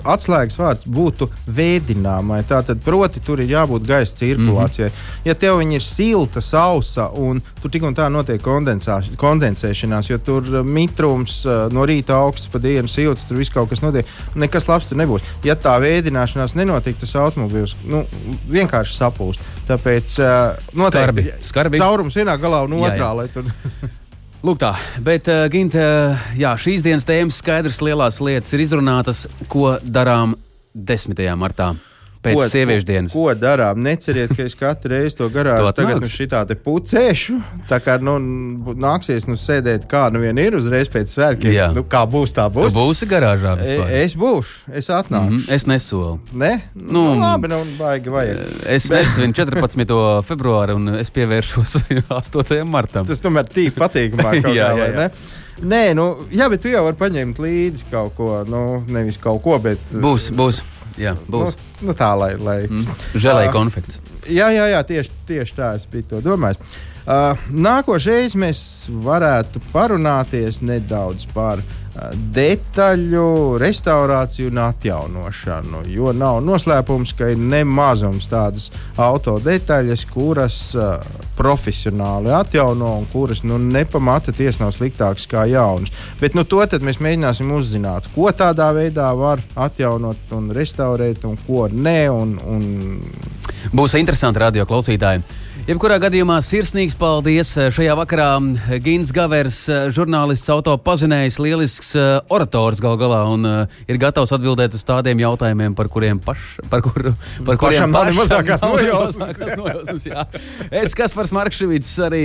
atslēgas 0.02 0.58
vārds 0.58 0.88
būtu 0.90 1.28
vēdināmai. 1.54 2.40
Tātad, 2.48 2.80
proti, 2.82 3.22
tur 3.22 3.38
ir 3.42 3.52
jābūt 3.52 3.86
gaisa 3.86 4.16
cirkulācijai. 4.18 4.88
Mm 4.88 4.94
-hmm. 4.94 5.28
Ja 5.28 5.34
tev 5.34 5.62
ir 5.62 5.82
silta, 5.82 6.40
sausa 6.40 7.08
un 7.14 7.42
tur 7.62 7.70
tik 7.70 7.82
un 7.82 7.94
tā 7.94 8.08
notiek 8.10 8.42
kondensēšanās, 8.42 10.10
jo 10.10 10.18
tur 10.18 10.64
mitrums 10.64 11.44
no 11.70 11.86
rīta 11.86 12.18
augsts 12.18 12.48
pa 12.48 12.58
dienu 12.58 12.88
silts, 12.88 13.24
tur 13.24 13.36
viss 13.36 13.50
kaut 13.50 13.68
kas 13.68 13.80
notiek, 13.80 14.06
nekas 14.34 14.68
labs 14.68 14.88
tur 14.88 14.98
nebūs. 14.98 15.22
Ja 15.44 15.54
tā 15.54 15.78
vēdināšanās 15.80 16.54
nenotiek, 16.54 16.98
tas 16.98 17.16
automobilis 17.16 17.76
nu, 17.84 18.04
vienkārši 18.50 18.96
sapūst. 18.96 19.40
Tāpēc 19.68 20.18
uh, 20.18 20.56
noteikti 20.74 21.04
skarbi. 21.04 21.32
Skarbi. 21.40 21.78
caurums 21.78 22.16
vienā 22.16 22.38
galā 22.40 22.64
un 22.64 22.72
otrā. 22.72 23.14
Jā, 23.14 23.28
jā. 23.36 23.88
Lūk, 24.38 24.60
tā, 24.62 24.68
bet, 25.02 25.26
uh, 25.26 25.48
Ginte, 25.50 25.82
jā, 26.38 26.52
šīs 26.62 26.84
dienas 26.84 27.02
tēmas 27.02 27.40
skaidrs, 27.42 27.80
lielās 27.82 28.20
lietas 28.22 28.52
ir 28.54 28.62
izrunātas, 28.62 29.24
ko 29.50 29.72
darām 29.82 30.36
10. 30.78 31.18
martā. 31.34 31.72
Pēc 32.28 32.38
ko, 32.38 32.48
sieviešu 32.52 32.86
dienas. 32.88 33.14
Ko, 33.14 33.26
ko 33.26 33.34
darām? 33.38 33.80
Neceriet, 33.84 34.34
ka 34.36 34.46
es 34.46 34.56
katru 34.58 34.92
reizi 34.94 35.18
to 35.18 35.28
garāžu 35.32 35.72
tagad 35.76 36.02
nu 36.02 36.10
šitā 36.10 36.42
te 36.48 36.56
pucēšu. 36.58 37.38
Tā 37.70 37.80
kā 37.84 37.98
nu, 38.02 38.16
nāksies 38.78 39.28
nu 39.30 39.38
sēdēt 39.38 39.88
kā 39.90 40.06
nu 40.14 40.22
vien 40.22 40.38
ir 40.42 40.56
uzreiz 40.58 40.90
pēc 40.92 41.14
svētkiem. 41.14 41.54
Jā. 41.54 41.70
Nu, 41.74 41.84
kā 41.88 42.04
būs, 42.10 42.34
tā 42.36 42.48
būs. 42.52 42.72
Tu 42.72 42.78
būsi 42.78 43.08
garāžā. 43.10 43.56
Vispār. 43.60 43.90
E, 43.90 44.04
es 44.04 44.16
būšu, 44.18 44.76
es 44.80 44.90
atnākšu. 44.90 45.32
Mm 45.32 45.38
-hmm, 45.38 45.54
es 45.56 45.66
nesolu. 45.66 46.20
Ne? 46.32 46.52
Nu, 46.74 47.04
nu, 47.14 47.18
labi, 47.20 47.48
nu, 47.48 47.62
baigi 47.78 48.10
vajag. 48.10 48.38
Es 48.66 48.88
Bet... 48.90 48.98
nesvinu 48.98 49.32
14. 49.32 50.22
februāru 50.28 50.76
un 50.76 50.94
es 50.98 51.10
pievēršos 51.10 51.76
8. 52.20 52.64
martam. 52.64 53.06
Tas 53.06 53.20
tomēr 53.20 53.48
tīk 53.48 53.76
patīkamāk 53.78 54.42
kaut 54.44 54.54
jā, 54.56 54.72
kā, 54.72 54.78
jā, 54.78 54.88
jā. 54.94 55.10
Nē, 55.58 55.94
nu, 55.98 56.12
jā, 56.30 56.46
bet 56.50 56.62
tu 56.62 56.70
jau 56.70 56.84
vari 56.86 56.98
paņemt 56.98 57.38
līdzi 57.42 57.88
kaut 57.90 58.14
ko, 58.14 58.44
nu, 58.46 58.84
nevis 58.94 59.18
kaut 59.18 59.42
ko, 59.42 59.58
bet. 59.58 59.80
Būs, 59.90 60.30
būs. 60.30 60.62
Jā, 60.98 61.14
būs. 61.30 61.56
Nu, 61.80 61.88
nu 61.88 61.96
tā, 61.98 62.12
lai. 62.18 62.32
lai 62.36 62.60
mm. 62.66 63.00
Žēlēja 63.14 63.50
uh, 63.50 63.54
konfekts. 63.54 64.00
Jā, 64.28 64.50
jā, 64.52 64.68
jā 64.74 64.84
tieši, 64.84 65.18
tieši 65.28 65.56
tā 65.56 65.72
es 65.78 65.88
biju 65.90 66.08
to 66.12 66.22
domājis. 66.24 66.60
Uh, 67.08 67.38
Nākošais 67.48 68.34
mēs 68.36 68.60
varētu 68.92 69.62
parunāties 69.72 70.60
nedaudz 70.60 71.24
par 71.32 71.62
uh, 71.62 71.78
detaļu 72.34 73.58
restaurāciju 73.60 74.50
un 74.52 74.60
atjaunošanu. 74.62 75.82
Jo 75.90 76.12
nav 76.16 76.40
noslēpums, 76.46 77.14
ka 77.18 77.32
ir 77.32 77.40
nemazums 77.40 78.28
tādas 78.30 78.68
auto 78.96 79.38
detaļas, 79.42 80.04
kuras 80.12 80.58
uh, 80.78 81.02
profesionāli 81.38 82.32
atjauno 82.34 82.94
un 83.00 83.08
kuras 83.12 83.42
nu, 83.46 83.58
nepamata 83.58 84.34
tiesa 84.34 84.64
nav 84.64 84.74
sliktākas 84.76 85.28
kā 85.30 85.46
jaunas. 85.50 85.92
Bet 86.20 86.38
nu, 86.38 86.44
to 86.44 86.62
mēs 86.84 87.00
mēģināsim 87.02 87.50
uzzināt, 87.54 88.10
ko 88.14 88.30
tādā 88.34 88.70
veidā 88.76 89.10
var 89.16 89.42
atjaunot 89.56 90.32
un 90.36 90.50
restaurēt, 90.54 91.24
un 91.28 91.38
ko 91.46 91.68
nē. 91.72 92.00
Un, 92.12 92.38
un... 92.46 92.64
Būs 93.74 93.98
interesanti 93.98 94.42
radio 94.42 94.66
klausītāji. 94.68 95.24
Jebkurā 95.68 95.98
gadījumā 96.00 96.38
sirsnīgs 96.40 96.94
paldies. 96.96 97.50
Šajā 97.76 97.92
vakarā 97.98 98.28
Gins 98.80 99.10
Gavers, 99.12 99.58
žurnālists, 99.92 100.48
autopazinējs, 100.54 101.36
lielisks 101.44 101.90
orators 102.32 102.80
gal 102.80 102.96
galā 102.96 103.18
un 103.28 103.44
ir 103.84 103.98
gatavs 104.00 104.32
atbildēt 104.32 104.78
uz 104.78 104.86
tādiem 104.88 105.20
jautājumiem, 105.20 105.74
par 105.76 105.90
kuriem 105.92 106.22
paš, 106.24 106.54
par 106.72 106.80
kur, 106.86 107.10
par 107.44 107.60
kuriem 107.60 107.92
pašam 107.92 108.16
mazākās 108.16 108.64
nojausmas. 108.64 110.08
es, 110.72 110.96
Kaspars 110.96 111.36
Markševits, 111.36 111.92
arī 112.08 112.24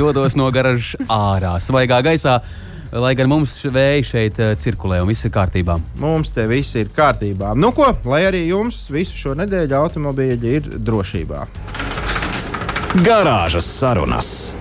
dodos 0.00 0.38
no 0.40 0.48
garažas 0.48 0.96
ārā, 1.04 1.58
svaigā 1.60 2.00
gaisā. 2.08 2.38
Lai 2.96 3.12
gan 3.14 3.28
mums 3.30 3.58
vēja 3.68 4.00
šeit 4.08 4.40
uh, 4.40 4.56
cirkulē 4.58 5.02
un 5.04 5.12
viss 5.12 5.28
ir 5.28 5.36
kārtībā. 5.36 5.76
Mums 6.00 6.32
te 6.32 6.48
viss 6.50 6.80
ir 6.80 6.88
kārtībā. 6.96 7.52
Nu 7.60 7.74
ko, 7.76 7.92
lai 8.08 8.24
arī 8.32 8.46
jums 8.48 8.86
visu 8.90 9.20
šo 9.20 9.36
nedēļu 9.44 9.78
automobīļi 9.84 10.56
ir 10.56 10.74
drošībā. 10.80 11.44
Garāžas 12.90 13.68
sarunas. 13.70 14.59